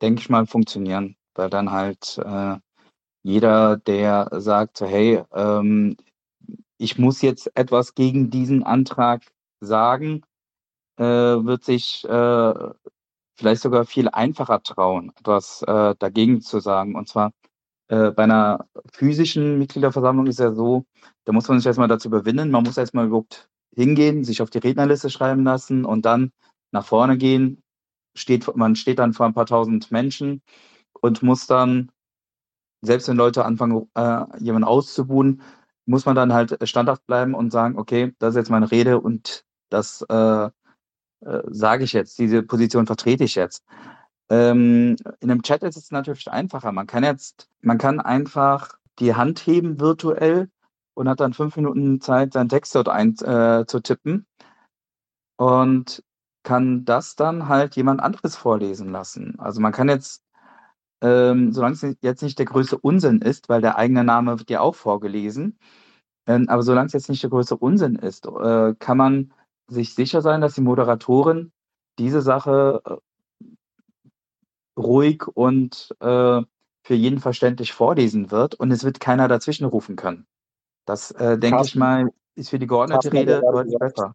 denke 0.02 0.20
ich 0.20 0.30
mal, 0.30 0.46
funktionieren, 0.46 1.16
weil 1.34 1.50
dann 1.50 1.70
halt 1.72 2.18
äh, 2.24 2.56
jeder, 3.22 3.78
der 3.78 4.28
sagt, 4.32 4.78
so, 4.78 4.86
hey, 4.86 5.22
ähm, 5.32 5.96
ich 6.78 6.98
muss 6.98 7.22
jetzt 7.22 7.50
etwas 7.56 7.94
gegen 7.94 8.30
diesen 8.30 8.62
Antrag 8.62 9.22
sagen, 9.60 10.22
äh, 10.98 11.04
wird 11.04 11.64
sich 11.64 12.04
äh, 12.04 12.54
vielleicht 13.36 13.62
sogar 13.62 13.84
viel 13.84 14.08
einfacher 14.08 14.62
trauen, 14.62 15.12
etwas 15.18 15.62
äh, 15.62 15.94
dagegen 15.98 16.40
zu 16.40 16.60
sagen. 16.60 16.94
Und 16.96 17.08
zwar 17.08 17.32
äh, 17.88 18.10
bei 18.10 18.24
einer 18.24 18.66
physischen 18.92 19.58
Mitgliederversammlung 19.58 20.26
ist 20.26 20.38
ja 20.38 20.52
so, 20.52 20.84
da 21.24 21.32
muss 21.32 21.48
man 21.48 21.58
sich 21.58 21.66
erstmal 21.66 21.88
dazu 21.88 22.08
überwinden, 22.08 22.50
man 22.50 22.64
muss 22.64 22.76
erstmal 22.76 23.06
überhaupt 23.06 23.48
hingehen, 23.74 24.24
sich 24.24 24.42
auf 24.42 24.50
die 24.50 24.58
Rednerliste 24.58 25.10
schreiben 25.10 25.44
lassen 25.44 25.84
und 25.84 26.04
dann 26.04 26.30
nach 26.74 26.84
vorne 26.84 27.16
gehen, 27.16 27.62
steht, 28.14 28.54
man 28.56 28.76
steht 28.76 28.98
dann 28.98 29.14
vor 29.14 29.26
ein 29.26 29.34
paar 29.34 29.46
tausend 29.46 29.90
Menschen 29.90 30.42
und 31.00 31.22
muss 31.22 31.46
dann, 31.46 31.90
selbst 32.82 33.08
wenn 33.08 33.16
Leute 33.16 33.44
anfangen, 33.44 33.88
äh, 33.94 34.24
jemanden 34.38 34.68
auszubuhen, 34.68 35.42
muss 35.86 36.04
man 36.04 36.16
dann 36.16 36.32
halt 36.32 36.58
standhaft 36.68 37.06
bleiben 37.06 37.34
und 37.34 37.50
sagen, 37.50 37.78
okay, 37.78 38.14
das 38.18 38.30
ist 38.30 38.36
jetzt 38.36 38.50
meine 38.50 38.70
Rede 38.70 39.00
und 39.00 39.44
das 39.70 40.02
äh, 40.08 40.46
äh, 40.46 40.50
sage 41.46 41.84
ich 41.84 41.92
jetzt, 41.92 42.18
diese 42.18 42.42
Position 42.42 42.86
vertrete 42.86 43.24
ich 43.24 43.34
jetzt. 43.34 43.64
Ähm, 44.30 44.96
in 45.20 45.30
einem 45.30 45.42
Chat 45.42 45.62
ist 45.62 45.76
es 45.76 45.90
natürlich 45.90 46.30
einfacher. 46.30 46.72
Man 46.72 46.86
kann 46.86 47.04
jetzt, 47.04 47.48
man 47.60 47.78
kann 47.78 48.00
einfach 48.00 48.78
die 48.98 49.14
Hand 49.14 49.46
heben 49.46 49.80
virtuell 49.80 50.48
und 50.94 51.08
hat 51.08 51.20
dann 51.20 51.34
fünf 51.34 51.56
Minuten 51.56 52.00
Zeit, 52.00 52.32
seinen 52.32 52.48
Text 52.48 52.74
dort 52.74 52.88
einzutippen. 52.88 54.26
Äh, 55.38 55.42
und 55.42 56.02
kann 56.44 56.84
das 56.84 57.16
dann 57.16 57.48
halt 57.48 57.74
jemand 57.74 58.00
anderes 58.00 58.36
vorlesen 58.36 58.90
lassen. 58.90 59.38
Also 59.38 59.60
man 59.60 59.72
kann 59.72 59.88
jetzt, 59.88 60.22
ähm, 61.00 61.52
solange 61.52 61.74
es 61.74 61.96
jetzt 62.00 62.22
nicht 62.22 62.38
der 62.38 62.46
größte 62.46 62.78
Unsinn 62.78 63.20
ist, 63.20 63.48
weil 63.48 63.60
der 63.60 63.76
eigene 63.76 64.04
Name 64.04 64.38
wird 64.38 64.50
ja 64.50 64.60
auch 64.60 64.74
vorgelesen, 64.76 65.58
ähm, 66.26 66.48
aber 66.48 66.62
solange 66.62 66.86
es 66.86 66.92
jetzt 66.92 67.08
nicht 67.08 67.22
der 67.22 67.30
größte 67.30 67.56
Unsinn 67.56 67.96
ist, 67.96 68.26
äh, 68.26 68.74
kann 68.78 68.96
man 68.96 69.32
sich 69.66 69.94
sicher 69.94 70.22
sein, 70.22 70.40
dass 70.40 70.54
die 70.54 70.60
Moderatorin 70.60 71.52
diese 71.98 72.22
Sache 72.22 72.82
äh, 72.84 72.96
ruhig 74.78 75.26
und 75.26 75.94
äh, 76.00 76.42
für 76.86 76.94
jeden 76.94 77.18
verständlich 77.18 77.72
vorlesen 77.72 78.30
wird 78.30 78.54
und 78.54 78.70
es 78.70 78.84
wird 78.84 79.00
keiner 79.00 79.28
dazwischen 79.28 79.64
rufen 79.64 79.96
können. 79.96 80.26
Das, 80.86 81.10
äh, 81.12 81.38
denke 81.38 81.62
ich 81.64 81.74
mal, 81.74 82.12
ist 82.34 82.50
für 82.50 82.58
die 82.58 82.66
geordnete 82.66 83.12
Rede 83.12 83.40
deutlich 83.40 83.78
besser. 83.78 84.14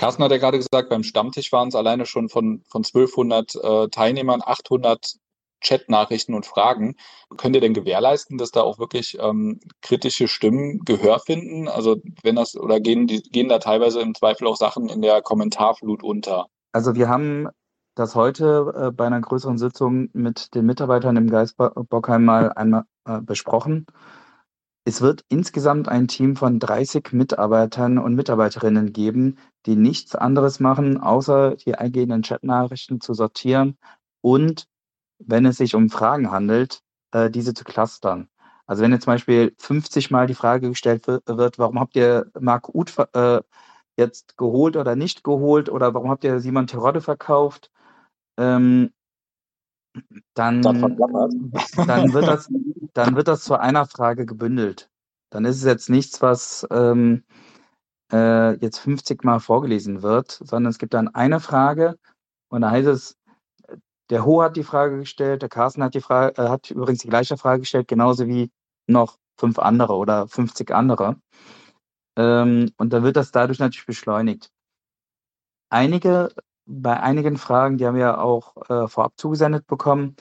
Carsten 0.00 0.24
hat 0.24 0.30
ja 0.30 0.38
gerade 0.38 0.56
gesagt, 0.56 0.88
beim 0.88 1.02
Stammtisch 1.02 1.52
waren 1.52 1.68
es 1.68 1.74
alleine 1.74 2.06
schon 2.06 2.30
von, 2.30 2.62
von 2.70 2.84
1200 2.84 3.54
äh, 3.54 3.88
Teilnehmern 3.88 4.40
800 4.42 5.16
Chat-Nachrichten 5.60 6.32
und 6.32 6.46
Fragen. 6.46 6.96
Könnt 7.36 7.54
ihr 7.54 7.60
denn 7.60 7.74
gewährleisten, 7.74 8.38
dass 8.38 8.50
da 8.50 8.62
auch 8.62 8.78
wirklich 8.78 9.18
ähm, 9.20 9.60
kritische 9.82 10.26
Stimmen 10.26 10.86
Gehör 10.86 11.18
finden? 11.18 11.68
Also 11.68 12.00
wenn 12.22 12.36
das 12.36 12.56
oder 12.56 12.80
gehen 12.80 13.08
die 13.08 13.20
gehen 13.20 13.50
da 13.50 13.58
teilweise 13.58 14.00
im 14.00 14.14
Zweifel 14.14 14.46
auch 14.46 14.56
Sachen 14.56 14.88
in 14.88 15.02
der 15.02 15.20
Kommentarflut 15.20 16.02
unter? 16.02 16.46
Also 16.72 16.94
wir 16.94 17.10
haben 17.10 17.48
das 17.94 18.14
heute 18.14 18.72
äh, 18.74 18.90
bei 18.92 19.04
einer 19.04 19.20
größeren 19.20 19.58
Sitzung 19.58 20.08
mit 20.14 20.54
den 20.54 20.64
Mitarbeitern 20.64 21.18
im 21.18 21.28
Geist 21.28 21.58
Bockheim 21.58 22.24
mal 22.24 22.54
einmal 22.54 22.84
äh, 23.04 23.20
besprochen. 23.20 23.84
Es 24.90 25.00
wird 25.00 25.24
insgesamt 25.28 25.86
ein 25.88 26.08
Team 26.08 26.34
von 26.34 26.58
30 26.58 27.12
Mitarbeitern 27.12 27.96
und 27.96 28.16
Mitarbeiterinnen 28.16 28.92
geben, 28.92 29.38
die 29.64 29.76
nichts 29.76 30.16
anderes 30.16 30.58
machen, 30.58 30.98
außer 31.00 31.54
die 31.54 31.76
eingehenden 31.76 32.22
Chatnachrichten 32.22 33.00
zu 33.00 33.14
sortieren 33.14 33.78
und, 34.20 34.66
wenn 35.20 35.46
es 35.46 35.58
sich 35.58 35.76
um 35.76 35.90
Fragen 35.90 36.32
handelt, 36.32 36.82
äh, 37.12 37.30
diese 37.30 37.54
zu 37.54 37.62
clustern. 37.62 38.30
Also 38.66 38.82
wenn 38.82 38.90
jetzt 38.90 39.04
zum 39.04 39.12
Beispiel 39.12 39.54
50 39.58 40.10
Mal 40.10 40.26
die 40.26 40.34
Frage 40.34 40.68
gestellt 40.70 41.06
wird, 41.06 41.60
warum 41.60 41.78
habt 41.78 41.94
ihr 41.94 42.26
Marc 42.40 42.74
Uth 42.74 42.92
äh, 43.12 43.42
jetzt 43.96 44.36
geholt 44.36 44.76
oder 44.76 44.96
nicht 44.96 45.22
geholt 45.22 45.68
oder 45.68 45.94
warum 45.94 46.10
habt 46.10 46.24
ihr 46.24 46.40
Simon 46.40 46.66
Terodde 46.66 47.00
verkauft, 47.00 47.70
ähm, 48.36 48.90
dann, 50.34 50.62
dann 50.62 52.12
wird 52.12 52.26
das, 52.26 52.48
dann 52.94 53.16
wird 53.16 53.28
das 53.28 53.44
zu 53.44 53.58
einer 53.58 53.86
Frage 53.86 54.26
gebündelt. 54.26 54.90
Dann 55.30 55.44
ist 55.44 55.56
es 55.56 55.64
jetzt 55.64 55.90
nichts, 55.90 56.22
was 56.22 56.66
ähm, 56.70 57.24
äh, 58.12 58.56
jetzt 58.58 58.78
50 58.78 59.24
Mal 59.24 59.40
vorgelesen 59.40 60.02
wird, 60.02 60.30
sondern 60.30 60.70
es 60.70 60.78
gibt 60.78 60.94
dann 60.94 61.08
eine 61.08 61.40
Frage 61.40 61.96
und 62.48 62.62
da 62.62 62.70
heißt 62.70 62.88
es, 62.88 63.16
der 64.10 64.24
Ho 64.24 64.42
hat 64.42 64.56
die 64.56 64.64
Frage 64.64 64.98
gestellt, 64.98 65.42
der 65.42 65.48
Carsten 65.48 65.84
hat 65.84 65.94
die 65.94 66.00
Frage, 66.00 66.36
äh, 66.42 66.48
hat 66.48 66.70
übrigens 66.70 67.00
die 67.00 67.08
gleiche 67.08 67.36
Frage 67.36 67.60
gestellt, 67.60 67.88
genauso 67.88 68.26
wie 68.26 68.50
noch 68.88 69.18
fünf 69.38 69.58
andere 69.58 69.94
oder 69.94 70.26
50 70.26 70.72
andere. 70.72 71.16
Ähm, 72.16 72.72
und 72.76 72.92
dann 72.92 73.04
wird 73.04 73.16
das 73.16 73.30
dadurch 73.30 73.60
natürlich 73.60 73.86
beschleunigt. 73.86 74.50
Einige, 75.70 76.34
bei 76.70 77.00
einigen 77.00 77.36
Fragen, 77.36 77.78
die 77.78 77.86
haben 77.86 77.96
wir 77.96 78.20
auch 78.22 78.56
äh, 78.68 78.88
vorab 78.88 79.14
zugesendet 79.16 79.66
bekommen, 79.66 80.16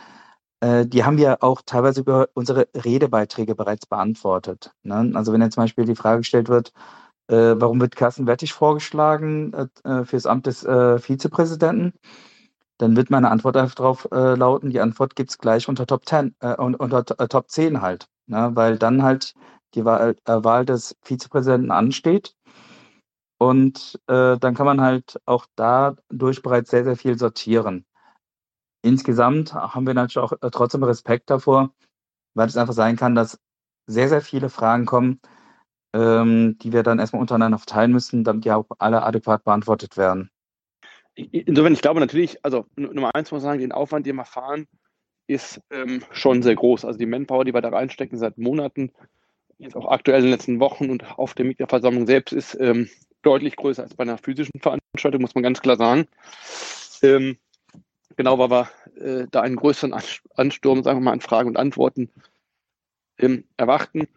äh, 0.61 0.85
die 0.85 1.03
haben 1.03 1.17
wir 1.17 1.43
auch 1.43 1.61
teilweise 1.65 2.01
über 2.01 2.29
unsere 2.33 2.67
Redebeiträge 2.75 3.55
bereits 3.55 3.85
beantwortet. 3.85 4.73
Ne? 4.83 5.11
Also 5.15 5.33
wenn 5.33 5.41
jetzt 5.41 5.55
zum 5.55 5.63
Beispiel 5.63 5.85
die 5.85 5.95
Frage 5.95 6.19
gestellt 6.19 6.49
wird, 6.49 6.73
äh, 7.27 7.55
warum 7.57 7.79
wird 7.81 7.95
Carsten 7.95 8.27
Wettig 8.27 8.53
vorgeschlagen 8.53 9.53
äh, 9.53 9.67
äh, 9.89 10.05
für 10.05 10.17
das 10.17 10.25
Amt 10.25 10.47
des 10.47 10.63
äh, 10.65 10.99
Vizepräsidenten, 10.99 11.93
dann 12.79 12.95
wird 12.95 13.09
meine 13.09 13.29
Antwort 13.29 13.57
einfach 13.57 13.75
darauf 13.75 14.07
lauten, 14.09 14.69
die 14.69 14.79
Antwort 14.79 15.17
gibt 15.17 15.31
es 15.31 15.37
gleich 15.37 15.67
unter 15.67 15.85
Top 15.85 16.05
10, 16.05 16.35
unter 16.39 17.03
Top 17.03 17.49
10 17.49 17.81
halt 17.81 18.07
ne? 18.29 18.51
weil 18.53 18.77
dann 18.77 19.03
halt 19.03 19.33
die 19.73 19.85
Wahl, 19.85 20.15
äh, 20.25 20.43
Wahl 20.43 20.65
des 20.65 20.95
Vizepräsidenten 21.03 21.71
ansteht. 21.71 22.35
Und 23.39 23.99
äh, 24.07 24.37
dann 24.37 24.53
kann 24.53 24.65
man 24.65 24.81
halt 24.81 25.19
auch 25.25 25.45
dadurch 25.55 26.41
bereits 26.41 26.71
sehr, 26.71 26.83
sehr 26.83 26.97
viel 26.97 27.17
sortieren. 27.17 27.85
Insgesamt 28.81 29.53
haben 29.53 29.87
wir 29.87 29.93
natürlich 29.93 30.17
auch 30.17 30.33
äh, 30.33 30.51
trotzdem 30.51 30.83
Respekt 30.83 31.29
davor, 31.29 31.73
weil 32.33 32.47
es 32.47 32.57
einfach 32.57 32.73
sein 32.73 32.97
kann, 32.97 33.15
dass 33.15 33.39
sehr, 33.87 34.09
sehr 34.09 34.21
viele 34.21 34.49
Fragen 34.49 34.85
kommen, 34.85 35.21
ähm, 35.93 36.57
die 36.61 36.73
wir 36.73 36.83
dann 36.83 36.99
erstmal 36.99 37.21
untereinander 37.21 37.57
verteilen 37.57 37.93
müssen, 37.93 38.25
damit 38.25 38.43
die 38.43 38.51
auch 38.51 38.65
alle 38.77 39.03
adäquat 39.03 39.43
beantwortet 39.45 39.95
werden. 39.95 40.29
Insofern, 41.15 41.73
ich 41.73 41.81
glaube 41.81 42.01
natürlich, 42.01 42.43
also 42.43 42.65
Nummer 42.75 43.15
eins 43.15 43.31
muss 43.31 43.41
man 43.41 43.51
sagen, 43.51 43.61
den 43.61 43.71
Aufwand, 43.71 44.05
den 44.05 44.17
wir 44.17 44.25
fahren, 44.25 44.67
ist 45.27 45.61
ähm, 45.69 46.03
schon 46.11 46.43
sehr 46.43 46.55
groß. 46.55 46.83
Also 46.83 46.99
die 46.99 47.05
Manpower, 47.05 47.45
die 47.45 47.53
wir 47.53 47.61
da 47.61 47.69
reinstecken 47.69 48.17
seit 48.17 48.37
Monaten, 48.37 48.91
jetzt 49.57 49.75
auch 49.75 49.89
aktuell 49.89 50.19
in 50.19 50.25
den 50.25 50.31
letzten 50.31 50.59
Wochen 50.59 50.89
und 50.89 51.17
auf 51.17 51.33
der 51.33 51.45
Mitgliederversammlung 51.45 52.05
selbst 52.05 52.33
ist 52.33 52.57
ähm, 52.59 52.89
deutlich 53.21 53.55
größer 53.55 53.83
als 53.83 53.95
bei 53.95 54.03
einer 54.03 54.17
physischen 54.17 54.59
Veranstaltung, 54.59 55.21
muss 55.21 55.35
man 55.35 55.43
ganz 55.43 55.61
klar 55.61 55.77
sagen. 55.77 56.07
Ähm, 57.01 57.37
genau, 58.15 58.39
weil 58.39 58.49
wir 58.49 58.69
äh, 58.95 59.27
da 59.31 59.41
einen 59.41 59.55
größeren 59.55 59.93
Ansturm, 60.35 60.83
sagen 60.83 60.99
wir 60.99 61.03
mal, 61.03 61.13
an 61.13 61.21
Fragen 61.21 61.49
und 61.49 61.57
Antworten 61.57 62.09
ähm, 63.17 63.45
erwarten. 63.57 64.07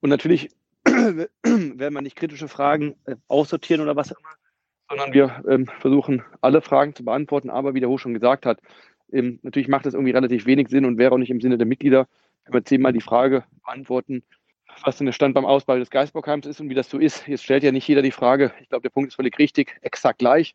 Und 0.00 0.10
natürlich 0.10 0.50
werden 0.84 1.94
wir 1.94 2.02
nicht 2.02 2.16
kritische 2.16 2.48
Fragen 2.48 2.94
äh, 3.06 3.16
aussortieren 3.28 3.80
oder 3.80 3.96
was 3.96 4.12
auch 4.12 4.18
immer, 4.18 4.34
sondern 4.88 5.12
wir 5.12 5.44
ähm, 5.48 5.66
versuchen, 5.80 6.22
alle 6.40 6.60
Fragen 6.60 6.94
zu 6.94 7.04
beantworten. 7.04 7.50
Aber 7.50 7.74
wie 7.74 7.80
der 7.80 7.88
Hoch 7.88 7.98
schon 7.98 8.14
gesagt 8.14 8.46
hat, 8.46 8.60
ähm, 9.12 9.38
natürlich 9.42 9.68
macht 9.68 9.86
das 9.86 9.94
irgendwie 9.94 10.12
relativ 10.12 10.46
wenig 10.46 10.68
Sinn 10.68 10.84
und 10.84 10.98
wäre 10.98 11.12
auch 11.12 11.18
nicht 11.18 11.30
im 11.30 11.40
Sinne 11.40 11.58
der 11.58 11.66
Mitglieder, 11.66 12.06
wenn 12.44 12.54
wir 12.54 12.64
zehnmal 12.64 12.92
die 12.92 13.00
Frage 13.00 13.44
beantworten, 13.64 14.22
was 14.82 14.98
denn 14.98 15.06
der 15.06 15.12
Stand 15.12 15.34
beim 15.34 15.44
Ausbau 15.44 15.78
des 15.78 15.90
Geistbaukheims 15.90 16.46
ist 16.46 16.60
und 16.60 16.68
wie 16.68 16.74
das 16.74 16.90
so 16.90 16.98
ist. 16.98 17.26
Jetzt 17.26 17.44
stellt 17.44 17.62
ja 17.62 17.72
nicht 17.72 17.88
jeder 17.88 18.02
die 18.02 18.10
Frage, 18.10 18.52
ich 18.60 18.68
glaube, 18.68 18.82
der 18.82 18.90
Punkt 18.90 19.08
ist 19.08 19.16
völlig 19.16 19.38
richtig, 19.38 19.76
exakt 19.82 20.18
gleich, 20.18 20.54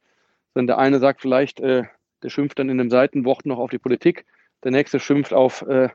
sondern 0.53 0.67
der 0.67 0.77
eine 0.77 0.99
sagt 0.99 1.21
vielleicht, 1.21 1.59
äh, 1.59 1.83
der 2.23 2.29
schimpft 2.29 2.59
dann 2.59 2.69
in 2.69 2.79
einem 2.79 2.89
Seitenwort 2.89 3.45
noch 3.45 3.59
auf 3.59 3.69
die 3.69 3.79
Politik, 3.79 4.25
der 4.63 4.71
nächste 4.71 4.99
schimpft 4.99 5.33
auf 5.33 5.61
äh, 5.63 5.89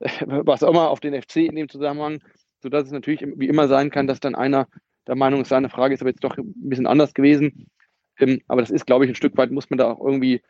was 0.26 0.62
auch 0.62 0.70
immer, 0.70 0.90
auf 0.90 1.00
den 1.00 1.20
FC 1.20 1.36
in 1.36 1.56
dem 1.56 1.68
Zusammenhang, 1.68 2.22
sodass 2.60 2.84
es 2.84 2.92
natürlich 2.92 3.26
wie 3.36 3.48
immer 3.48 3.68
sein 3.68 3.90
kann, 3.90 4.06
dass 4.06 4.20
dann 4.20 4.34
einer 4.34 4.68
der 5.06 5.16
Meinung 5.16 5.42
ist, 5.42 5.48
seine 5.48 5.68
Frage 5.68 5.94
ist 5.94 6.00
aber 6.00 6.10
jetzt 6.10 6.24
doch 6.24 6.36
ein 6.36 6.52
bisschen 6.56 6.86
anders 6.86 7.14
gewesen. 7.14 7.70
Ähm, 8.18 8.40
aber 8.48 8.60
das 8.60 8.70
ist, 8.70 8.86
glaube 8.86 9.04
ich, 9.04 9.10
ein 9.10 9.14
Stück 9.14 9.36
weit, 9.36 9.50
muss 9.50 9.70
man 9.70 9.78
da 9.78 9.92
auch 9.92 10.04
irgendwie 10.04 10.42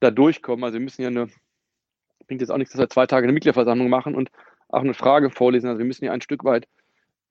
da 0.00 0.10
durchkommen. 0.10 0.64
Also 0.64 0.74
wir 0.74 0.84
müssen 0.84 1.02
ja 1.02 1.08
eine, 1.08 1.28
bringt 2.26 2.40
jetzt 2.40 2.50
auch 2.50 2.58
nichts, 2.58 2.72
dass 2.72 2.80
wir 2.80 2.88
zwei 2.88 3.06
Tage 3.06 3.24
eine 3.24 3.32
Mitgliederversammlung 3.32 3.88
machen 3.88 4.14
und 4.14 4.30
auch 4.72 4.80
eine 4.80 4.94
Frage 4.94 5.30
vorlesen. 5.30 5.68
Also 5.68 5.78
wir 5.78 5.86
müssen 5.86 6.04
ja 6.04 6.12
ein 6.12 6.20
Stück 6.20 6.44
weit 6.44 6.66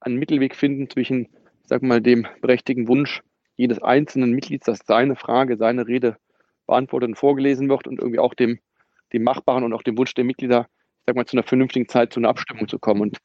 einen 0.00 0.16
Mittelweg 0.16 0.54
finden 0.56 0.88
zwischen, 0.88 1.26
ich 1.26 1.68
sag 1.68 1.82
mal, 1.82 2.00
dem 2.00 2.26
berechtigten 2.40 2.88
Wunsch 2.88 3.22
jedes 3.56 3.80
einzelnen 3.82 4.32
Mitglieds, 4.32 4.66
dass 4.66 4.80
seine 4.86 5.16
Frage, 5.16 5.56
seine 5.56 5.86
Rede 5.86 6.16
beantwortet 6.66 7.10
und 7.10 7.16
vorgelesen 7.16 7.68
wird 7.68 7.86
und 7.86 8.00
irgendwie 8.00 8.18
auch 8.18 8.34
dem, 8.34 8.58
dem 9.12 9.22
Machbaren 9.22 9.64
und 9.64 9.72
auch 9.72 9.82
dem 9.82 9.98
Wunsch 9.98 10.14
der 10.14 10.24
Mitglieder, 10.24 10.66
ich 11.00 11.04
sag 11.06 11.16
mal, 11.16 11.26
zu 11.26 11.36
einer 11.36 11.46
vernünftigen 11.46 11.88
Zeit 11.88 12.12
zu 12.12 12.20
einer 12.20 12.28
Abstimmung 12.28 12.68
zu 12.68 12.78
kommen. 12.78 13.02
Und 13.02 13.18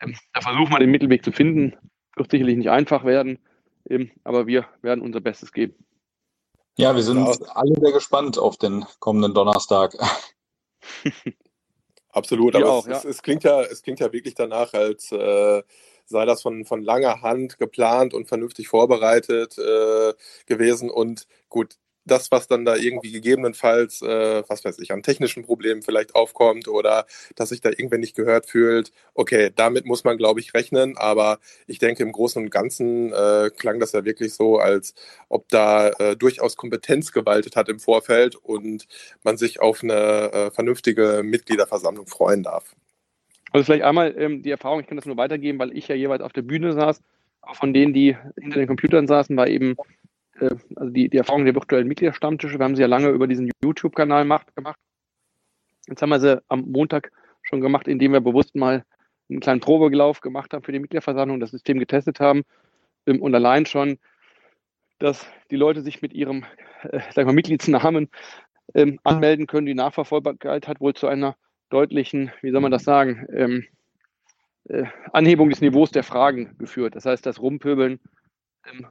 ähm, 0.00 0.14
da 0.34 0.40
versuchen 0.40 0.72
wir 0.72 0.78
den 0.78 0.90
Mittelweg 0.90 1.24
zu 1.24 1.32
finden. 1.32 1.74
Wird 2.16 2.30
sicherlich 2.30 2.56
nicht 2.56 2.70
einfach 2.70 3.04
werden, 3.04 3.38
ähm, 3.88 4.10
aber 4.24 4.46
wir 4.46 4.66
werden 4.82 5.00
unser 5.00 5.20
Bestes 5.20 5.52
geben. 5.52 5.74
Ja, 6.76 6.94
wir 6.94 7.02
sind 7.02 7.18
ja. 7.18 7.32
alle 7.54 7.74
sehr 7.80 7.92
gespannt 7.92 8.38
auf 8.38 8.56
den 8.56 8.84
kommenden 8.98 9.34
Donnerstag. 9.34 9.94
Absolut, 12.12 12.54
aber 12.54 12.70
auch, 12.70 12.86
es, 12.86 12.90
ja. 12.90 12.98
es, 12.98 13.04
es, 13.04 13.22
klingt 13.22 13.42
ja, 13.42 13.62
es 13.62 13.82
klingt 13.82 14.00
ja 14.00 14.12
wirklich 14.12 14.34
danach, 14.34 14.74
als 14.74 15.10
äh, 15.12 15.62
sei 16.04 16.24
das 16.26 16.42
von, 16.42 16.64
von 16.64 16.82
langer 16.82 17.22
Hand 17.22 17.58
geplant 17.58 18.14
und 18.14 18.28
vernünftig 18.28 18.68
vorbereitet 18.68 19.56
äh, 19.58 20.12
gewesen. 20.46 20.90
Und 20.90 21.26
gut, 21.48 21.76
das, 22.04 22.30
was 22.30 22.48
dann 22.48 22.64
da 22.64 22.76
irgendwie 22.76 23.12
gegebenenfalls, 23.12 24.02
äh, 24.02 24.42
was 24.48 24.64
weiß 24.64 24.78
ich, 24.78 24.92
an 24.92 25.02
technischen 25.02 25.44
Problemen 25.44 25.82
vielleicht 25.82 26.14
aufkommt 26.14 26.68
oder 26.68 27.06
dass 27.36 27.50
sich 27.50 27.60
da 27.60 27.70
irgendwer 27.70 27.98
nicht 27.98 28.16
gehört 28.16 28.46
fühlt, 28.46 28.92
okay, 29.14 29.50
damit 29.54 29.86
muss 29.86 30.04
man, 30.04 30.18
glaube 30.18 30.40
ich, 30.40 30.54
rechnen. 30.54 30.96
Aber 30.96 31.38
ich 31.66 31.78
denke, 31.78 32.02
im 32.02 32.12
Großen 32.12 32.42
und 32.42 32.50
Ganzen 32.50 33.12
äh, 33.12 33.50
klang 33.56 33.78
das 33.80 33.92
ja 33.92 34.04
wirklich 34.04 34.34
so, 34.34 34.58
als 34.58 34.94
ob 35.28 35.48
da 35.48 35.90
äh, 35.90 36.16
durchaus 36.16 36.56
Kompetenz 36.56 37.12
gewaltet 37.12 37.56
hat 37.56 37.68
im 37.68 37.78
Vorfeld 37.78 38.36
und 38.36 38.86
man 39.22 39.36
sich 39.36 39.60
auf 39.60 39.82
eine 39.82 40.32
äh, 40.32 40.50
vernünftige 40.50 41.22
Mitgliederversammlung 41.24 42.06
freuen 42.06 42.42
darf. 42.42 42.74
Also 43.52 43.64
vielleicht 43.64 43.84
einmal 43.84 44.14
ähm, 44.16 44.42
die 44.42 44.50
Erfahrung, 44.50 44.80
ich 44.80 44.86
kann 44.86 44.96
das 44.96 45.06
nur 45.06 45.16
weitergeben, 45.16 45.58
weil 45.58 45.76
ich 45.76 45.88
ja 45.88 45.94
jeweils 45.94 46.22
auf 46.22 46.32
der 46.32 46.42
Bühne 46.42 46.72
saß. 46.72 47.00
Auch 47.42 47.56
von 47.56 47.74
denen, 47.74 47.92
die 47.92 48.16
hinter 48.40 48.60
den 48.60 48.68
Computern 48.68 49.06
saßen, 49.06 49.36
war 49.36 49.48
eben 49.48 49.76
äh, 50.42 50.56
also 50.76 50.92
die, 50.92 51.08
die 51.08 51.16
Erfahrung 51.16 51.44
der 51.44 51.54
virtuellen 51.54 51.88
Mitgliederstammtische, 51.88 52.58
wir 52.58 52.64
haben 52.64 52.76
sie 52.76 52.82
ja 52.82 52.88
lange 52.88 53.08
über 53.08 53.26
diesen 53.26 53.50
YouTube-Kanal 53.62 54.24
gemacht. 54.24 54.78
Jetzt 55.88 56.02
haben 56.02 56.10
wir 56.10 56.20
sie 56.20 56.42
am 56.48 56.70
Montag 56.70 57.10
schon 57.42 57.60
gemacht, 57.60 57.88
indem 57.88 58.12
wir 58.12 58.20
bewusst 58.20 58.54
mal 58.54 58.84
einen 59.28 59.40
kleinen 59.40 59.60
Probelauf 59.60 60.20
gemacht 60.20 60.52
haben 60.52 60.62
für 60.62 60.72
die 60.72 60.78
Mitgliederversammlung, 60.78 61.40
das 61.40 61.50
System 61.50 61.78
getestet 61.78 62.20
haben 62.20 62.42
ähm, 63.06 63.20
und 63.22 63.34
allein 63.34 63.66
schon, 63.66 63.98
dass 64.98 65.26
die 65.50 65.56
Leute 65.56 65.82
sich 65.82 66.02
mit 66.02 66.12
ihrem 66.12 66.44
äh, 66.82 67.00
sagen 67.12 67.28
wir, 67.28 67.34
Mitgliedsnamen 67.34 68.08
ähm, 68.74 68.98
anmelden 69.04 69.46
können. 69.46 69.66
Die 69.66 69.74
Nachverfolgbarkeit 69.74 70.68
hat 70.68 70.80
wohl 70.80 70.94
zu 70.94 71.06
einer 71.06 71.36
deutlichen, 71.70 72.30
wie 72.42 72.50
soll 72.50 72.60
man 72.60 72.70
das 72.70 72.84
sagen, 72.84 73.26
ähm, 73.32 73.64
äh, 74.68 74.84
Anhebung 75.12 75.50
des 75.50 75.60
Niveaus 75.60 75.90
der 75.90 76.04
Fragen 76.04 76.56
geführt. 76.58 76.94
Das 76.94 77.06
heißt, 77.06 77.24
das 77.26 77.40
Rumpöbeln 77.40 77.98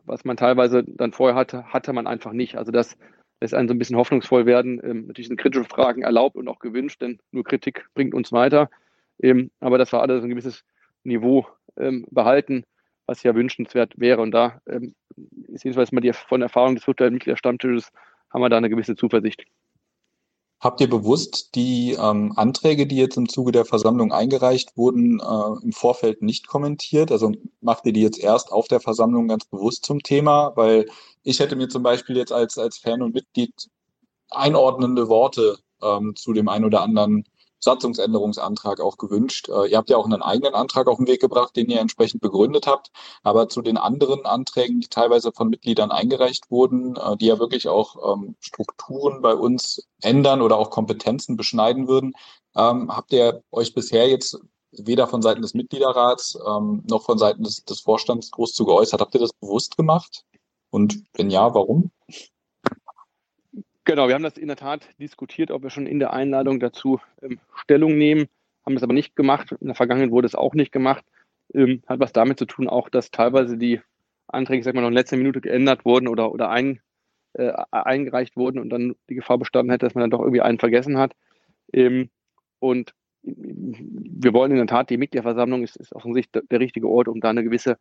was 0.05 0.25
man 0.25 0.37
teilweise 0.37 0.83
dann 0.83 1.13
vorher 1.13 1.35
hatte, 1.35 1.65
hatte 1.65 1.93
man 1.93 2.07
einfach 2.07 2.33
nicht. 2.33 2.57
Also 2.57 2.71
das 2.71 2.97
lässt 3.39 3.53
einen 3.53 3.67
so 3.67 3.73
ein 3.73 3.79
bisschen 3.79 3.97
hoffnungsvoll 3.97 4.45
werden. 4.45 4.79
Ähm, 4.83 5.07
natürlich 5.07 5.27
sind 5.27 5.39
kritische 5.39 5.65
Fragen 5.65 6.03
erlaubt 6.03 6.35
und 6.35 6.47
auch 6.47 6.59
gewünscht, 6.59 7.01
denn 7.01 7.19
nur 7.31 7.43
Kritik 7.43 7.87
bringt 7.93 8.13
uns 8.13 8.31
weiter. 8.31 8.69
Ähm, 9.21 9.51
aber 9.59 9.77
das 9.77 9.93
war 9.93 10.01
alles 10.01 10.23
ein 10.23 10.29
gewisses 10.29 10.63
Niveau 11.03 11.47
behalten, 11.73 12.65
was 13.05 13.23
ja 13.23 13.33
wünschenswert 13.33 13.93
wäre. 13.97 14.21
Und 14.21 14.31
da 14.31 14.59
ist 15.47 15.63
jedenfalls 15.63 15.93
mal 15.93 16.01
die 16.01 16.11
von 16.11 16.41
Erfahrung 16.41 16.75
des 16.75 16.85
virtuellen 16.85 17.13
Mitgliederstammtisches 17.13 17.93
haben 18.29 18.41
wir 18.41 18.49
da 18.49 18.57
eine 18.57 18.69
gewisse 18.69 18.95
Zuversicht. 18.95 19.45
Habt 20.61 20.79
ihr 20.79 20.89
bewusst 20.89 21.55
die 21.55 21.93
ähm, 21.99 22.33
Anträge, 22.35 22.85
die 22.85 22.97
jetzt 22.97 23.17
im 23.17 23.27
Zuge 23.27 23.51
der 23.51 23.65
Versammlung 23.65 24.11
eingereicht 24.11 24.77
wurden, 24.77 25.19
äh, 25.19 25.63
im 25.65 25.71
Vorfeld 25.71 26.21
nicht 26.21 26.47
kommentiert? 26.47 27.11
Also 27.11 27.31
macht 27.61 27.87
ihr 27.87 27.93
die 27.93 28.03
jetzt 28.03 28.19
erst 28.19 28.51
auf 28.51 28.67
der 28.67 28.79
Versammlung 28.79 29.27
ganz 29.27 29.45
bewusst 29.45 29.85
zum 29.85 30.03
Thema? 30.03 30.51
Weil 30.55 30.87
ich 31.23 31.39
hätte 31.39 31.55
mir 31.55 31.67
zum 31.67 31.81
Beispiel 31.81 32.15
jetzt 32.15 32.31
als, 32.31 32.59
als 32.59 32.77
Fan 32.77 33.01
und 33.01 33.15
Mitglied 33.15 33.53
einordnende 34.29 35.07
Worte 35.09 35.57
ähm, 35.81 36.15
zu 36.15 36.31
dem 36.31 36.47
einen 36.47 36.65
oder 36.65 36.81
anderen 36.81 37.25
Satzungsänderungsantrag 37.63 38.81
auch 38.81 38.97
gewünscht. 38.97 39.49
Äh, 39.49 39.67
ihr 39.67 39.77
habt 39.77 39.89
ja 39.89 39.97
auch 39.97 40.05
einen 40.05 40.21
eigenen 40.21 40.55
Antrag 40.55 40.87
auf 40.87 40.97
den 40.97 41.07
Weg 41.07 41.21
gebracht, 41.21 41.55
den 41.55 41.69
ihr 41.69 41.79
entsprechend 41.79 42.21
begründet 42.21 42.67
habt. 42.67 42.91
Aber 43.23 43.47
zu 43.49 43.61
den 43.61 43.77
anderen 43.77 44.25
Anträgen, 44.25 44.81
die 44.81 44.87
teilweise 44.87 45.31
von 45.31 45.49
Mitgliedern 45.49 45.91
eingereicht 45.91 46.49
wurden, 46.49 46.95
äh, 46.95 47.15
die 47.17 47.27
ja 47.27 47.39
wirklich 47.39 47.67
auch 47.67 48.13
ähm, 48.13 48.35
Strukturen 48.39 49.21
bei 49.21 49.35
uns 49.35 49.87
ändern 50.01 50.41
oder 50.41 50.57
auch 50.57 50.71
Kompetenzen 50.71 51.37
beschneiden 51.37 51.87
würden, 51.87 52.13
ähm, 52.55 52.95
habt 52.95 53.13
ihr 53.13 53.43
euch 53.51 53.73
bisher 53.73 54.09
jetzt 54.09 54.39
weder 54.71 55.07
von 55.07 55.21
Seiten 55.21 55.41
des 55.41 55.53
Mitgliederrats 55.53 56.37
ähm, 56.47 56.83
noch 56.89 57.03
von 57.03 57.17
Seiten 57.17 57.43
des, 57.43 57.63
des 57.65 57.81
Vorstands 57.81 58.31
groß 58.31 58.53
zu 58.53 58.65
geäußert. 58.65 59.01
Habt 59.01 59.13
ihr 59.13 59.21
das 59.21 59.33
bewusst 59.33 59.77
gemacht? 59.77 60.25
Und 60.69 61.03
wenn 61.13 61.29
ja, 61.29 61.53
warum? 61.53 61.91
Genau, 63.83 64.07
wir 64.07 64.13
haben 64.13 64.23
das 64.23 64.37
in 64.37 64.47
der 64.47 64.57
Tat 64.57 64.87
diskutiert, 64.99 65.49
ob 65.49 65.63
wir 65.63 65.71
schon 65.71 65.87
in 65.87 65.99
der 65.99 66.13
Einladung 66.13 66.59
dazu 66.59 66.99
ähm, 67.21 67.39
Stellung 67.55 67.97
nehmen, 67.97 68.27
haben 68.65 68.75
das 68.75 68.83
aber 68.83 68.93
nicht 68.93 69.15
gemacht. 69.15 69.51
In 69.59 69.67
der 69.67 69.75
Vergangenheit 69.75 70.11
wurde 70.11 70.27
es 70.27 70.35
auch 70.35 70.53
nicht 70.53 70.71
gemacht. 70.71 71.03
Ähm, 71.53 71.81
hat 71.87 71.99
was 71.99 72.13
damit 72.13 72.37
zu 72.37 72.45
tun, 72.45 72.69
auch 72.69 72.89
dass 72.89 73.09
teilweise 73.09 73.57
die 73.57 73.81
Anträge, 74.27 74.63
sag 74.63 74.75
mal, 74.75 74.81
noch 74.81 74.89
in 74.89 74.93
letzter 74.93 75.17
Minute 75.17 75.41
geändert 75.41 75.83
wurden 75.83 76.07
oder, 76.07 76.31
oder 76.31 76.49
ein, 76.49 76.79
äh, 77.33 77.51
eingereicht 77.71 78.37
wurden 78.37 78.59
und 78.59 78.69
dann 78.69 78.95
die 79.09 79.15
Gefahr 79.15 79.39
bestanden 79.39 79.71
hätte, 79.71 79.87
dass 79.87 79.95
man 79.95 80.03
dann 80.03 80.11
doch 80.11 80.21
irgendwie 80.21 80.41
einen 80.41 80.59
vergessen 80.59 80.97
hat. 80.97 81.13
Ähm, 81.73 82.09
und 82.59 82.93
wir 83.23 84.33
wollen 84.33 84.51
in 84.51 84.57
der 84.57 84.67
Tat, 84.67 84.89
die 84.89 84.97
Mitgliederversammlung 84.97 85.63
ist, 85.63 85.75
ist 85.75 85.93
Sicht 86.13 86.29
der 86.33 86.59
richtige 86.59 86.87
Ort, 86.87 87.07
um 87.07 87.19
da 87.19 87.29
eine 87.29 87.43
gewisse 87.43 87.77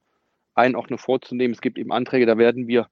Einordnung 0.55 0.98
vorzunehmen. 0.98 1.55
Es 1.55 1.61
gibt 1.61 1.78
eben 1.78 1.92
Anträge, 1.92 2.26
da 2.26 2.38
werden 2.38 2.68
wir 2.68 2.88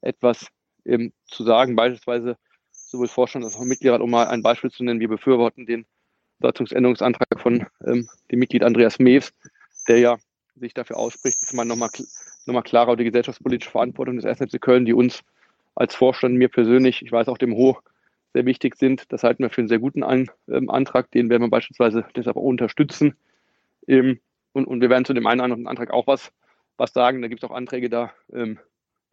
etwas 0.00 0.48
eben 0.84 1.12
zu 1.26 1.44
sagen, 1.44 1.76
beispielsweise 1.76 2.36
sowohl 2.70 3.08
Vorstand 3.08 3.44
als 3.44 3.56
auch 3.56 3.64
Mitglied, 3.64 3.92
um 4.00 4.10
mal 4.10 4.26
ein 4.26 4.42
Beispiel 4.42 4.70
zu 4.70 4.84
nennen, 4.84 5.00
wir 5.00 5.08
befürworten 5.08 5.66
den 5.66 5.86
Satzungsänderungsantrag 6.40 7.40
von 7.40 7.66
ähm, 7.86 8.08
dem 8.30 8.38
Mitglied 8.38 8.64
Andreas 8.64 8.98
Mews, 8.98 9.32
der 9.88 9.98
ja 9.98 10.18
sich 10.56 10.74
dafür 10.74 10.96
ausspricht, 10.96 11.40
dass 11.42 11.52
man 11.52 11.68
nochmal 11.68 11.88
noch 12.46 12.54
mal 12.54 12.62
klarer 12.62 12.96
die 12.96 13.04
gesellschaftspolitische 13.04 13.70
Verantwortung 13.70 14.16
des 14.16 14.24
SNFC 14.24 14.60
Köln, 14.60 14.84
die 14.84 14.92
uns 14.92 15.22
als 15.74 15.94
Vorstand, 15.94 16.34
mir 16.34 16.48
persönlich, 16.48 17.02
ich 17.02 17.12
weiß 17.12 17.28
auch 17.28 17.38
dem 17.38 17.54
Hoch, 17.54 17.82
sehr 18.34 18.46
wichtig 18.46 18.76
sind. 18.76 19.12
Das 19.12 19.24
halten 19.24 19.42
wir 19.42 19.50
für 19.50 19.60
einen 19.60 19.68
sehr 19.68 19.78
guten 19.78 20.02
An 20.02 20.30
ähm, 20.48 20.70
Antrag, 20.70 21.10
den 21.10 21.30
werden 21.30 21.42
wir 21.42 21.50
beispielsweise 21.50 22.04
deshalb 22.16 22.36
auch 22.36 22.42
unterstützen. 22.42 23.14
Ähm, 23.86 24.20
und, 24.52 24.66
und 24.66 24.80
wir 24.80 24.90
werden 24.90 25.04
zu 25.04 25.14
dem 25.14 25.26
einen 25.26 25.40
oder 25.40 25.44
anderen 25.44 25.66
Antrag 25.66 25.90
auch 25.90 26.06
was, 26.06 26.32
was 26.76 26.92
sagen. 26.92 27.22
Da 27.22 27.28
gibt 27.28 27.42
es 27.42 27.48
auch 27.48 27.54
Anträge, 27.54 27.88
da 27.88 28.12
ähm, 28.32 28.58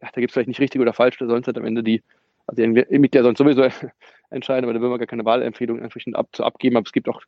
ja, 0.02 0.08
da 0.12 0.20
gibt 0.20 0.30
es 0.30 0.34
vielleicht 0.34 0.48
nicht 0.48 0.60
richtig 0.60 0.80
oder 0.80 0.92
falsch, 0.92 1.18
da 1.18 1.26
sollen 1.26 1.42
es 1.42 1.46
halt 1.46 1.58
am 1.58 1.64
Ende 1.64 1.82
die, 1.82 2.02
also 2.46 2.62
die 2.62 2.68
Mitglieder 2.68 3.22
sollen 3.22 3.36
sowieso 3.36 3.62
entscheiden, 4.30 4.64
aber 4.64 4.74
da 4.74 4.80
will 4.80 4.88
man 4.88 4.98
gar 4.98 5.06
keine 5.06 5.24
Wahlempfehlung 5.24 5.78
entsprechend 5.78 6.16
ab, 6.16 6.28
zu 6.32 6.44
abgeben, 6.44 6.76
aber 6.76 6.86
es 6.86 6.92
gibt 6.92 7.08
auch 7.08 7.22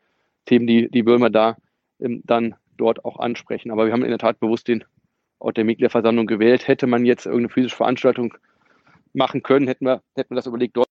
Themen, 0.47 0.67
die, 0.67 0.91
die 0.91 1.07
wir 1.07 1.31
da 1.31 1.57
ähm, 2.01 2.23
dann 2.25 2.55
dort 2.77 3.05
auch 3.05 3.19
ansprechen. 3.19 3.71
Aber 3.71 3.87
wir 3.87 3.93
haben 3.93 4.03
in 4.03 4.11
der 4.11 4.19
Tat 4.19 4.41
bewusst 4.41 4.69
den 4.69 4.85
Ort 5.39 5.57
der 5.57 5.65
Mitgliederversammlung 5.65 6.27
gewählt. 6.27 6.67
Hätte 6.67 6.87
man 6.87 7.05
jetzt 7.05 7.27
irgendeine 7.27 7.51
physische 7.51 7.77
Veranstaltung 7.77 8.35
machen 9.13 9.43
können, 9.43 9.67
hätten 9.67 9.87
wir, 9.87 10.03
hätten 10.17 10.31
wir 10.31 10.37
das 10.37 10.47
überlegt, 10.47 10.77
dort 10.77 10.89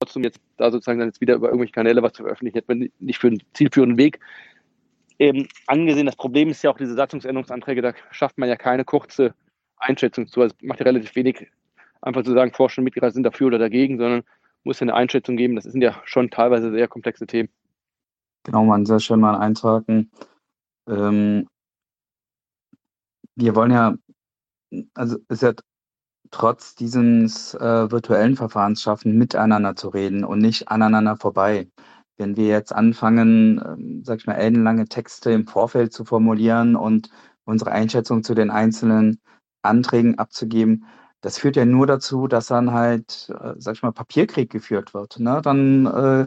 trotzdem 0.00 0.24
jetzt 0.24 0.40
da 0.56 0.70
sozusagen 0.70 0.98
dann 0.98 1.08
jetzt 1.08 1.20
wieder 1.20 1.34
über 1.34 1.48
irgendwelche 1.48 1.72
Kanäle 1.72 2.02
was 2.02 2.12
zu 2.12 2.22
veröffentlichen, 2.22 2.56
hätten 2.56 2.80
wir 2.80 2.90
nicht 2.98 3.18
für 3.18 3.28
einen 3.28 3.42
zielführenden 3.52 3.98
Weg 3.98 4.20
eben 5.18 5.48
angesehen. 5.66 6.06
Das 6.06 6.16
Problem 6.16 6.48
ist 6.48 6.62
ja 6.62 6.70
auch 6.70 6.78
diese 6.78 6.94
Satzungsänderungsanträge, 6.94 7.82
da 7.82 7.92
schafft 8.10 8.38
man 8.38 8.48
ja 8.48 8.56
keine 8.56 8.84
kurze 8.84 9.34
Einschätzung 9.78 10.26
zu. 10.26 10.42
Also 10.42 10.54
es 10.58 10.66
macht 10.66 10.80
ja 10.80 10.84
relativ 10.84 11.14
wenig, 11.14 11.48
einfach 12.00 12.22
zu 12.22 12.32
sagen, 12.32 12.52
Forscher 12.52 12.80
und 12.80 12.84
Mitglieder 12.84 13.10
sind 13.10 13.24
dafür 13.24 13.48
oder 13.48 13.58
dagegen, 13.58 13.98
sondern 13.98 14.22
muss 14.64 14.80
ja 14.80 14.84
eine 14.84 14.94
Einschätzung 14.94 15.36
geben. 15.36 15.56
Das 15.56 15.64
sind 15.64 15.82
ja 15.82 16.00
schon 16.04 16.30
teilweise 16.30 16.70
sehr 16.70 16.88
komplexe 16.88 17.26
Themen. 17.26 17.48
Genau, 18.44 18.64
man 18.64 18.86
sehr 18.86 19.00
schön 19.00 19.20
mal 19.20 19.36
eintragen. 19.36 20.10
Ähm, 20.88 21.48
wir 23.36 23.54
wollen 23.54 23.70
ja, 23.70 23.94
also 24.94 25.16
es 25.28 25.36
ist 25.36 25.42
ja 25.42 25.52
trotz 26.30 26.74
dieses 26.74 27.54
äh, 27.54 27.90
virtuellen 27.90 28.36
Verfahrens 28.36 28.82
schaffen, 28.82 29.16
miteinander 29.16 29.76
zu 29.76 29.88
reden 29.88 30.24
und 30.24 30.38
nicht 30.38 30.68
aneinander 30.68 31.16
vorbei. 31.16 31.70
Wenn 32.16 32.36
wir 32.36 32.48
jetzt 32.48 32.72
anfangen, 32.72 33.62
ähm, 33.64 34.02
sag 34.04 34.18
ich 34.18 34.26
mal, 34.26 34.34
ellenlange 34.34 34.86
Texte 34.86 35.30
im 35.30 35.46
Vorfeld 35.46 35.92
zu 35.92 36.04
formulieren 36.04 36.76
und 36.76 37.10
unsere 37.44 37.72
Einschätzung 37.72 38.22
zu 38.24 38.34
den 38.34 38.50
einzelnen 38.50 39.20
Anträgen 39.62 40.18
abzugeben, 40.18 40.86
das 41.20 41.38
führt 41.38 41.56
ja 41.56 41.64
nur 41.64 41.86
dazu, 41.86 42.28
dass 42.28 42.46
dann 42.46 42.72
halt, 42.72 43.30
äh, 43.40 43.54
sag 43.58 43.74
ich 43.74 43.82
mal, 43.82 43.92
Papierkrieg 43.92 44.50
geführt 44.50 44.94
wird. 44.94 45.18
Ne? 45.18 45.40
Dann 45.42 45.86
äh, 45.86 46.26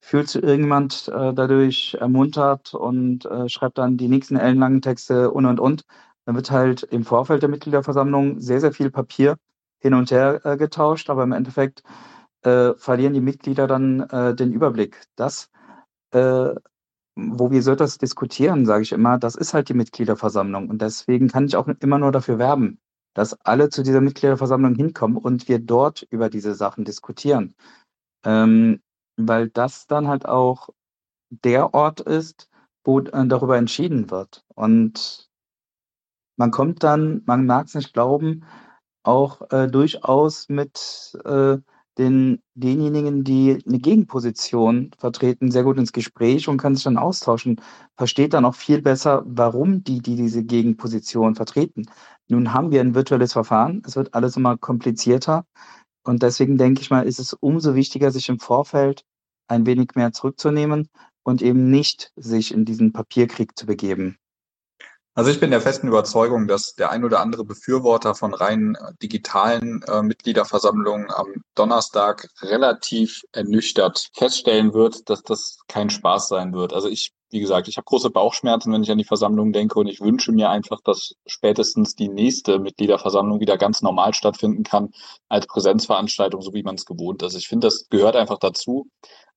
fühlt 0.00 0.28
sich 0.28 0.42
irgendjemand 0.42 1.08
äh, 1.08 1.32
dadurch 1.34 1.96
ermuntert 2.00 2.74
und 2.74 3.26
äh, 3.26 3.48
schreibt 3.48 3.78
dann 3.78 3.96
die 3.96 4.08
nächsten 4.08 4.36
ellenlangen 4.36 4.82
Texte 4.82 5.30
und 5.30 5.46
und 5.46 5.60
und. 5.60 5.84
Dann 6.26 6.36
wird 6.36 6.50
halt 6.50 6.82
im 6.84 7.04
Vorfeld 7.04 7.42
der 7.42 7.48
Mitgliederversammlung 7.50 8.40
sehr, 8.40 8.60
sehr 8.60 8.72
viel 8.72 8.90
Papier 8.90 9.36
hin 9.80 9.94
und 9.94 10.10
her 10.10 10.40
äh, 10.44 10.56
getauscht, 10.56 11.10
aber 11.10 11.22
im 11.24 11.32
Endeffekt 11.32 11.82
äh, 12.42 12.74
verlieren 12.76 13.14
die 13.14 13.20
Mitglieder 13.20 13.66
dann 13.66 14.00
äh, 14.10 14.34
den 14.34 14.52
Überblick. 14.52 15.02
Das, 15.16 15.50
äh, 16.12 16.54
wo 17.16 17.50
wir 17.50 17.62
so 17.62 17.74
das 17.74 17.98
diskutieren, 17.98 18.66
sage 18.66 18.82
ich 18.82 18.92
immer, 18.92 19.18
das 19.18 19.36
ist 19.36 19.54
halt 19.54 19.68
die 19.68 19.74
Mitgliederversammlung. 19.74 20.68
Und 20.68 20.82
deswegen 20.82 21.28
kann 21.28 21.46
ich 21.46 21.56
auch 21.56 21.68
immer 21.68 21.98
nur 21.98 22.12
dafür 22.12 22.38
werben, 22.38 22.80
dass 23.14 23.40
alle 23.42 23.68
zu 23.68 23.82
dieser 23.82 24.00
Mitgliederversammlung 24.00 24.74
hinkommen 24.74 25.16
und 25.16 25.48
wir 25.48 25.60
dort 25.60 26.02
über 26.10 26.28
diese 26.28 26.54
Sachen 26.54 26.84
diskutieren. 26.84 27.54
Ähm, 28.24 28.80
weil 29.16 29.48
das 29.48 29.86
dann 29.86 30.08
halt 30.08 30.26
auch 30.26 30.70
der 31.30 31.72
Ort 31.74 32.00
ist, 32.00 32.48
wo 32.84 33.00
äh, 33.00 33.26
darüber 33.26 33.56
entschieden 33.56 34.10
wird. 34.10 34.44
Und 34.54 35.28
man 36.36 36.50
kommt 36.50 36.82
dann, 36.82 37.22
man 37.26 37.46
mag 37.46 37.66
es 37.66 37.74
nicht 37.74 37.92
glauben, 37.92 38.44
auch 39.04 39.50
äh, 39.50 39.68
durchaus 39.68 40.48
mit 40.48 41.16
äh, 41.24 41.58
den, 41.98 42.42
denjenigen, 42.54 43.24
die 43.24 43.62
eine 43.66 43.78
Gegenposition 43.78 44.90
vertreten, 44.98 45.50
sehr 45.50 45.64
gut 45.64 45.78
ins 45.78 45.92
Gespräch 45.92 46.48
und 46.48 46.58
kann 46.58 46.74
sich 46.74 46.84
dann 46.84 46.98
austauschen, 46.98 47.60
versteht 47.96 48.34
dann 48.34 48.44
auch 48.44 48.54
viel 48.54 48.82
besser, 48.82 49.22
warum 49.26 49.84
die, 49.84 50.00
die 50.00 50.16
diese 50.16 50.44
Gegenposition 50.44 51.34
vertreten. 51.34 51.86
Nun 52.28 52.52
haben 52.52 52.70
wir 52.70 52.80
ein 52.80 52.94
virtuelles 52.94 53.32
Verfahren, 53.32 53.82
es 53.86 53.96
wird 53.96 54.14
alles 54.14 54.36
immer 54.36 54.56
komplizierter 54.56 55.46
und 56.04 56.22
deswegen 56.22 56.58
denke 56.58 56.82
ich 56.82 56.90
mal, 56.90 57.06
ist 57.06 57.20
es 57.20 57.32
umso 57.32 57.74
wichtiger, 57.74 58.10
sich 58.10 58.28
im 58.28 58.40
Vorfeld 58.40 59.04
ein 59.48 59.66
wenig 59.66 59.90
mehr 59.94 60.12
zurückzunehmen 60.12 60.88
und 61.22 61.42
eben 61.42 61.70
nicht 61.70 62.12
sich 62.16 62.52
in 62.52 62.64
diesen 62.64 62.92
Papierkrieg 62.92 63.56
zu 63.56 63.66
begeben. 63.66 64.18
Also 65.16 65.30
ich 65.30 65.38
bin 65.38 65.52
der 65.52 65.60
festen 65.60 65.86
Überzeugung, 65.86 66.48
dass 66.48 66.74
der 66.74 66.90
ein 66.90 67.04
oder 67.04 67.20
andere 67.20 67.44
Befürworter 67.44 68.16
von 68.16 68.34
rein 68.34 68.74
äh, 68.74 68.92
digitalen 69.00 69.82
äh, 69.86 70.02
Mitgliederversammlungen 70.02 71.08
am 71.12 71.44
Donnerstag 71.54 72.28
relativ 72.42 73.22
ernüchtert 73.30 74.10
feststellen 74.12 74.74
wird, 74.74 75.08
dass 75.08 75.22
das 75.22 75.58
kein 75.68 75.88
Spaß 75.88 76.26
sein 76.26 76.52
wird. 76.52 76.72
Also 76.72 76.88
ich, 76.88 77.12
wie 77.30 77.38
gesagt, 77.38 77.68
ich 77.68 77.76
habe 77.76 77.84
große 77.84 78.10
Bauchschmerzen, 78.10 78.72
wenn 78.72 78.82
ich 78.82 78.90
an 78.90 78.98
die 78.98 79.04
Versammlung 79.04 79.52
denke 79.52 79.78
und 79.78 79.86
ich 79.86 80.00
wünsche 80.00 80.32
mir 80.32 80.50
einfach, 80.50 80.80
dass 80.80 81.14
spätestens 81.26 81.94
die 81.94 82.08
nächste 82.08 82.58
Mitgliederversammlung 82.58 83.38
wieder 83.38 83.56
ganz 83.56 83.82
normal 83.82 84.14
stattfinden 84.14 84.64
kann 84.64 84.90
als 85.28 85.46
Präsenzveranstaltung, 85.46 86.42
so 86.42 86.54
wie 86.54 86.64
man 86.64 86.74
es 86.74 86.86
gewohnt 86.86 87.22
ist. 87.22 87.36
Ich 87.36 87.46
finde, 87.46 87.68
das 87.68 87.88
gehört 87.88 88.16
einfach 88.16 88.38
dazu. 88.40 88.88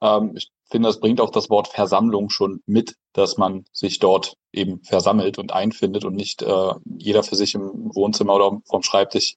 Ähm, 0.01 0.33
ich 0.35 0.49
finde, 0.69 0.89
das 0.89 0.99
bringt 0.99 1.21
auch 1.21 1.31
das 1.31 1.49
Wort 1.49 1.67
Versammlung 1.67 2.29
schon 2.29 2.61
mit, 2.65 2.95
dass 3.13 3.37
man 3.37 3.65
sich 3.71 3.99
dort 3.99 4.35
eben 4.51 4.83
versammelt 4.83 5.37
und 5.37 5.51
einfindet 5.51 6.05
und 6.05 6.15
nicht 6.15 6.41
äh, 6.41 6.73
jeder 6.97 7.23
für 7.23 7.35
sich 7.35 7.55
im 7.55 7.95
Wohnzimmer 7.95 8.35
oder 8.35 8.59
vom 8.65 8.83
Schreibtisch 8.83 9.35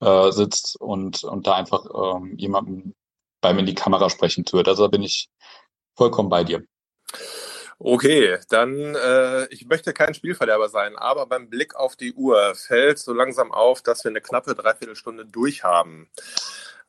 äh, 0.00 0.30
sitzt 0.32 0.80
und, 0.80 1.24
und 1.24 1.46
da 1.46 1.54
einfach 1.54 1.84
ähm, 1.94 2.34
jemandem 2.36 2.94
beim 3.40 3.58
in 3.58 3.66
die 3.66 3.74
Kamera 3.74 4.10
sprechen 4.10 4.44
hört. 4.50 4.68
Also 4.68 4.84
da 4.84 4.88
bin 4.88 5.02
ich 5.02 5.28
vollkommen 5.96 6.28
bei 6.28 6.44
dir. 6.44 6.64
Okay, 7.82 8.38
dann, 8.50 8.94
äh, 8.94 9.46
ich 9.46 9.66
möchte 9.66 9.94
kein 9.94 10.12
Spielverderber 10.12 10.68
sein, 10.68 10.96
aber 10.96 11.24
beim 11.24 11.48
Blick 11.48 11.74
auf 11.74 11.96
die 11.96 12.12
Uhr 12.12 12.54
fällt 12.54 12.98
so 12.98 13.14
langsam 13.14 13.52
auf, 13.52 13.80
dass 13.80 14.04
wir 14.04 14.10
eine 14.10 14.20
knappe 14.20 14.54
Dreiviertelstunde 14.54 15.24
durch 15.24 15.64
haben. 15.64 16.10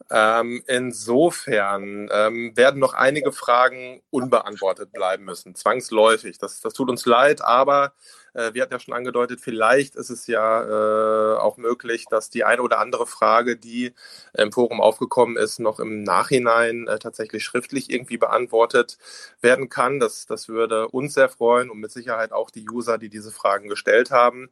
Ähm, 0.10 0.64
insofern 0.68 2.10
ähm, 2.12 2.56
werden 2.56 2.80
noch 2.80 2.94
einige 2.94 3.32
Fragen 3.32 4.02
unbeantwortet 4.10 4.92
bleiben 4.92 5.26
müssen, 5.26 5.56
zwangsläufig. 5.56 6.38
Das, 6.38 6.62
das 6.62 6.74
tut 6.74 6.90
uns 6.90 7.06
leid, 7.06 7.42
aber 7.42 7.94
äh, 8.34 8.54
wir 8.54 8.62
hatten 8.62 8.74
ja 8.74 8.80
schon 8.80 8.94
angedeutet, 8.94 9.42
vielleicht 9.42 9.96
ist 9.96 10.10
es 10.10 10.28
ja 10.28 10.64
äh, 10.64 11.38
auch 11.38 11.58
möglich, 11.58 12.06
dass 12.10 12.30
die 12.30 12.44
eine 12.44 12.62
oder 12.62 12.80
andere 12.80 13.06
Frage, 13.06 13.58
die 13.58 13.94
im 14.34 14.52
Forum 14.52 14.82
aufgekommen 14.82 15.38
ist, 15.38 15.60
noch 15.60 15.80
im 15.80 16.04
Nachhinein 16.04 16.88
äh, 16.88 17.00
tatsächlich 17.00 17.44
schriftlich 17.44 17.90
irgendwie 17.90 18.18
beantwortet 18.18 18.98
werden 19.42 19.70
kann. 19.70 20.00
Das, 20.00 20.26
das 20.26 20.48
würde 20.48 20.88
uns 20.88 21.14
sehr 21.14 21.30
freuen 21.30 21.70
und 21.70 21.80
mit 21.80 21.92
Sicherheit 21.92 22.32
auch 22.32 22.50
die 22.50 22.68
User, 22.70 22.98
die 22.98 23.10
diese 23.10 23.32
Fragen 23.32 23.70
gestellt 23.70 24.12
haben 24.12 24.50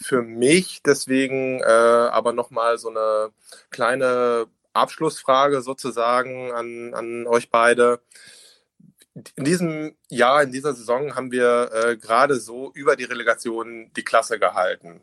für 0.00 0.22
mich 0.22 0.82
deswegen 0.84 1.60
äh, 1.60 1.64
aber 1.64 2.32
nochmal 2.32 2.78
so 2.78 2.88
eine 2.88 3.30
kleine 3.70 4.46
Abschlussfrage 4.72 5.62
sozusagen 5.62 6.52
an, 6.52 6.94
an 6.94 7.26
euch 7.26 7.50
beide. 7.50 8.00
In 9.34 9.44
diesem 9.44 9.96
Jahr, 10.08 10.42
in 10.42 10.52
dieser 10.52 10.74
Saison 10.74 11.16
haben 11.16 11.32
wir 11.32 11.70
äh, 11.72 11.96
gerade 11.96 12.36
so 12.36 12.70
über 12.74 12.94
die 12.94 13.04
Relegation 13.04 13.90
die 13.96 14.04
Klasse 14.04 14.38
gehalten. 14.38 15.00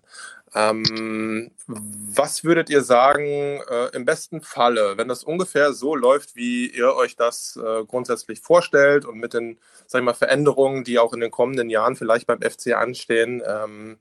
Ähm, 0.54 1.52
was 1.68 2.46
würdet 2.46 2.70
ihr 2.70 2.82
sagen, 2.82 3.60
äh, 3.70 3.94
im 3.94 4.06
besten 4.06 4.42
Falle, 4.42 4.98
wenn 4.98 5.10
das 5.10 5.26
ungefähr 5.26 5.74
so 5.74 5.96
läuft, 5.96 6.38
wie 6.38 6.68
ihr 6.68 6.96
euch 6.96 7.18
das 7.18 7.58
äh, 7.58 7.84
grundsätzlich 7.84 8.40
vorstellt 8.40 9.04
und 9.04 9.18
mit 9.18 9.34
den 9.34 9.60
sag 9.88 10.00
ich 10.00 10.06
mal, 10.06 10.14
Veränderungen, 10.14 10.86
die 10.86 10.98
auch 10.98 11.14
in 11.14 11.20
den 11.20 11.32
kommenden 11.32 11.70
Jahren 11.70 11.98
vielleicht 11.98 12.28
beim 12.28 12.42
FC 12.42 12.74
anstehen, 12.74 13.44
ähm, 13.46 13.98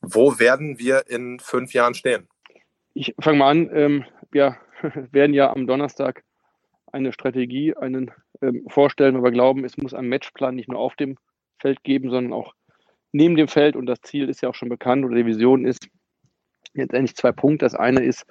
wo 0.00 0.38
werden 0.38 0.78
wir 0.78 1.08
in 1.08 1.40
fünf 1.40 1.72
Jahren 1.72 1.94
stehen? 1.94 2.28
Ich 2.94 3.14
fange 3.20 3.38
mal 3.38 3.50
an. 3.50 3.70
Ähm, 3.72 4.04
wir 4.30 4.56
werden 5.12 5.34
ja 5.34 5.52
am 5.52 5.66
Donnerstag 5.66 6.24
eine 6.92 7.12
Strategie, 7.12 7.74
einen 7.76 8.10
ähm, 8.42 8.64
vorstellen, 8.68 9.14
weil 9.16 9.24
wir 9.24 9.30
glauben, 9.32 9.64
es 9.64 9.76
muss 9.76 9.94
einen 9.94 10.08
Matchplan 10.08 10.54
nicht 10.54 10.68
nur 10.68 10.78
auf 10.78 10.96
dem 10.96 11.16
Feld 11.58 11.82
geben, 11.82 12.10
sondern 12.10 12.32
auch 12.32 12.54
neben 13.12 13.36
dem 13.36 13.48
Feld 13.48 13.76
und 13.76 13.86
das 13.86 14.00
Ziel 14.02 14.28
ist 14.28 14.42
ja 14.42 14.48
auch 14.48 14.54
schon 14.54 14.68
bekannt 14.68 15.04
oder 15.04 15.16
die 15.16 15.26
Vision 15.26 15.64
ist 15.64 15.88
letztendlich 16.74 17.16
zwei 17.16 17.32
Punkte. 17.32 17.64
Das 17.64 17.74
eine 17.74 18.04
ist, 18.04 18.26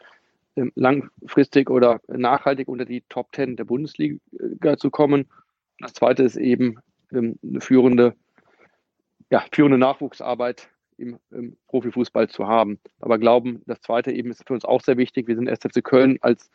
ähm, 0.55 0.71
langfristig 0.75 1.69
oder 1.69 1.99
nachhaltig 2.07 2.67
unter 2.69 2.85
die 2.85 3.01
Top 3.09 3.31
Ten 3.33 3.57
der 3.57 3.65
Bundesliga 3.65 4.77
zu 4.77 4.89
kommen. 4.89 5.27
Das 5.79 5.93
zweite 5.93 6.23
ist 6.23 6.37
eben 6.37 6.79
ähm, 7.11 7.37
eine 7.43 7.59
führende, 7.59 8.15
ja, 9.29 9.43
führende 9.51 9.77
Nachwuchsarbeit 9.77 10.69
im, 10.97 11.17
im, 11.31 11.57
Profifußball 11.67 12.29
zu 12.29 12.47
haben. 12.47 12.79
Aber 12.99 13.17
glauben, 13.17 13.61
das 13.65 13.81
zweite 13.81 14.11
eben 14.11 14.31
ist 14.31 14.45
für 14.47 14.53
uns 14.53 14.65
auch 14.65 14.81
sehr 14.81 14.97
wichtig. 14.97 15.27
Wir 15.27 15.35
sind 15.35 15.47
SFC 15.47 15.83
Köln 15.83 16.17
als 16.21 16.49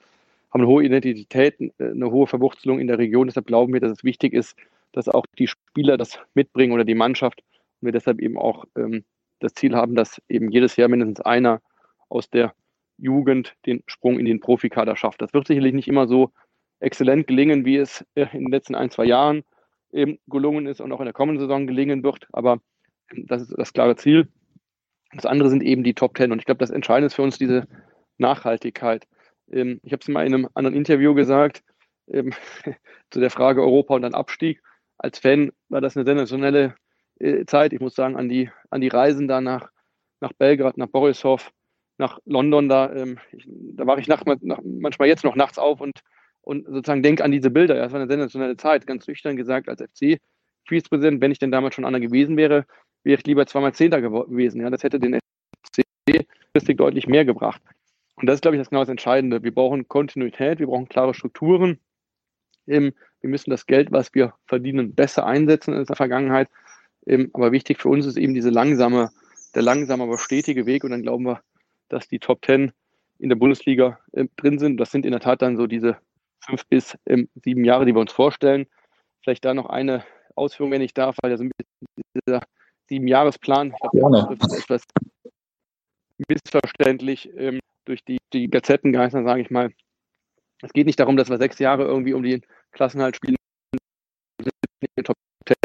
haben 0.52 0.62
eine 0.62 0.68
hohe 0.68 0.84
Identität, 0.84 1.58
eine 1.78 2.10
hohe 2.10 2.26
Verwurzelung 2.26 2.80
in 2.80 2.88
der 2.88 2.98
Region. 2.98 3.28
Deshalb 3.28 3.46
glauben 3.46 3.72
wir, 3.72 3.80
dass 3.80 3.92
es 3.92 4.04
wichtig 4.04 4.32
ist, 4.32 4.56
dass 4.92 5.08
auch 5.08 5.24
die 5.38 5.46
Spieler 5.46 5.96
das 5.96 6.18
mitbringen 6.34 6.72
oder 6.72 6.84
die 6.84 6.94
Mannschaft 6.94 7.42
und 7.80 7.86
wir 7.86 7.92
deshalb 7.92 8.20
eben 8.20 8.36
auch 8.36 8.64
ähm, 8.76 9.04
das 9.38 9.54
Ziel 9.54 9.74
haben, 9.74 9.94
dass 9.94 10.20
eben 10.28 10.50
jedes 10.50 10.76
Jahr 10.76 10.88
mindestens 10.88 11.20
einer 11.20 11.60
aus 12.08 12.28
der 12.28 12.52
Jugend 12.98 13.54
den 13.64 13.82
Sprung 13.86 14.18
in 14.18 14.26
den 14.26 14.40
Profikader 14.40 14.96
schafft. 14.96 15.22
Das 15.22 15.32
wird 15.32 15.46
sicherlich 15.46 15.72
nicht 15.72 15.88
immer 15.88 16.06
so 16.06 16.32
exzellent 16.80 17.26
gelingen, 17.26 17.64
wie 17.64 17.76
es 17.76 18.04
äh, 18.14 18.26
in 18.32 18.44
den 18.44 18.50
letzten 18.50 18.74
ein, 18.74 18.90
zwei 18.90 19.04
Jahren 19.04 19.44
eben 19.92 20.18
gelungen 20.26 20.66
ist 20.66 20.80
und 20.80 20.92
auch 20.92 21.00
in 21.00 21.06
der 21.06 21.14
kommenden 21.14 21.40
Saison 21.40 21.66
gelingen 21.66 22.02
wird. 22.02 22.26
Aber 22.32 22.54
ähm, 22.54 22.60
das 23.16 23.42
ist 23.42 23.54
das 23.56 23.72
klare 23.72 23.96
Ziel. 23.96 24.28
Das 25.12 25.26
andere 25.26 25.50
sind 25.50 25.62
eben 25.62 25.82
die 25.82 25.94
Top 25.94 26.14
Ten. 26.14 26.32
Und 26.32 26.38
ich 26.38 26.46
glaube, 26.46 26.58
das 26.58 26.70
Entscheidende 26.70 27.06
ist 27.06 27.14
für 27.14 27.22
uns 27.22 27.38
diese 27.38 27.66
Nachhaltigkeit. 28.18 29.06
Ähm, 29.50 29.80
ich 29.82 29.92
habe 29.92 30.00
es 30.00 30.08
mal 30.08 30.26
in 30.26 30.34
einem 30.34 30.48
anderen 30.54 30.76
Interview 30.76 31.14
gesagt, 31.14 31.62
zu 33.10 33.20
der 33.20 33.30
Frage 33.30 33.62
Europa 33.62 33.94
und 33.94 34.02
dann 34.02 34.14
Abstieg. 34.14 34.62
Als 34.98 35.18
Fan 35.18 35.52
war 35.68 35.80
das 35.80 35.96
eine 35.96 36.04
sensationelle 36.04 36.74
äh, 37.18 37.44
Zeit. 37.46 37.72
Ich 37.72 37.80
muss 37.80 37.94
sagen, 37.94 38.16
an 38.16 38.28
die, 38.28 38.50
an 38.70 38.80
die 38.80 38.88
Reisen 38.88 39.28
da 39.28 39.40
nach, 39.40 39.70
nach 40.20 40.32
Belgrad, 40.32 40.76
nach 40.76 40.88
Borisov, 40.88 41.50
nach 41.98 42.18
London, 42.24 42.68
da, 42.68 42.92
ähm, 42.92 43.18
ich, 43.32 43.46
da 43.48 43.86
wache 43.86 44.00
ich 44.00 44.08
nach, 44.08 44.24
nach, 44.24 44.60
manchmal 44.64 45.08
jetzt 45.08 45.24
noch 45.24 45.36
nachts 45.36 45.58
auf 45.58 45.80
und, 45.80 46.00
und 46.42 46.66
sozusagen 46.66 47.02
denke 47.02 47.24
an 47.24 47.30
diese 47.30 47.50
Bilder. 47.50 47.74
Das 47.74 47.92
war 47.92 48.00
eine 48.00 48.10
sensationelle 48.10 48.56
Zeit, 48.56 48.86
ganz 48.86 49.06
nüchtern 49.06 49.36
gesagt, 49.36 49.68
als 49.68 49.82
FC-Vizepräsident, 49.82 51.20
wenn 51.20 51.32
ich 51.32 51.38
denn 51.38 51.52
damals 51.52 51.74
schon 51.74 51.84
einer 51.84 52.00
gewesen 52.00 52.36
wäre, 52.36 52.66
wäre 53.02 53.18
ich 53.18 53.26
lieber 53.26 53.46
zweimal 53.46 53.74
Zehnter 53.74 54.00
gewesen. 54.00 54.60
Ja, 54.60 54.70
das 54.70 54.82
hätte 54.82 55.00
den 55.00 55.18
FC 56.58 56.76
deutlich 56.76 57.06
mehr 57.06 57.24
gebracht. 57.24 57.62
Und 58.16 58.26
das 58.26 58.36
ist, 58.36 58.42
glaube 58.42 58.56
ich, 58.56 58.60
das 58.60 58.70
genau 58.70 58.82
das 58.82 58.88
Entscheidende. 58.88 59.42
Wir 59.42 59.54
brauchen 59.54 59.88
Kontinuität, 59.88 60.58
wir 60.58 60.66
brauchen 60.66 60.88
klare 60.88 61.14
Strukturen. 61.14 61.78
Wir 62.66 62.92
müssen 63.22 63.50
das 63.50 63.66
Geld, 63.66 63.90
was 63.92 64.14
wir 64.14 64.34
verdienen, 64.46 64.94
besser 64.94 65.26
einsetzen 65.26 65.74
in 65.74 65.84
der 65.84 65.96
Vergangenheit. 65.96 66.48
Aber 67.32 67.52
wichtig 67.52 67.80
für 67.80 67.88
uns 67.88 68.06
ist 68.06 68.16
eben 68.16 68.34
diese 68.34 68.50
langsame, 68.50 69.10
der 69.54 69.62
langsame, 69.62 70.04
aber 70.04 70.18
stetige 70.18 70.66
Weg. 70.66 70.84
Und 70.84 70.90
dann 70.90 71.02
glauben 71.02 71.24
wir, 71.24 71.40
dass 71.88 72.08
die 72.08 72.18
Top 72.18 72.42
Ten 72.42 72.72
in 73.18 73.28
der 73.28 73.36
Bundesliga 73.36 73.98
äh, 74.12 74.26
drin 74.36 74.58
sind. 74.58 74.78
Das 74.78 74.90
sind 74.90 75.04
in 75.04 75.12
der 75.12 75.20
Tat 75.20 75.42
dann 75.42 75.56
so 75.56 75.66
diese 75.66 75.98
fünf 76.40 76.66
bis 76.66 76.96
ähm, 77.06 77.28
sieben 77.34 77.64
Jahre, 77.64 77.84
die 77.84 77.94
wir 77.94 78.00
uns 78.00 78.12
vorstellen. 78.12 78.66
Vielleicht 79.22 79.44
da 79.44 79.52
noch 79.52 79.66
eine 79.66 80.04
Ausführung, 80.34 80.72
wenn 80.72 80.80
ich 80.80 80.94
darf, 80.94 81.16
weil 81.20 81.30
ja 81.30 81.36
so 81.36 81.44
ein 81.44 81.50
bisschen 81.50 82.12
dieser 82.26 82.42
Sieben-Jahresplan, 82.90 83.72
ich 83.72 83.90
glaube, 83.90 84.36
das 84.36 84.52
ist 84.52 84.64
etwas 84.64 84.82
missverständlich 86.28 87.30
ähm, 87.36 87.60
durch 87.84 88.04
die, 88.04 88.18
die 88.32 88.50
Gazetten 88.50 88.92
geistern, 88.92 89.24
sage 89.24 89.42
ich 89.42 89.50
mal. 89.50 89.72
Es 90.60 90.72
geht 90.72 90.86
nicht 90.86 90.98
darum, 90.98 91.16
dass 91.16 91.30
wir 91.30 91.38
sechs 91.38 91.58
Jahre 91.60 91.84
irgendwie 91.84 92.12
um 92.12 92.22
den 92.22 92.42
Klassenhalt 92.72 93.16
spielen, 93.16 93.36
in 94.42 94.50
den 94.96 95.04
Top 95.04 95.16
Ten 95.46 95.56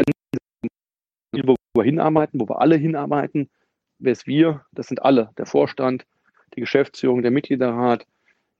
wo 1.44 1.56
wir 1.74 1.84
hinarbeiten, 1.84 2.40
wo 2.40 2.48
wir 2.48 2.60
alle 2.60 2.76
hinarbeiten. 2.76 3.50
Wer 3.98 4.12
ist 4.12 4.26
wir? 4.26 4.64
Das 4.72 4.86
sind 4.86 5.02
alle. 5.02 5.30
Der 5.36 5.46
Vorstand, 5.46 6.06
die 6.54 6.60
Geschäftsführung, 6.60 7.22
der 7.22 7.30
Mitgliederrat, 7.30 8.06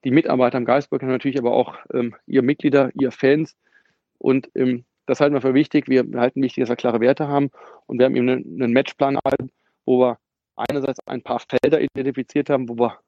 die 0.04 0.10
Mitarbeiter 0.10 0.58
am 0.58 0.64
Geistburg 0.64 1.02
natürlich, 1.02 1.38
aber 1.38 1.52
auch 1.52 1.78
ähm, 1.94 2.16
ihr 2.26 2.42
Mitglieder, 2.42 2.90
ihr 2.94 3.12
Fans. 3.12 3.56
Und 4.18 4.50
ähm, 4.54 4.84
das 5.06 5.20
halten 5.20 5.34
wir 5.34 5.40
für 5.40 5.54
wichtig. 5.54 5.88
Wir 5.88 6.04
halten 6.16 6.42
wichtig, 6.42 6.62
dass 6.62 6.68
wir 6.68 6.76
klare 6.76 7.00
Werte 7.00 7.28
haben. 7.28 7.50
Und 7.86 7.98
wir 7.98 8.06
haben 8.06 8.16
eben 8.16 8.28
einen, 8.28 8.72
Matchplan, 8.72 9.18
wo 9.84 10.00
wir 10.00 10.18
einerseits 10.56 11.00
ein 11.06 11.22
paar 11.22 11.40
Felder 11.40 11.80
identifiziert 11.80 12.50
haben, 12.50 12.68
wo 12.68 12.76
wir 12.78 12.98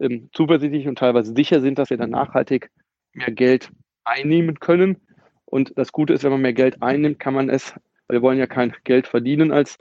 ähm, 0.00 0.28
zuversichtlich 0.32 0.88
und 0.88 0.98
teilweise 0.98 1.34
sicher 1.34 1.60
sind, 1.60 1.78
dass 1.78 1.90
wir 1.90 1.96
dann 1.96 2.10
nachhaltig 2.10 2.70
mehr 3.12 3.30
Geld 3.30 3.70
einnehmen 4.04 4.60
können. 4.60 4.96
Und 5.44 5.76
das 5.76 5.92
Gute 5.92 6.12
ist, 6.12 6.24
wenn 6.24 6.32
man 6.32 6.42
mehr 6.42 6.54
Geld 6.54 6.82
einnimmt, 6.82 7.18
kann 7.18 7.34
man 7.34 7.50
es 7.50 7.74
wir 8.12 8.22
wollen 8.22 8.38
ja 8.38 8.46
kein 8.46 8.74
Geld 8.84 9.06
verdienen 9.06 9.52
als 9.52 9.78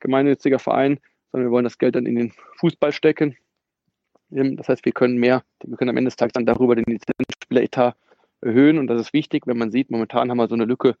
gemeinnütziger 0.00 0.58
Verein, 0.58 1.00
sondern 1.30 1.48
wir 1.48 1.52
wollen 1.52 1.64
das 1.64 1.78
Geld 1.78 1.96
dann 1.96 2.06
in 2.06 2.16
den 2.16 2.32
Fußball 2.58 2.92
stecken. 2.92 3.36
Ähm, 4.30 4.56
das 4.56 4.68
heißt, 4.68 4.84
wir 4.84 4.92
können 4.92 5.18
mehr, 5.18 5.42
wir 5.64 5.76
können 5.76 5.90
am 5.90 5.96
Ende 5.96 6.08
des 6.08 6.16
Tages 6.16 6.32
dann 6.32 6.46
darüber 6.46 6.76
den 6.76 6.84
Lizenzspieleretat 6.86 7.96
erhöhen 8.42 8.78
und 8.78 8.86
das 8.88 9.00
ist 9.00 9.12
wichtig, 9.12 9.46
wenn 9.46 9.58
man 9.58 9.70
sieht, 9.70 9.90
momentan 9.90 10.30
haben 10.30 10.38
wir 10.38 10.48
so 10.48 10.54
eine 10.54 10.64
Lücke 10.64 10.96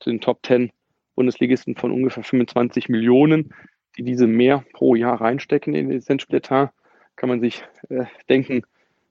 zu 0.00 0.10
den 0.10 0.20
Top 0.20 0.44
10 0.44 0.70
Bundesligisten 1.14 1.76
von 1.76 1.92
ungefähr 1.92 2.22
25 2.22 2.88
Millionen, 2.88 3.54
die 3.96 4.02
diese 4.02 4.26
mehr 4.26 4.64
pro 4.72 4.94
Jahr 4.94 5.20
reinstecken 5.20 5.74
in 5.74 5.88
den 5.88 5.98
Lizenzspieleretat, 5.98 6.72
kann 7.16 7.28
man 7.28 7.40
sich 7.40 7.62
äh, 7.88 8.06
denken, 8.28 8.62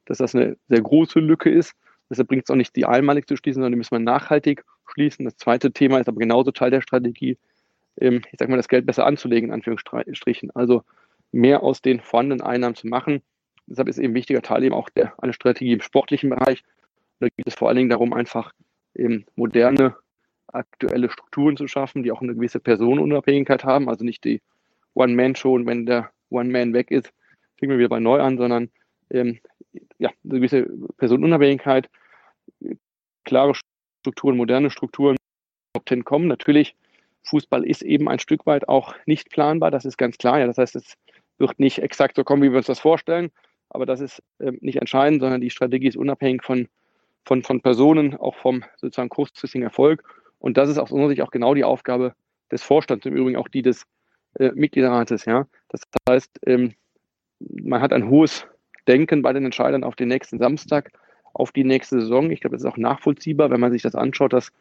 dass 0.06 0.18
das 0.18 0.34
eine 0.34 0.58
sehr 0.68 0.82
große 0.82 1.20
Lücke 1.20 1.52
ist. 1.52 1.74
Deshalb 2.10 2.28
bringt 2.28 2.44
es 2.46 2.50
auch 2.50 2.56
nicht, 2.56 2.76
die 2.76 2.86
einmalig 2.86 3.28
zu 3.28 3.36
schließen, 3.36 3.62
sondern 3.62 3.74
die 3.74 3.78
müssen 3.78 3.92
wir 3.92 4.00
nachhaltig 4.00 4.64
schließen. 4.88 5.26
Das 5.26 5.38
zweite 5.38 5.72
Thema 5.72 6.00
ist 6.00 6.10
aber 6.10 6.18
genauso 6.18 6.52
Teil 6.52 6.72
der 6.72 6.82
Strategie, 6.82 7.38
ähm, 8.00 8.22
ich 8.32 8.40
sage 8.40 8.50
mal, 8.50 8.58
das 8.58 8.68
Geld 8.68 8.86
besser 8.86 9.06
anzulegen, 9.06 9.50
in 9.50 9.54
Anführungsstrichen. 9.54 10.50
Also 10.56 10.84
mehr 11.32 11.62
aus 11.62 11.82
den 11.82 12.00
vorhandenen 12.00 12.42
Einnahmen 12.42 12.76
zu 12.76 12.88
machen. 12.88 13.22
Deshalb 13.68 13.88
ist 13.88 14.00
eben 14.00 14.14
ein 14.14 14.16
wichtiger 14.16 14.42
Teil 14.42 14.64
eben 14.64 14.74
auch 14.74 14.90
der, 14.90 15.14
eine 15.22 15.34
Strategie 15.34 15.74
im 15.74 15.82
sportlichen 15.82 16.32
Bereich. 16.32 16.64
Da 17.20 17.28
geht 17.28 17.48
es 17.48 17.56
vor 17.56 17.68
allen 17.68 17.78
Dingen 17.78 17.90
darum, 17.90 18.14
einfach 18.14 18.54
eben 18.96 19.26
moderne, 19.36 19.96
aktuelle 20.48 21.10
Strukturen 21.10 21.58
zu 21.58 21.68
schaffen, 21.68 22.04
die 22.04 22.12
auch 22.12 22.22
eine 22.22 22.34
gewisse 22.34 22.60
Personenunabhängigkeit 22.60 23.64
haben. 23.64 23.90
Also 23.90 24.04
nicht 24.04 24.24
die 24.24 24.42
One-Man-Show 24.94 25.54
und 25.54 25.66
wenn 25.66 25.86
der 25.86 26.12
One-Man 26.30 26.74
weg 26.74 26.92
ist, 26.92 27.12
fängt 27.58 27.70
man 27.70 27.78
wieder 27.78 27.90
bei 27.90 28.00
neu 28.00 28.20
an, 28.20 28.38
sondern 28.38 28.70
ähm, 29.12 29.40
ja, 29.98 30.10
eine 30.24 30.36
gewisse 30.36 30.68
Personenunabhängigkeit, 30.98 31.90
klare 33.26 33.54
Strukturen, 34.02 34.38
moderne 34.38 34.72
Strukturen 34.72 35.18
Top 35.74 35.86
Ten 35.86 36.04
kommen. 36.04 36.28
Natürlich, 36.28 36.76
Fußball 37.24 37.66
ist 37.66 37.82
eben 37.82 38.08
ein 38.08 38.20
Stück 38.20 38.46
weit 38.46 38.68
auch 38.68 38.96
nicht 39.06 39.30
planbar, 39.30 39.72
das 39.72 39.86
ist 39.86 39.98
ganz 39.98 40.18
klar. 40.18 40.40
Ja, 40.40 40.48
das 40.48 40.58
heißt, 40.58 40.76
es 40.76 40.96
wird 41.38 41.60
nicht 41.60 41.80
exakt 41.80 42.16
so 42.16 42.24
kommen, 42.24 42.42
wie 42.42 42.52
wir 42.52 42.58
uns 42.58 42.66
das 42.66 42.80
vorstellen, 42.80 43.32
aber 43.70 43.86
das 43.86 44.00
ist 44.00 44.24
äh, 44.40 44.52
nicht 44.62 44.78
entscheidend, 44.78 45.22
sondern 45.22 45.42
die 45.42 45.50
Strategie 45.50 45.88
ist 45.88 45.98
unabhängig 45.98 46.44
von, 46.44 46.68
von, 47.26 47.44
von 47.44 47.62
Personen, 47.62 48.16
auch 48.16 48.36
vom 48.36 48.64
sozusagen 48.78 49.10
kurzfristigen 49.10 49.64
Erfolg. 49.64 50.04
Und 50.40 50.58
das 50.58 50.70
ist 50.70 50.78
aus 50.78 50.92
unserer 50.92 51.10
Sicht 51.10 51.22
auch 51.22 51.32
genau 51.32 51.54
die 51.54 51.64
Aufgabe 51.64 52.14
des 52.52 52.64
Vorstands, 52.64 53.06
im 53.06 53.16
Übrigen 53.16 53.38
auch 53.38 53.48
die 53.48 53.62
des 53.62 53.86
äh, 54.36 54.52
Mitgliederrates. 54.54 55.26
Ja? 55.26 55.48
Das 55.70 55.82
heißt, 56.10 56.40
ähm, 56.46 56.74
man 57.40 57.82
hat 57.82 57.94
ein 57.94 58.10
hohes 58.10 58.48
Denken 58.88 59.22
bei 59.22 59.34
den 59.34 59.46
Entscheidern 59.46 59.84
auf 59.84 59.96
den 59.96 60.08
nächsten 60.08 60.40
Samstag 60.40 60.92
auf 61.34 61.52
die 61.52 61.64
nächste 61.64 62.02
Saison. 62.02 62.32
Ich 62.32 62.42
glaube, 62.42 62.56
das 62.56 62.64
ist 62.64 62.72
auch 62.72 62.78
nachvollziehbar, 62.78 63.52
wenn 63.52 63.60
man 63.60 63.72
sich 63.72 63.82
das 63.82 63.96
anschaut, 63.96 64.34
das 64.34 64.52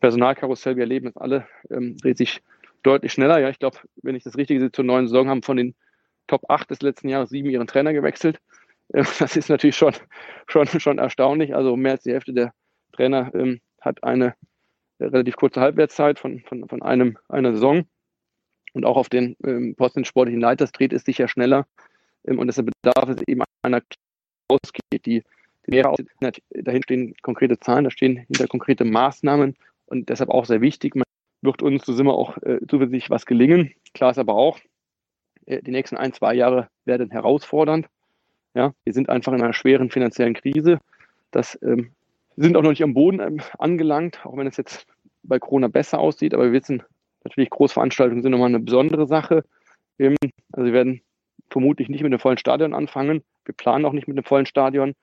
Personalkarussell, 0.00 0.76
wir 0.76 0.82
erleben 0.82 1.08
es 1.08 1.16
alle, 1.16 1.46
ähm, 1.70 1.96
dreht 1.96 2.18
sich 2.18 2.42
deutlich 2.82 3.12
schneller. 3.12 3.38
Ja, 3.38 3.50
ich 3.50 3.58
glaube, 3.58 3.78
wenn 4.02 4.14
ich 4.14 4.24
das 4.24 4.36
Richtige 4.36 4.60
sehe, 4.60 4.72
zur 4.72 4.84
neuen 4.84 5.08
Saison 5.08 5.28
haben 5.28 5.42
von 5.42 5.56
den 5.56 5.74
Top 6.26 6.48
8 6.48 6.70
des 6.70 6.80
letzten 6.82 7.08
Jahres 7.08 7.30
sieben 7.30 7.50
ihren 7.50 7.66
Trainer 7.66 7.92
gewechselt. 7.92 8.40
Das 9.18 9.36
ist 9.36 9.48
natürlich 9.48 9.76
schon, 9.76 9.94
schon, 10.46 10.66
schon 10.66 10.98
erstaunlich. 10.98 11.54
Also 11.54 11.76
mehr 11.76 11.92
als 11.92 12.02
die 12.02 12.12
Hälfte 12.12 12.32
der 12.32 12.52
Trainer 12.92 13.30
ähm, 13.34 13.60
hat 13.80 14.02
eine 14.02 14.34
relativ 15.00 15.36
kurze 15.36 15.60
Halbwertszeit 15.60 16.18
von, 16.18 16.40
von, 16.40 16.68
von 16.68 16.82
einem, 16.82 17.16
einer 17.28 17.52
Saison. 17.52 17.86
Und 18.72 18.84
auch 18.84 18.96
auf 18.96 19.08
den 19.08 19.36
ähm, 19.44 19.74
Posten 19.76 20.04
sportlichen 20.04 20.40
Leiters 20.40 20.72
dreht 20.72 20.92
es 20.92 21.04
sich 21.04 21.18
ja 21.18 21.28
schneller. 21.28 21.66
Ähm, 22.26 22.38
und 22.38 22.46
deshalb 22.46 22.70
bedarf 22.82 23.08
es 23.08 23.22
eben 23.26 23.42
einer 23.62 23.82
ausgeht, 24.48 25.06
die 25.06 25.22
dahin 25.66 26.82
stehen 26.82 27.14
konkrete 27.22 27.58
Zahlen, 27.60 27.84
da 27.84 27.90
stehen 27.90 28.16
hinter 28.26 28.48
konkrete 28.48 28.84
Maßnahmen 28.84 29.56
und 29.86 30.08
deshalb 30.08 30.30
auch 30.30 30.44
sehr 30.44 30.60
wichtig. 30.60 30.96
Man 30.96 31.04
wird 31.42 31.62
uns, 31.62 31.84
so 31.84 31.92
sind 31.92 32.06
wir 32.06 32.14
auch 32.14 32.38
äh, 32.38 32.58
zuversichtlich, 32.68 33.10
was 33.10 33.26
gelingen. 33.26 33.72
Klar 33.94 34.10
ist 34.10 34.18
aber 34.18 34.34
auch, 34.34 34.58
äh, 35.46 35.62
die 35.62 35.70
nächsten 35.70 35.96
ein, 35.96 36.12
zwei 36.12 36.34
Jahre 36.34 36.68
werden 36.84 37.10
herausfordernd. 37.10 37.88
Ja, 38.54 38.74
wir 38.84 38.92
sind 38.92 39.08
einfach 39.08 39.32
in 39.32 39.42
einer 39.42 39.52
schweren 39.52 39.90
finanziellen 39.90 40.34
Krise. 40.34 40.78
Das 41.30 41.58
ähm, 41.62 41.92
sind 42.36 42.56
auch 42.56 42.62
noch 42.62 42.70
nicht 42.70 42.82
am 42.82 42.94
Boden 42.94 43.20
ähm, 43.20 43.40
angelangt, 43.58 44.24
auch 44.24 44.36
wenn 44.36 44.46
es 44.46 44.56
jetzt 44.56 44.86
bei 45.22 45.38
Corona 45.38 45.68
besser 45.68 45.98
aussieht. 45.98 46.34
Aber 46.34 46.44
wir 46.44 46.52
wissen 46.52 46.82
natürlich, 47.24 47.50
Großveranstaltungen 47.50 48.22
sind 48.22 48.32
nochmal 48.32 48.48
eine 48.48 48.60
besondere 48.60 49.06
Sache. 49.06 49.44
Ähm, 49.98 50.16
also 50.52 50.66
wir 50.66 50.72
werden 50.72 51.02
vermutlich 51.50 51.88
nicht 51.88 52.02
mit 52.02 52.12
einem 52.12 52.20
vollen 52.20 52.38
Stadion 52.38 52.74
anfangen. 52.74 53.22
Wir 53.44 53.54
planen 53.54 53.84
auch 53.84 53.92
nicht 53.92 54.08
mit 54.08 54.16
einem 54.16 54.24
vollen 54.24 54.46
Stadion 54.46 54.94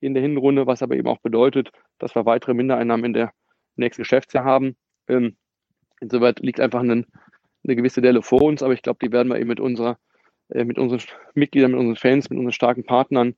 in 0.00 0.14
der 0.14 0.22
Hinrunde, 0.22 0.66
was 0.66 0.82
aber 0.82 0.96
eben 0.96 1.08
auch 1.08 1.18
bedeutet, 1.18 1.70
dass 1.98 2.14
wir 2.14 2.26
weitere 2.26 2.54
Mindereinnahmen 2.54 3.04
in 3.06 3.12
der 3.12 3.32
nächsten 3.76 4.02
Geschäftsjahr 4.02 4.44
haben. 4.44 4.76
Ähm, 5.08 5.36
insoweit 6.00 6.40
liegt 6.40 6.60
einfach 6.60 6.80
ein, 6.80 7.06
eine 7.64 7.76
gewisse 7.76 8.02
Delle 8.02 8.22
vor 8.22 8.42
uns, 8.42 8.62
aber 8.62 8.72
ich 8.72 8.82
glaube, 8.82 8.98
die 9.02 9.12
werden 9.12 9.28
wir 9.28 9.38
eben 9.38 9.48
mit 9.48 9.60
unserer, 9.60 9.98
mit 10.48 10.78
unseren 10.78 11.00
Mitgliedern, 11.34 11.72
mit 11.72 11.80
unseren 11.80 11.96
Fans, 11.96 12.30
mit 12.30 12.38
unseren 12.38 12.52
starken 12.52 12.84
Partnern 12.84 13.34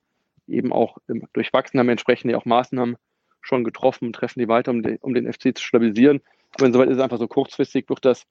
eben 0.47 0.73
auch 0.73 0.97
durchwachsen 1.33 1.79
haben, 1.79 1.89
entsprechend 1.89 2.31
ja 2.31 2.37
auch 2.37 2.45
Maßnahmen 2.45 2.97
schon 3.41 3.63
getroffen 3.63 4.05
und 4.05 4.13
treffen 4.13 4.39
die 4.39 4.47
weiter, 4.47 4.71
um, 4.71 4.83
die, 4.83 4.97
um 5.01 5.13
den 5.13 5.31
FC 5.31 5.55
zu 5.55 5.63
stabilisieren. 5.63 6.21
Aber 6.55 6.65
insoweit 6.65 6.89
ist 6.89 6.97
es 6.97 7.01
einfach 7.01 7.17
so 7.17 7.27
kurzfristig, 7.27 7.89
wird 7.89 8.03
das 8.05 8.25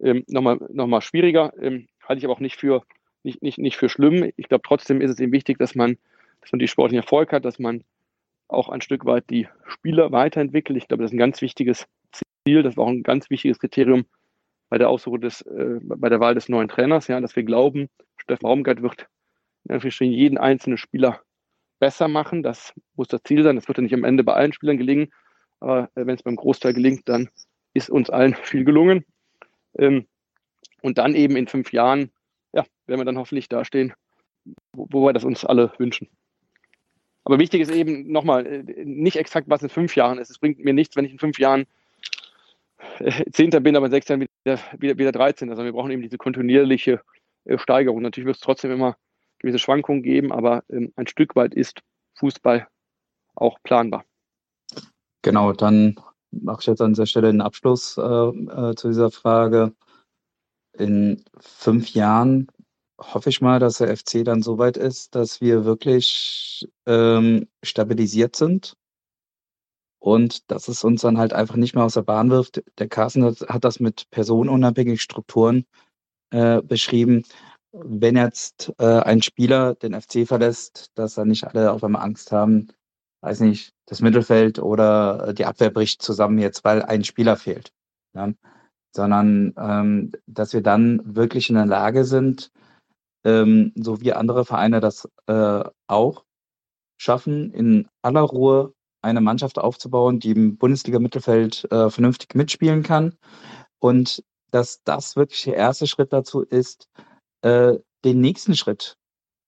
ähm, 0.00 0.24
nochmal 0.26 0.58
noch 0.70 0.86
mal 0.86 1.00
schwieriger. 1.00 1.52
Ähm, 1.60 1.88
halte 2.02 2.18
ich 2.18 2.24
aber 2.24 2.34
auch 2.34 2.40
nicht 2.40 2.56
für, 2.56 2.82
nicht, 3.22 3.42
nicht, 3.42 3.58
nicht 3.58 3.76
für 3.76 3.88
schlimm. 3.88 4.32
Ich 4.36 4.48
glaube, 4.48 4.62
trotzdem 4.66 5.00
ist 5.00 5.10
es 5.10 5.20
eben 5.20 5.32
wichtig, 5.32 5.58
dass 5.58 5.74
man, 5.74 5.96
dass 6.40 6.52
man 6.52 6.58
die 6.58 6.68
sportlichen 6.68 7.02
Erfolg 7.02 7.32
hat, 7.32 7.44
dass 7.44 7.58
man 7.58 7.84
auch 8.48 8.68
ein 8.68 8.80
Stück 8.80 9.04
weit 9.04 9.28
die 9.30 9.46
Spieler 9.66 10.10
weiterentwickelt. 10.10 10.78
Ich 10.78 10.88
glaube, 10.88 11.02
das 11.02 11.10
ist 11.10 11.14
ein 11.14 11.18
ganz 11.18 11.42
wichtiges 11.42 11.86
Ziel. 12.44 12.62
Das 12.62 12.76
war 12.76 12.84
auch 12.84 12.90
ein 12.90 13.02
ganz 13.02 13.28
wichtiges 13.30 13.58
Kriterium 13.58 14.06
bei 14.68 14.78
der 14.78 14.88
Aussuche 14.88 15.18
des, 15.18 15.42
äh, 15.42 15.80
bei 15.82 16.08
der 16.08 16.20
Wahl 16.20 16.34
des 16.34 16.48
neuen 16.48 16.68
Trainers, 16.68 17.08
ja, 17.08 17.20
dass 17.20 17.36
wir 17.36 17.42
glauben, 17.42 17.88
Steffen 18.16 18.42
Baumgart 18.42 18.82
wird 18.82 19.06
in 19.64 20.12
jeden 20.12 20.38
einzelnen 20.38 20.78
Spieler 20.78 21.20
besser 21.78 22.08
machen. 22.08 22.42
Das 22.42 22.74
muss 22.96 23.08
das 23.08 23.22
Ziel 23.22 23.42
sein. 23.42 23.56
Das 23.56 23.68
wird 23.68 23.78
ja 23.78 23.82
nicht 23.82 23.94
am 23.94 24.04
Ende 24.04 24.24
bei 24.24 24.34
allen 24.34 24.52
Spielern 24.52 24.78
gelingen. 24.78 25.10
Aber 25.60 25.90
äh, 25.94 26.06
wenn 26.06 26.14
es 26.14 26.22
beim 26.22 26.36
Großteil 26.36 26.74
gelingt, 26.74 27.08
dann 27.08 27.28
ist 27.74 27.90
uns 27.90 28.10
allen 28.10 28.34
viel 28.42 28.64
gelungen. 28.64 29.04
Ähm, 29.78 30.06
und 30.82 30.98
dann 30.98 31.14
eben 31.14 31.36
in 31.36 31.48
fünf 31.48 31.72
Jahren, 31.72 32.10
ja, 32.52 32.64
werden 32.86 33.00
wir 33.00 33.04
dann 33.04 33.18
hoffentlich 33.18 33.48
dastehen, 33.48 33.92
wo, 34.72 34.86
wo 34.90 35.06
wir 35.06 35.12
das 35.12 35.24
uns 35.24 35.44
alle 35.44 35.72
wünschen. 35.78 36.08
Aber 37.24 37.38
wichtig 37.38 37.60
ist 37.60 37.70
eben 37.70 38.10
nochmal, 38.10 38.46
äh, 38.46 38.84
nicht 38.84 39.16
exakt, 39.16 39.48
was 39.50 39.62
in 39.62 39.68
fünf 39.68 39.96
Jahren 39.96 40.18
ist. 40.18 40.30
Es 40.30 40.38
bringt 40.38 40.60
mir 40.60 40.72
nichts, 40.72 40.96
wenn 40.96 41.04
ich 41.04 41.12
in 41.12 41.18
fünf 41.18 41.38
Jahren 41.38 41.66
Zehnter 43.32 43.60
bin, 43.60 43.76
aber 43.76 43.86
in 43.86 43.92
sechs 43.92 44.08
Jahren 44.08 44.26
wieder, 44.44 44.58
wieder, 44.78 44.98
wieder 44.98 45.12
13. 45.12 45.50
Also 45.50 45.64
wir 45.64 45.72
brauchen 45.72 45.90
eben 45.90 46.02
diese 46.02 46.18
kontinuierliche 46.18 47.00
Steigerung. 47.56 48.02
Natürlich 48.02 48.26
wird 48.26 48.36
es 48.36 48.42
trotzdem 48.42 48.70
immer 48.70 48.96
gewisse 49.38 49.58
Schwankungen 49.58 50.02
geben, 50.02 50.32
aber 50.32 50.64
ähm, 50.68 50.92
ein 50.96 51.06
Stück 51.06 51.36
weit 51.36 51.54
ist 51.54 51.80
Fußball 52.18 52.66
auch 53.34 53.58
planbar. 53.62 54.04
Genau, 55.22 55.52
dann 55.52 55.96
mache 56.30 56.60
ich 56.60 56.66
jetzt 56.66 56.80
an 56.80 56.92
dieser 56.92 57.06
Stelle 57.06 57.28
einen 57.28 57.40
Abschluss 57.40 57.96
äh, 57.96 58.02
äh, 58.02 58.74
zu 58.74 58.88
dieser 58.88 59.10
Frage. 59.10 59.72
In 60.76 61.24
fünf 61.40 61.90
Jahren 61.90 62.48
hoffe 63.00 63.30
ich 63.30 63.40
mal, 63.40 63.60
dass 63.60 63.78
der 63.78 63.96
FC 63.96 64.24
dann 64.24 64.42
so 64.42 64.58
weit 64.58 64.76
ist, 64.76 65.14
dass 65.14 65.40
wir 65.40 65.64
wirklich 65.64 66.68
ähm, 66.86 67.48
stabilisiert 67.62 68.36
sind 68.36 68.74
und 70.12 70.50
dass 70.50 70.68
es 70.68 70.84
uns 70.84 71.02
dann 71.02 71.18
halt 71.18 71.32
einfach 71.32 71.56
nicht 71.56 71.74
mehr 71.74 71.84
aus 71.84 71.94
der 71.94 72.02
Bahn 72.02 72.30
wirft. 72.30 72.62
Der 72.78 72.88
Carsten 72.88 73.24
hat, 73.24 73.40
hat 73.48 73.64
das 73.64 73.80
mit 73.80 74.10
personenunabhängigen 74.10 74.98
Strukturen 74.98 75.64
äh, 76.30 76.62
beschrieben 76.62 77.24
wenn 77.72 78.16
jetzt 78.16 78.72
äh, 78.78 79.00
ein 79.00 79.22
Spieler 79.22 79.74
den 79.74 79.98
FC 79.98 80.26
verlässt, 80.26 80.90
dass 80.94 81.14
dann 81.14 81.28
nicht 81.28 81.44
alle 81.44 81.72
auf 81.72 81.84
einmal 81.84 82.02
Angst 82.02 82.32
haben, 82.32 82.68
weiß 83.20 83.40
nicht, 83.40 83.72
das 83.86 84.00
Mittelfeld 84.00 84.58
oder 84.58 85.32
die 85.32 85.44
Abwehr 85.44 85.70
bricht 85.70 86.02
zusammen 86.02 86.38
jetzt, 86.38 86.64
weil 86.64 86.82
ein 86.82 87.04
Spieler 87.04 87.36
fehlt. 87.36 87.72
Ja? 88.14 88.32
Sondern 88.94 89.54
ähm, 89.58 90.12
dass 90.26 90.52
wir 90.52 90.62
dann 90.62 91.02
wirklich 91.04 91.50
in 91.50 91.56
der 91.56 91.66
Lage 91.66 92.04
sind, 92.04 92.50
ähm, 93.24 93.72
so 93.76 94.00
wie 94.00 94.12
andere 94.12 94.44
Vereine 94.44 94.80
das 94.80 95.08
äh, 95.26 95.64
auch 95.86 96.24
schaffen, 96.96 97.52
in 97.52 97.88
aller 98.02 98.22
Ruhe 98.22 98.72
eine 99.02 99.20
Mannschaft 99.20 99.58
aufzubauen, 99.58 100.20
die 100.20 100.30
im 100.30 100.56
Bundesliga-Mittelfeld 100.56 101.70
äh, 101.70 101.90
vernünftig 101.90 102.34
mitspielen 102.34 102.82
kann. 102.82 103.16
Und 103.78 104.24
dass 104.50 104.82
das 104.82 105.16
wirklich 105.16 105.42
der 105.42 105.56
erste 105.56 105.86
Schritt 105.86 106.12
dazu 106.12 106.42
ist, 106.42 106.88
äh, 107.42 107.74
den 108.04 108.20
nächsten 108.20 108.54
Schritt 108.54 108.96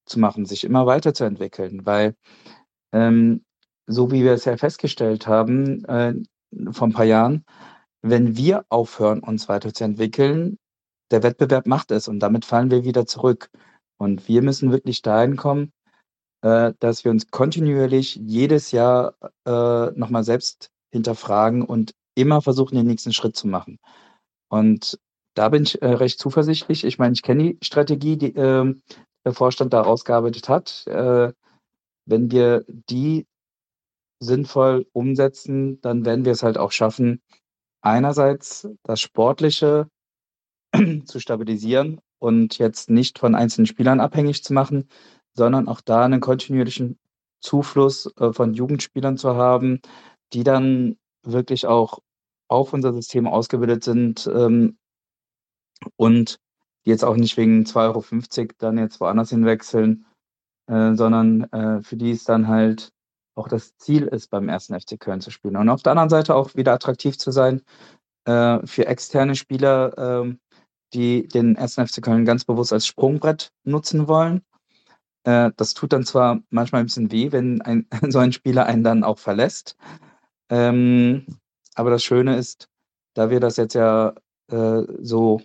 zu 0.07 0.19
machen, 0.19 0.47
sich 0.47 0.65
immer 0.65 0.87
weiterzuentwickeln, 0.87 1.87
weil 1.87 2.15
ähm, 2.93 3.45
so 3.87 4.11
wie 4.11 4.25
wir 4.25 4.33
es 4.33 4.45
ja 4.45 4.57
festgestellt 4.57 5.27
haben 5.27 5.85
äh, 5.85 6.15
vor 6.73 6.89
ein 6.89 6.93
paar 6.93 7.05
Jahren, 7.05 7.45
wenn 8.03 8.37
wir 8.37 8.65
aufhören, 8.69 9.21
uns 9.21 9.49
weiterzuentwickeln, 9.49 10.59
der 11.11 11.23
Wettbewerb 11.23 11.67
macht 11.67 11.91
es 11.91 12.09
und 12.09 12.21
damit 12.21 12.45
fallen 12.45 12.71
wir 12.71 12.85
wieder 12.85 13.07
zurück. 13.07 13.51
Und 13.99 14.29
wir 14.29 14.43
müssen 14.43 14.73
wirklich 14.73 15.03
dahin 15.03 15.37
kommen, 15.37 15.73
äh, 16.43 16.73
dass 16.79 17.05
wir 17.05 17.11
uns 17.11 17.31
kontinuierlich 17.31 18.17
jedes 18.17 18.73
Jahr 18.73 19.15
äh, 19.47 19.91
nochmal 19.99 20.25
selbst 20.25 20.71
hinterfragen 20.93 21.63
und 21.63 21.93
immer 22.15 22.43
versuchen, 22.43 22.77
den 22.77 22.87
nächsten 22.87 23.13
Schritt 23.13 23.37
zu 23.37 23.47
machen. 23.47 23.79
Und 24.49 24.99
da 25.35 25.49
bin 25.49 25.63
ich 25.63 25.81
äh, 25.81 25.87
recht 25.87 26.19
zuversichtlich. 26.19 26.85
Ich 26.85 26.99
meine, 26.99 27.13
ich 27.13 27.23
kenne 27.23 27.55
die 27.55 27.59
Strategie, 27.63 28.17
die 28.17 28.35
äh, 28.35 28.75
der 29.25 29.33
Vorstand 29.33 29.73
da 29.73 29.83
ausgearbeitet 29.83 30.49
hat. 30.49 30.87
Äh, 30.87 31.33
wenn 32.07 32.31
wir 32.31 32.65
die 32.69 33.27
sinnvoll 34.19 34.87
umsetzen, 34.93 35.81
dann 35.81 36.05
werden 36.05 36.25
wir 36.25 36.33
es 36.33 36.43
halt 36.43 36.59
auch 36.59 36.73
schaffen, 36.73 37.23
einerseits 37.81 38.69
das 38.83 39.01
Sportliche 39.01 39.89
zu 41.05 41.21
stabilisieren 41.21 42.01
und 42.19 42.59
jetzt 42.59 42.91
nicht 42.91 43.19
von 43.19 43.35
einzelnen 43.35 43.67
Spielern 43.67 44.01
abhängig 44.01 44.45
zu 44.45 44.53
machen, 44.53 44.89
sondern 45.35 45.69
auch 45.69 45.81
da 45.81 46.05
einen 46.05 46.21
kontinuierlichen 46.21 46.99
Zufluss 47.41 48.13
äh, 48.19 48.33
von 48.33 48.55
Jugendspielern 48.55 49.17
zu 49.17 49.35
haben, 49.37 49.81
die 50.33 50.45
dann 50.45 50.97
wirklich 51.23 51.67
auch 51.67 52.01
auf 52.49 52.73
unser 52.73 52.93
System 52.93 53.27
ausgebildet 53.27 53.85
sind, 53.85 54.29
ähm, 54.33 54.77
und 55.97 56.39
jetzt 56.85 57.05
auch 57.05 57.17
nicht 57.17 57.37
wegen 57.37 57.65
2,50 57.65 58.39
Euro 58.39 58.49
dann 58.59 58.79
jetzt 58.79 59.01
woanders 59.01 59.31
hinwechseln, 59.31 60.07
äh, 60.67 60.95
sondern 60.95 61.45
äh, 61.53 61.83
für 61.83 61.97
die 61.97 62.11
es 62.11 62.25
dann 62.25 62.49
halt 62.49 62.93
auch 63.35 63.49
das 63.49 63.77
Ziel 63.77 64.07
ist, 64.07 64.31
beim 64.31 64.49
ersten 64.49 64.79
FC 64.79 64.99
Köln 64.99 65.21
zu 65.21 65.31
spielen. 65.31 65.57
Und 65.57 65.69
auf 65.69 65.83
der 65.83 65.93
anderen 65.93 66.11
Seite 66.11 66.35
auch 66.35 66.55
wieder 66.55 66.73
attraktiv 66.73 67.17
zu 67.17 67.31
sein 67.31 67.63
äh, 68.25 68.65
für 68.67 68.87
externe 68.87 69.35
Spieler, 69.37 70.25
äh, 70.25 70.35
die 70.93 71.29
den 71.29 71.57
ersten 71.57 71.87
FC 71.87 72.03
Köln 72.03 72.25
ganz 72.25 72.45
bewusst 72.45 72.73
als 72.73 72.87
Sprungbrett 72.87 73.53
nutzen 73.65 74.09
wollen. 74.09 74.43
Äh, 75.25 75.51
das 75.57 75.75
tut 75.75 75.93
dann 75.93 76.05
zwar 76.05 76.41
manchmal 76.51 76.83
ein 76.83 76.87
bisschen 76.87 77.13
weh, 77.13 77.33
wenn 77.33 77.61
ein, 77.63 77.87
so 78.09 78.19
ein 78.19 78.33
Spieler 78.33 78.67
einen 78.67 78.85
dann 78.85 79.05
auch 79.05 79.19
verlässt. 79.19 79.77
Ähm, 80.51 81.27
aber 81.75 81.91
das 81.91 82.03
Schöne 82.03 82.37
ist, 82.37 82.69
da 83.15 83.31
wir 83.31 83.41
das 83.41 83.57
jetzt 83.57 83.75
ja 83.75 84.15
äh, 84.51 84.83
so 85.01 85.41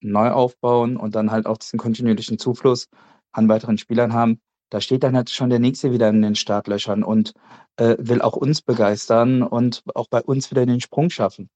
neu 0.00 0.30
aufbauen 0.30 0.96
und 0.96 1.14
dann 1.14 1.30
halt 1.30 1.46
auch 1.46 1.58
diesen 1.58 1.78
kontinuierlichen 1.78 2.38
Zufluss 2.38 2.88
an 3.32 3.48
weiteren 3.48 3.78
Spielern 3.78 4.12
haben, 4.12 4.40
da 4.70 4.80
steht 4.80 5.02
dann 5.02 5.16
halt 5.16 5.30
schon 5.30 5.50
der 5.50 5.58
Nächste 5.58 5.92
wieder 5.92 6.08
in 6.08 6.22
den 6.22 6.34
Startlöchern 6.34 7.02
und 7.02 7.32
äh, 7.76 7.96
will 7.98 8.22
auch 8.22 8.36
uns 8.36 8.62
begeistern 8.62 9.42
und 9.42 9.82
auch 9.94 10.08
bei 10.08 10.22
uns 10.22 10.50
wieder 10.50 10.66
den 10.66 10.80
Sprung 10.80 11.10
schaffen. 11.10 11.48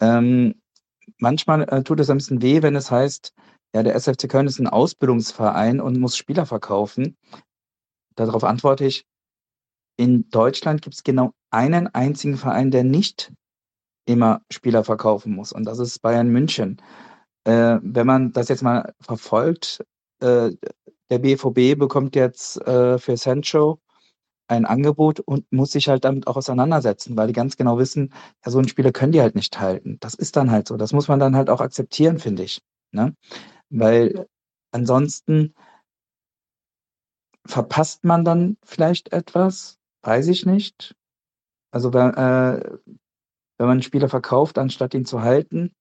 Ähm, 0.00 0.60
manchmal 1.18 1.62
äh, 1.68 1.82
tut 1.82 2.00
es 2.00 2.10
ein 2.10 2.16
bisschen 2.16 2.42
weh, 2.42 2.62
wenn 2.62 2.74
es 2.74 2.90
heißt, 2.90 3.34
ja, 3.74 3.82
der 3.82 3.94
SFC 3.94 4.28
Köln 4.28 4.46
ist 4.46 4.58
ein 4.58 4.66
Ausbildungsverein 4.66 5.80
und 5.80 5.98
muss 5.98 6.16
Spieler 6.16 6.46
verkaufen. 6.46 7.16
Darauf 8.14 8.44
antworte 8.44 8.84
ich, 8.84 9.06
in 9.96 10.28
Deutschland 10.30 10.82
gibt 10.82 10.94
es 10.94 11.04
genau 11.04 11.32
einen 11.50 11.86
einzigen 11.88 12.36
Verein, 12.36 12.70
der 12.70 12.84
nicht 12.84 13.32
immer 14.06 14.42
Spieler 14.50 14.84
verkaufen 14.84 15.34
muss. 15.34 15.52
Und 15.52 15.64
das 15.64 15.78
ist 15.78 16.00
Bayern 16.00 16.28
München. 16.28 16.80
Äh, 17.44 17.78
wenn 17.82 18.06
man 18.06 18.32
das 18.32 18.48
jetzt 18.48 18.62
mal 18.62 18.92
verfolgt, 19.00 19.84
äh, 20.20 20.50
der 21.10 21.18
BVB 21.18 21.78
bekommt 21.78 22.16
jetzt 22.16 22.60
äh, 22.66 22.98
für 22.98 23.16
Sancho 23.16 23.80
ein 24.48 24.64
Angebot 24.64 25.20
und 25.20 25.50
muss 25.52 25.72
sich 25.72 25.88
halt 25.88 26.04
damit 26.04 26.26
auch 26.26 26.36
auseinandersetzen, 26.36 27.16
weil 27.16 27.28
die 27.28 27.32
ganz 27.32 27.56
genau 27.56 27.78
wissen, 27.78 28.12
ja, 28.44 28.50
so 28.50 28.58
einen 28.58 28.68
Spieler 28.68 28.92
können 28.92 29.12
die 29.12 29.20
halt 29.20 29.34
nicht 29.34 29.58
halten. 29.60 29.98
Das 30.00 30.14
ist 30.14 30.36
dann 30.36 30.50
halt 30.50 30.68
so. 30.68 30.76
Das 30.76 30.92
muss 30.92 31.08
man 31.08 31.20
dann 31.20 31.36
halt 31.36 31.48
auch 31.48 31.60
akzeptieren, 31.60 32.18
finde 32.18 32.42
ich. 32.42 32.60
Ne? 32.92 33.14
Weil 33.72 34.28
ansonsten 34.70 35.54
verpasst 37.46 38.04
man 38.04 38.24
dann 38.24 38.56
vielleicht 38.62 39.12
etwas 39.12 39.78
weiß 40.02 40.28
ich 40.28 40.46
nicht. 40.46 40.94
Also 41.70 41.92
wenn, 41.92 42.10
äh, 42.14 42.78
wenn 43.58 43.66
man 43.66 43.70
einen 43.70 43.82
Spieler 43.82 44.08
verkauft, 44.08 44.58
anstatt 44.58 44.94
ihn 44.94 45.06
zu 45.06 45.22
halten. 45.22 45.72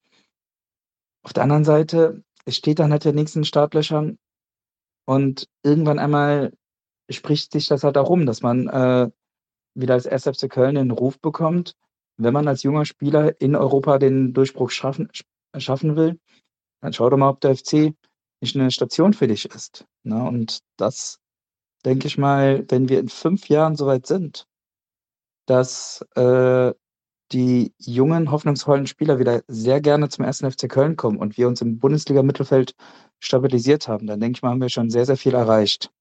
Auf 1.24 1.34
der 1.34 1.44
anderen 1.44 1.66
Seite, 1.66 2.24
es 2.46 2.56
steht 2.56 2.80
dann 2.80 2.92
halt 2.92 3.06
den 3.06 3.16
nächsten 3.16 3.44
Startlöchern 3.44 4.18
und 5.06 5.48
irgendwann 5.64 6.00
einmal 6.00 6.54
spricht 7.10 7.52
sich 7.52 7.68
das 7.68 7.84
halt 7.84 7.98
auch 7.98 8.10
rum, 8.10 8.26
dass 8.26 8.42
man 8.42 8.68
äh, 8.68 9.12
wieder 9.76 9.96
als 9.96 10.06
SFC 10.06 10.50
Köln 10.50 10.76
den 10.76 10.92
Ruf 10.92 11.20
bekommt, 11.20 11.76
wenn 12.18 12.34
man 12.34 12.48
als 12.48 12.64
junger 12.64 12.86
Spieler 12.86 13.40
in 13.42 13.56
Europa 13.56 13.98
den 13.98 14.34
Durchbruch 14.34 14.72
schaffen, 14.72 15.10
schaffen 15.58 15.96
will, 15.96 16.20
dann 16.82 16.94
schau 16.94 17.10
doch 17.10 17.18
mal, 17.18 17.30
ob 17.30 17.42
der 17.42 17.56
FC 17.56 17.94
nicht 18.42 18.56
eine 18.56 18.72
Station 18.72 19.14
für 19.14 19.28
dich 19.28 19.46
ist. 19.46 19.86
Ne? 20.04 20.22
Und 20.22 20.60
das 20.78 21.20
denke 21.86 22.08
ich 22.08 22.18
mal, 22.18 22.66
wenn 22.70 22.90
wir 22.90 23.00
in 23.00 23.10
fünf 23.10 23.50
Jahren 23.50 23.76
soweit 23.76 24.08
sind, 24.08 24.48
dass 25.46 26.06
äh, 26.16 26.74
die 27.32 27.74
jungen, 27.78 28.32
hoffnungsvollen 28.32 28.88
Spieler 28.88 29.20
wieder 29.20 29.44
sehr 29.48 29.80
gerne 29.80 30.10
zum 30.10 30.26
ersten 30.26 30.52
FC 30.52 30.70
Köln 30.70 30.96
kommen 30.98 31.18
und 31.18 31.38
wir 31.38 31.48
uns 31.48 31.62
im 31.62 31.80
Bundesliga-Mittelfeld 31.80 32.76
stabilisiert 33.20 33.88
haben, 33.88 34.08
dann 34.08 34.20
denke 34.20 34.38
ich 34.38 34.42
mal, 34.42 34.50
haben 34.50 34.62
wir 34.62 34.70
schon 34.70 34.90
sehr, 34.90 35.06
sehr 35.06 35.18
viel 35.18 35.34
erreicht. 35.34 35.92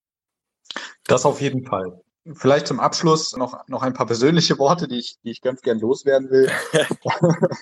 Das 1.05 1.25
auf 1.25 1.41
jeden 1.41 1.65
Fall. 1.65 2.01
Vielleicht 2.35 2.67
zum 2.67 2.81
Abschluss 2.81 3.35
noch, 3.35 3.67
noch 3.67 3.83
ein 3.83 3.95
paar 3.95 4.05
persönliche 4.05 4.59
Worte, 4.59 4.89
die 4.89 4.99
ich, 4.99 5.17
die 5.25 5.31
ich 5.31 5.41
ganz 5.41 5.63
gern 5.63 5.81
loswerden 5.81 6.31
will. 6.31 6.51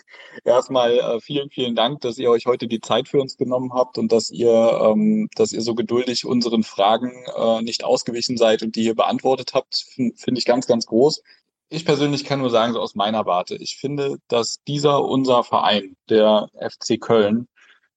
Erstmal 0.44 0.98
äh, 0.98 1.20
vielen, 1.20 1.48
vielen 1.48 1.76
Dank, 1.76 2.00
dass 2.00 2.18
ihr 2.18 2.28
euch 2.28 2.46
heute 2.46 2.66
die 2.66 2.80
Zeit 2.80 3.08
für 3.08 3.20
uns 3.20 3.36
genommen 3.36 3.72
habt 3.72 3.98
und 3.98 4.10
dass 4.10 4.32
ihr, 4.32 4.50
ähm, 4.50 5.28
dass 5.36 5.52
ihr 5.52 5.62
so 5.62 5.76
geduldig 5.76 6.26
unseren 6.26 6.64
Fragen 6.64 7.12
äh, 7.36 7.62
nicht 7.62 7.84
ausgewichen 7.84 8.36
seid 8.36 8.64
und 8.64 8.74
die 8.74 8.82
ihr 8.82 8.96
beantwortet 8.96 9.54
habt, 9.54 9.76
finde 9.94 10.16
find 10.16 10.38
ich 10.38 10.44
ganz, 10.44 10.66
ganz 10.66 10.86
groß. 10.86 11.22
Ich 11.68 11.84
persönlich 11.84 12.24
kann 12.24 12.40
nur 12.40 12.50
sagen, 12.50 12.72
so 12.72 12.80
aus 12.80 12.96
meiner 12.96 13.26
Warte, 13.26 13.54
ich 13.54 13.76
finde, 13.76 14.16
dass 14.26 14.62
dieser 14.66 15.04
unser 15.04 15.44
Verein, 15.44 15.96
der 16.08 16.48
FC 16.58 17.00
Köln, 17.00 17.46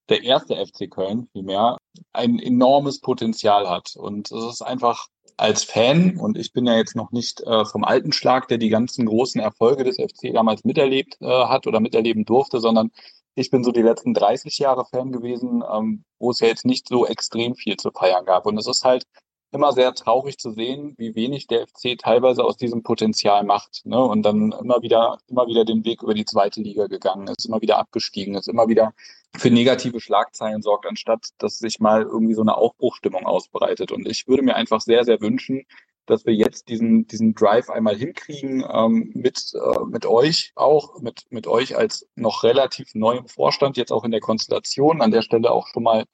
der 0.08 0.22
erste 0.22 0.54
FC 0.54 0.88
Köln 0.88 1.28
vielmehr, 1.32 1.76
ein 2.12 2.38
enormes 2.38 3.00
Potenzial 3.00 3.68
hat. 3.68 3.96
Und 3.96 4.30
es 4.30 4.44
ist 4.44 4.62
einfach 4.62 5.08
als 5.36 5.64
Fan, 5.64 6.16
und 6.18 6.38
ich 6.38 6.52
bin 6.52 6.66
ja 6.66 6.76
jetzt 6.76 6.96
noch 6.96 7.12
nicht 7.12 7.40
äh, 7.40 7.64
vom 7.64 7.84
alten 7.84 8.12
Schlag, 8.12 8.48
der 8.48 8.58
die 8.58 8.68
ganzen 8.68 9.06
großen 9.06 9.40
Erfolge 9.40 9.84
des 9.84 9.96
FC 9.96 10.32
damals 10.32 10.64
miterlebt 10.64 11.16
äh, 11.20 11.26
hat 11.26 11.66
oder 11.66 11.80
miterleben 11.80 12.24
durfte, 12.24 12.60
sondern 12.60 12.90
ich 13.34 13.50
bin 13.50 13.64
so 13.64 13.72
die 13.72 13.82
letzten 13.82 14.14
30 14.14 14.58
Jahre 14.58 14.84
Fan 14.84 15.12
gewesen, 15.12 15.62
ähm, 15.72 16.04
wo 16.18 16.30
es 16.30 16.40
ja 16.40 16.48
jetzt 16.48 16.66
nicht 16.66 16.88
so 16.88 17.06
extrem 17.06 17.54
viel 17.54 17.76
zu 17.76 17.90
feiern 17.90 18.26
gab. 18.26 18.46
Und 18.46 18.58
es 18.58 18.66
ist 18.66 18.84
halt 18.84 19.04
immer 19.52 19.72
sehr 19.72 19.94
traurig 19.94 20.38
zu 20.38 20.50
sehen, 20.50 20.94
wie 20.96 21.14
wenig 21.14 21.46
der 21.46 21.66
FC 21.66 21.98
teilweise 21.98 22.42
aus 22.42 22.56
diesem 22.56 22.82
Potenzial 22.82 23.44
macht. 23.44 23.84
Ne? 23.84 24.02
Und 24.02 24.22
dann 24.22 24.52
immer 24.52 24.82
wieder, 24.82 25.18
immer 25.28 25.46
wieder 25.46 25.64
den 25.64 25.84
Weg 25.84 26.02
über 26.02 26.14
die 26.14 26.24
zweite 26.24 26.62
Liga 26.62 26.86
gegangen 26.86 27.28
ist, 27.28 27.44
immer 27.46 27.60
wieder 27.60 27.78
abgestiegen 27.78 28.34
ist, 28.34 28.48
immer 28.48 28.68
wieder 28.68 28.94
für 29.36 29.50
negative 29.50 30.00
Schlagzeilen 30.00 30.62
sorgt, 30.62 30.86
anstatt 30.86 31.28
dass 31.38 31.58
sich 31.58 31.80
mal 31.80 32.02
irgendwie 32.02 32.34
so 32.34 32.40
eine 32.40 32.56
Aufbruchstimmung 32.56 33.26
ausbreitet. 33.26 33.92
Und 33.92 34.08
ich 34.08 34.26
würde 34.26 34.42
mir 34.42 34.56
einfach 34.56 34.80
sehr, 34.80 35.04
sehr 35.04 35.20
wünschen, 35.20 35.66
dass 36.06 36.26
wir 36.26 36.34
jetzt 36.34 36.68
diesen, 36.68 37.06
diesen 37.06 37.34
Drive 37.34 37.70
einmal 37.70 37.96
hinkriegen, 37.96 38.64
ähm, 38.70 39.12
mit, 39.14 39.52
äh, 39.54 39.84
mit 39.86 40.06
euch 40.06 40.52
auch, 40.56 41.00
mit, 41.00 41.24
mit 41.30 41.46
euch 41.46 41.76
als 41.76 42.08
noch 42.16 42.42
relativ 42.42 42.94
neuem 42.94 43.28
Vorstand, 43.28 43.76
jetzt 43.76 43.92
auch 43.92 44.04
in 44.04 44.10
der 44.10 44.20
Konstellation. 44.20 45.00
An 45.00 45.10
der 45.10 45.22
Stelle 45.22 45.50
auch 45.50 45.68
schon 45.68 45.84
mal 45.84 46.04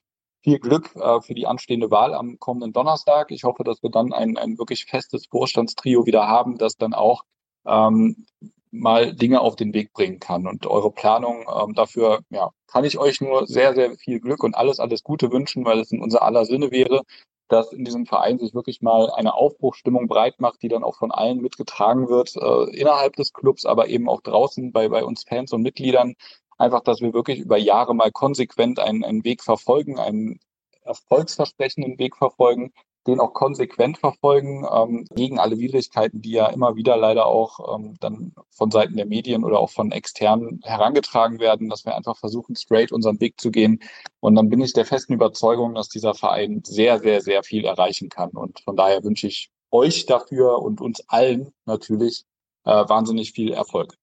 viel 0.49 0.59
Glück 0.61 0.97
äh, 0.97 1.21
für 1.21 1.35
die 1.35 1.47
anstehende 1.47 1.91
Wahl 1.91 2.15
am 2.15 2.39
kommenden 2.39 2.73
Donnerstag. 2.73 3.31
Ich 3.31 3.45
hoffe, 3.45 3.65
dass 3.65 3.83
wir 3.83 3.91
dann 3.91 4.15
ein, 4.15 4.39
ein 4.39 4.57
wirklich 4.59 4.87
festes 4.87 5.27
Vorstandstrio 5.27 6.07
wieder 6.07 6.27
haben, 6.27 6.57
das 6.57 6.77
dann 6.79 6.95
auch 6.95 7.25
ähm, 7.67 8.25
mal 8.71 9.15
Dinge 9.15 9.43
auf 9.43 9.57
den 9.57 9.75
Weg 9.75 9.93
bringen 9.93 10.21
kann. 10.21 10.47
Und 10.47 10.67
eure 10.67 10.91
Planung 10.91 11.45
ähm, 11.55 11.75
dafür, 11.75 12.21
ja, 12.31 12.51
kann 12.67 12.85
ich 12.85 12.99
euch 12.99 13.21
nur 13.21 13.47
sehr, 13.47 13.75
sehr 13.75 13.95
viel 13.97 14.21
Glück 14.21 14.43
und 14.43 14.55
alles, 14.55 14.81
alles 14.81 15.03
Gute 15.03 15.31
wünschen, 15.31 15.67
weil 15.67 15.81
es 15.81 15.93
in 15.93 16.01
unser 16.01 16.23
aller 16.23 16.47
Sinne 16.47 16.71
wäre, 16.71 17.03
dass 17.49 17.73
in 17.73 17.85
diesem 17.85 18.07
Verein 18.07 18.39
sich 18.39 18.55
wirklich 18.55 18.81
mal 18.81 19.11
eine 19.11 19.35
Aufbruchstimmung 19.35 20.09
breit 20.09 20.41
macht, 20.41 20.63
die 20.63 20.69
dann 20.69 20.83
auch 20.83 20.97
von 20.97 21.11
allen 21.11 21.43
mitgetragen 21.43 22.09
wird, 22.09 22.37
äh, 22.37 22.75
innerhalb 22.75 23.17
des 23.17 23.35
Clubs, 23.35 23.67
aber 23.67 23.89
eben 23.89 24.09
auch 24.09 24.23
draußen 24.23 24.73
bei, 24.73 24.89
bei 24.89 25.05
uns 25.05 25.25
Fans 25.29 25.53
und 25.53 25.61
Mitgliedern, 25.61 26.15
Einfach, 26.59 26.81
dass 26.81 27.01
wir 27.01 27.15
wirklich 27.15 27.39
über 27.39 27.57
Jahre 27.57 27.95
mal 27.95 28.11
konsequent 28.11 28.79
einen, 28.81 29.05
einen 29.05 29.25
Weg 29.25 29.43
verfolgen, 29.43 29.99
einen 29.99 30.41
erfolgsversprechenden 30.83 31.99
Weg 31.99 32.17
verfolgen, 32.17 32.73
den 33.07 33.21
auch 33.21 33.33
konsequent 33.33 33.99
verfolgen, 33.99 34.67
ähm, 34.71 35.07
gegen 35.15 35.39
alle 35.39 35.59
Widrigkeiten, 35.59 36.21
die 36.21 36.33
ja 36.33 36.47
immer 36.49 36.77
wieder 36.77 36.97
leider 36.97 37.27
auch 37.27 37.75
ähm, 37.75 37.97
dann 38.01 38.35
von 38.51 38.71
Seiten 38.71 38.97
der 38.97 39.07
Medien 39.07 39.45
oder 39.45 39.59
auch 39.61 39.71
von 39.71 39.93
externen 39.93 40.61
herangetragen 40.63 41.41
werden, 41.41 41.69
dass 41.71 41.87
wir 41.87 41.97
einfach 41.97 42.17
versuchen, 42.17 42.55
straight 42.55 42.93
unseren 42.93 43.21
Weg 43.21 43.41
zu 43.41 43.51
gehen. 43.51 43.81
Und 44.21 44.35
dann 44.35 44.51
bin 44.51 44.61
ich 44.61 44.75
der 44.75 44.85
festen 44.85 45.15
Überzeugung, 45.15 45.75
dass 45.75 45.89
dieser 45.89 46.15
Verein 46.15 46.63
sehr, 46.67 46.99
sehr, 46.99 47.23
sehr 47.23 47.43
viel 47.43 47.65
erreichen 47.65 48.11
kann. 48.11 48.31
Und 48.31 48.61
von 48.61 48.77
daher 48.77 49.03
wünsche 49.03 49.27
ich 49.27 49.51
euch 49.71 50.07
dafür 50.07 50.61
und 50.61 50.81
uns 50.81 51.03
allen 51.09 51.53
natürlich 51.65 52.25
äh, 52.65 52.71
wahnsinnig 52.71 53.33
viel 53.33 53.53
Erfolg. 53.53 53.95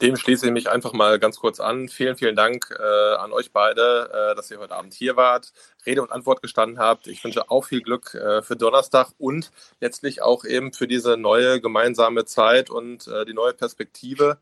Dem 0.00 0.16
schließe 0.16 0.46
ich 0.46 0.52
mich 0.52 0.68
einfach 0.68 0.92
mal 0.92 1.18
ganz 1.18 1.38
kurz 1.38 1.60
an. 1.60 1.88
Vielen, 1.88 2.16
vielen 2.16 2.36
Dank 2.36 2.74
äh, 2.78 3.14
an 3.14 3.32
euch 3.32 3.52
beide, 3.52 4.10
äh, 4.12 4.34
dass 4.34 4.50
ihr 4.50 4.58
heute 4.58 4.74
Abend 4.74 4.94
hier 4.94 5.16
wart, 5.16 5.52
Rede 5.86 6.02
und 6.02 6.12
Antwort 6.12 6.42
gestanden 6.42 6.78
habt. 6.78 7.06
Ich 7.06 7.22
wünsche 7.24 7.50
auch 7.50 7.64
viel 7.64 7.82
Glück 7.82 8.14
äh, 8.14 8.42
für 8.42 8.56
Donnerstag 8.56 9.08
und 9.18 9.50
letztlich 9.80 10.22
auch 10.22 10.44
eben 10.44 10.72
für 10.72 10.86
diese 10.86 11.16
neue 11.16 11.60
gemeinsame 11.60 12.24
Zeit 12.24 12.70
und 12.70 13.06
äh, 13.08 13.24
die 13.24 13.34
neue 13.34 13.54
Perspektive 13.54 14.38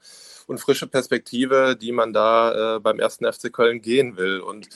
und 0.46 0.58
frische 0.58 0.86
Perspektive, 0.86 1.76
die 1.76 1.92
man 1.92 2.12
da 2.12 2.76
äh, 2.76 2.80
beim 2.80 2.98
ersten 2.98 3.30
FC 3.30 3.52
Köln 3.52 3.82
gehen 3.82 4.16
will. 4.16 4.40
Und 4.40 4.68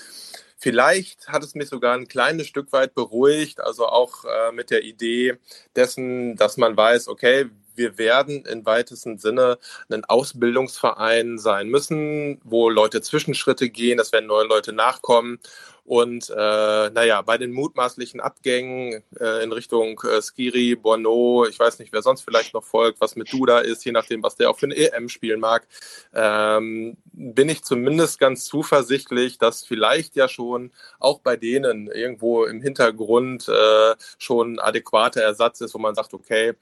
Vielleicht 0.64 1.28
hat 1.28 1.45
es 1.45 1.55
mich 1.55 1.68
sogar 1.68 1.95
ein 1.95 2.09
kleines 2.09 2.47
Stück 2.47 2.72
weit 2.72 2.95
beruhigt, 2.95 3.61
also 3.61 3.86
auch 3.86 4.24
äh, 4.24 4.51
mit 4.51 4.70
der 4.70 4.82
Idee 4.82 5.34
dessen, 5.76 6.36
dass 6.36 6.57
man 6.57 6.74
weiß, 6.74 7.09
okay, 7.09 7.51
wir 7.75 7.99
werden 7.99 8.45
in 8.47 8.66
weitesten 8.66 9.18
Sinne 9.18 9.59
ein 9.91 10.05
Ausbildungsverein 10.05 11.39
sein 11.39 11.68
müssen, 11.68 12.41
wo 12.45 12.68
Leute 12.68 13.03
Zwischenschritte 13.03 13.68
gehen, 13.70 13.99
es 13.99 14.12
werden 14.12 14.27
neue 14.27 14.47
Leute 14.47 14.72
nachkommen. 14.72 15.39
Und 15.87 16.31
äh, 16.31 16.91
naja, 16.91 17.20
bei 17.20 17.37
den 17.37 17.53
mutmaßlichen 17.53 18.18
Abgängen 18.18 19.03
äh, 19.20 19.45
in 19.45 19.53
Richtung 19.53 20.01
äh, 20.01 20.22
Skiri, 20.22 20.77
Bono, 20.77 21.45
ich 21.47 21.59
weiß 21.59 21.79
nicht, 21.79 21.93
wer 21.93 22.01
sonst 22.01 22.22
vielleicht 22.22 22.55
noch 22.55 22.64
folgt, 22.64 23.03
was 23.03 23.16
mit 23.16 23.31
Duda 23.31 23.59
ist, 23.59 23.85
je 23.85 23.93
nachdem, 23.93 24.22
was 24.22 24.37
der 24.37 24.49
auch 24.49 24.59
für 24.59 24.64
eine 24.64 24.77
EM 24.77 25.11
spielen 25.11 25.41
mag, 25.41 25.66
ähm, 26.14 26.97
bin 27.12 27.51
ich 27.51 27.64
zumindest 27.64 28.18
ganz 28.18 28.47
zuversichtlich, 28.47 29.37
dass 29.37 29.62
vielleicht 29.62 30.16
ja 30.16 30.27
schon 30.27 30.72
auch 31.01 31.20
bei 31.20 31.37
denen 31.37 31.89
irgendwo 31.89 32.45
im 32.47 32.62
Hintergrund 32.62 33.47
äh, 33.49 33.95
schon 34.16 34.59
adäquater 34.61 35.20
Ersatz 35.20 35.61
ist, 35.61 35.75
wo 35.75 35.79
man 35.79 35.95
sagt, 35.95 36.14
okay, 36.14 36.55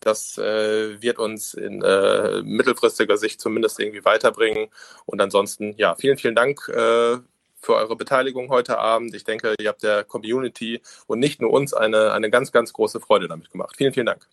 das 0.00 0.38
äh, 0.38 1.00
wird 1.00 1.18
uns 1.18 1.54
in 1.54 1.82
äh, 1.82 2.42
mittelfristiger 2.42 3.16
Sicht 3.16 3.40
zumindest 3.40 3.80
irgendwie 3.80 4.04
weiterbringen. 4.04 4.68
Und 5.04 5.20
ansonsten, 5.20 5.74
ja, 5.76 5.94
vielen, 5.94 6.18
vielen 6.18 6.34
Dank 6.34 6.68
äh, 6.68 7.18
für 7.66 7.74
eure 7.74 7.96
Beteiligung 7.96 8.48
heute 8.48 8.78
Abend. 8.78 9.14
Ich 9.14 9.24
denke, 9.24 9.54
ihr 9.58 9.68
habt 9.68 9.82
der 9.82 10.04
Community 10.04 10.80
und 11.06 11.18
nicht 11.18 11.40
nur 11.40 11.52
uns 11.52 11.74
eine, 11.74 12.12
eine 12.12 12.30
ganz, 12.30 12.52
ganz 12.52 12.72
große 12.72 13.00
Freude 13.00 13.28
damit 13.28 13.50
gemacht. 13.50 13.74
Vielen, 13.76 13.92
vielen 13.92 14.06
Dank. 14.06 14.28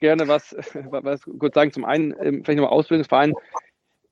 Gerne 0.00 0.26
was, 0.26 0.56
was 0.90 1.22
kurz 1.38 1.54
sagen. 1.54 1.72
Zum 1.72 1.84
einen, 1.84 2.14
ähm, 2.20 2.42
vielleicht 2.44 2.58
nochmal 2.58 2.72
Ausbildungsverein 2.72 3.34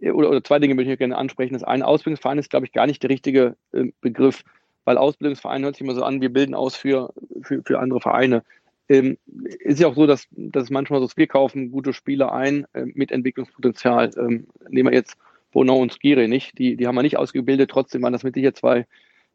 äh, 0.00 0.10
oder, 0.10 0.28
oder 0.30 0.44
zwei 0.44 0.58
Dinge 0.58 0.74
möchte 0.74 0.92
ich 0.92 0.98
gerne 0.98 1.16
ansprechen. 1.16 1.54
Das 1.54 1.64
eine, 1.64 1.86
Ausbildungsverein 1.86 2.38
ist, 2.38 2.50
glaube 2.50 2.66
ich, 2.66 2.72
gar 2.72 2.86
nicht 2.86 3.02
der 3.02 3.10
richtige 3.10 3.56
äh, 3.72 3.86
Begriff, 4.00 4.44
weil 4.84 4.98
Ausbildungsverein 4.98 5.64
hört 5.64 5.76
sich 5.76 5.84
immer 5.84 5.94
so 5.94 6.04
an, 6.04 6.20
wir 6.20 6.32
bilden 6.32 6.54
aus 6.54 6.76
für, 6.76 7.12
für, 7.42 7.62
für 7.64 7.78
andere 7.78 8.00
Vereine. 8.00 8.44
Ähm, 8.90 9.18
ist 9.60 9.78
ja 9.78 9.86
auch 9.86 9.94
so, 9.94 10.06
dass, 10.06 10.26
dass 10.32 10.68
manchmal 10.68 10.98
so 10.98 11.06
ist, 11.06 11.16
wir 11.16 11.28
kaufen 11.28 11.70
gute 11.70 11.92
Spieler 11.92 12.32
ein 12.32 12.66
äh, 12.72 12.86
mit 12.86 13.12
Entwicklungspotenzial. 13.12 14.10
Ähm, 14.18 14.48
nehmen 14.68 14.90
wir 14.90 14.96
jetzt 14.96 15.16
Bono 15.52 15.76
und 15.76 15.92
Skiri 15.92 16.26
nicht. 16.26 16.58
Die, 16.58 16.76
die 16.76 16.86
haben 16.88 16.96
wir 16.96 17.02
nicht 17.02 17.16
ausgebildet, 17.16 17.70
trotzdem 17.70 18.02
waren 18.02 18.12
das 18.12 18.24
mit 18.24 18.34
sicher 18.34 18.52
zwei 18.52 18.86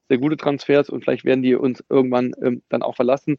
sehr 0.09 0.17
gute 0.17 0.35
Transfers 0.35 0.89
und 0.89 1.03
vielleicht 1.03 1.23
werden 1.23 1.41
die 1.41 1.55
uns 1.55 1.83
irgendwann 1.89 2.33
ähm, 2.43 2.63
dann 2.67 2.83
auch 2.83 2.97
verlassen. 2.97 3.37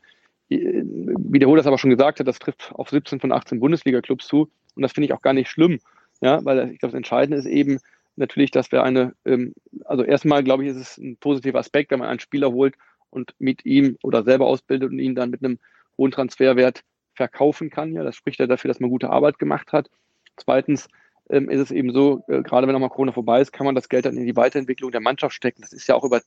Äh, 0.48 0.82
wie 0.84 1.38
der 1.38 1.48
Hohl 1.48 1.58
das 1.58 1.66
aber 1.66 1.76
schon 1.76 1.90
gesagt 1.90 2.18
hat, 2.18 2.26
das 2.26 2.38
trifft 2.38 2.72
auf 2.74 2.88
17 2.88 3.20
von 3.20 3.30
18 3.30 3.60
Bundesliga-Clubs 3.60 4.26
zu 4.26 4.50
und 4.74 4.82
das 4.82 4.92
finde 4.92 5.06
ich 5.06 5.12
auch 5.12 5.22
gar 5.22 5.34
nicht 5.34 5.50
schlimm, 5.50 5.80
ja, 6.22 6.42
weil 6.46 6.70
ich 6.72 6.78
glaube, 6.78 6.92
das 6.92 6.98
Entscheidende 6.98 7.36
ist 7.36 7.46
eben 7.46 7.78
natürlich, 8.16 8.52
dass 8.52 8.72
wir 8.72 8.82
eine, 8.82 9.14
ähm, 9.26 9.52
also 9.84 10.02
erstmal 10.02 10.42
glaube 10.42 10.64
ich, 10.64 10.70
ist 10.70 10.76
es 10.76 10.98
ein 10.98 11.18
positiver 11.18 11.58
Aspekt, 11.58 11.90
wenn 11.90 11.98
man 11.98 12.08
einen 12.08 12.20
Spieler 12.20 12.52
holt 12.52 12.74
und 13.10 13.34
mit 13.38 13.66
ihm 13.66 13.98
oder 14.02 14.24
selber 14.24 14.46
ausbildet 14.46 14.90
und 14.90 14.98
ihn 14.98 15.14
dann 15.14 15.30
mit 15.30 15.44
einem 15.44 15.58
hohen 15.99 16.11
Transferwert 16.11 16.82
verkaufen 17.14 17.70
kann. 17.70 17.92
Ja, 17.92 18.05
das 18.05 18.16
spricht 18.16 18.38
ja 18.38 18.47
dafür, 18.47 18.68
dass 18.68 18.80
man 18.80 18.90
gute 18.90 19.11
Arbeit 19.11 19.38
gemacht 19.38 19.72
hat. 19.72 19.90
Zweitens 20.36 20.88
ähm, 21.30 21.49
ist 21.49 21.61
es 21.61 21.70
eben 21.70 21.92
so, 21.92 22.22
äh, 22.28 22.42
gerade 22.42 22.66
wenn 22.66 22.74
nochmal 22.74 22.90
Corona 22.90 23.12
vorbei 23.12 23.40
ist, 23.40 23.53
kann 23.53 23.66
man 23.66 23.74
das 23.74 23.88
Geld 23.88 24.07
dann 24.07 24.16
in 24.16 24.26
die 24.26 24.36
Weiterentwicklung 24.36 24.90
der 24.90 25.01
Mannschaft 25.01 25.34
stecken. 25.34 25.62
Das 25.62 25.72
ist 25.72 25.88
ja 25.88 25.94
auch 25.94 26.05
über, 26.05 26.20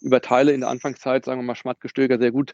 über 0.00 0.20
Teile 0.20 0.52
in 0.52 0.60
der 0.60 0.70
Anfangszeit, 0.70 1.24
sagen 1.24 1.40
wir 1.40 1.44
mal, 1.44 1.54
Schmattgestöger 1.54 2.18
sehr 2.18 2.32
gut 2.32 2.52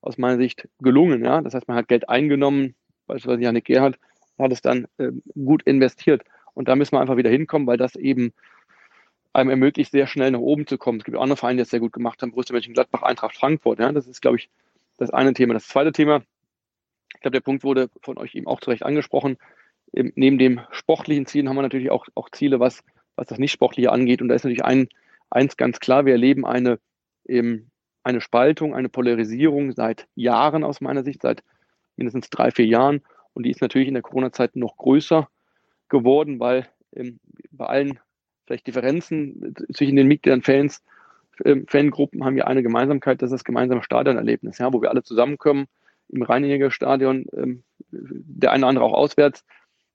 aus 0.00 0.18
meiner 0.18 0.38
Sicht 0.38 0.68
gelungen. 0.80 1.24
Ja? 1.24 1.40
Das 1.42 1.54
heißt, 1.54 1.68
man 1.68 1.76
hat 1.76 1.88
Geld 1.88 2.08
eingenommen, 2.08 2.74
beispielsweise 3.06 3.42
Janik 3.42 3.66
Gerhardt, 3.66 3.98
hat 4.38 4.52
es 4.52 4.62
dann 4.62 4.86
äh, 4.98 5.10
gut 5.34 5.62
investiert. 5.64 6.22
Und 6.54 6.68
da 6.68 6.76
müssen 6.76 6.92
wir 6.92 7.00
einfach 7.00 7.16
wieder 7.16 7.30
hinkommen, 7.30 7.66
weil 7.66 7.76
das 7.76 7.94
eben 7.94 8.32
einem 9.32 9.50
ermöglicht, 9.50 9.92
sehr 9.92 10.06
schnell 10.06 10.30
nach 10.30 10.40
oben 10.40 10.66
zu 10.66 10.78
kommen. 10.78 10.98
Es 10.98 11.04
gibt 11.04 11.16
auch 11.16 11.22
andere 11.22 11.36
Vereine, 11.36 11.58
die 11.58 11.62
das 11.62 11.70
sehr 11.70 11.80
gut 11.80 11.92
gemacht 11.92 12.22
haben, 12.22 12.32
Borussia 12.32 12.54
Mönchengladbach, 12.54 13.02
Eintracht 13.02 13.36
Frankfurt. 13.36 13.78
Ja, 13.78 13.92
das 13.92 14.06
ist, 14.06 14.20
glaube 14.20 14.38
ich, 14.38 14.48
das 14.98 15.10
eine 15.10 15.32
Thema. 15.32 15.54
Das 15.54 15.66
zweite 15.66 15.92
Thema, 15.92 16.22
ich 17.14 17.20
glaube, 17.20 17.36
der 17.36 17.40
Punkt 17.40 17.64
wurde 17.64 17.88
von 18.02 18.18
euch 18.18 18.34
eben 18.34 18.46
auch 18.46 18.60
zu 18.60 18.70
Recht 18.70 18.82
angesprochen. 18.82 19.38
Neben 19.92 20.38
dem 20.38 20.60
sportlichen 20.70 21.24
Zielen 21.24 21.48
haben 21.48 21.56
wir 21.56 21.62
natürlich 21.62 21.90
auch, 21.90 22.06
auch 22.14 22.28
Ziele, 22.30 22.60
was, 22.60 22.84
was 23.16 23.28
das 23.28 23.38
Nicht-Sportliche 23.38 23.90
angeht. 23.90 24.20
Und 24.20 24.28
da 24.28 24.34
ist 24.34 24.44
natürlich 24.44 24.64
ein, 24.64 24.88
eins 25.30 25.56
ganz 25.56 25.80
klar, 25.80 26.04
wir 26.04 26.12
erleben 26.12 26.44
eine, 26.44 26.78
eben 27.24 27.70
eine 28.02 28.20
Spaltung, 28.20 28.74
eine 28.74 28.88
Polarisierung 28.88 29.72
seit 29.72 30.06
Jahren 30.14 30.62
aus 30.62 30.80
meiner 30.80 31.04
Sicht, 31.04 31.22
seit 31.22 31.42
mindestens 31.96 32.28
drei, 32.28 32.50
vier 32.50 32.66
Jahren. 32.66 33.00
Und 33.32 33.44
die 33.44 33.50
ist 33.50 33.62
natürlich 33.62 33.88
in 33.88 33.94
der 33.94 34.02
Corona-Zeit 34.02 34.56
noch 34.56 34.76
größer 34.76 35.28
geworden, 35.88 36.38
weil 36.38 36.68
ähm, 36.94 37.18
bei 37.50 37.66
allen 37.66 37.98
vielleicht 38.46 38.66
Differenzen 38.66 39.54
zwischen 39.74 39.96
den 39.96 40.08
Mitgliedern, 40.08 40.42
Fans, 40.42 40.82
ähm, 41.44 41.66
Fangruppen 41.68 42.24
haben 42.24 42.36
ja 42.36 42.46
eine 42.46 42.62
Gemeinsamkeit, 42.62 43.22
das 43.22 43.28
ist 43.28 43.40
das 43.40 43.44
gemeinsame 43.44 43.82
Stadionerlebnis, 43.82 44.58
ja, 44.58 44.72
wo 44.72 44.82
wir 44.82 44.90
alle 44.90 45.02
zusammenkommen 45.02 45.66
im 46.08 46.22
Reiniger 46.22 46.70
Stadion, 46.70 47.26
ähm, 47.36 47.62
der 47.90 48.52
eine 48.52 48.64
oder 48.64 48.68
andere 48.68 48.84
auch 48.84 48.94
auswärts 48.94 49.44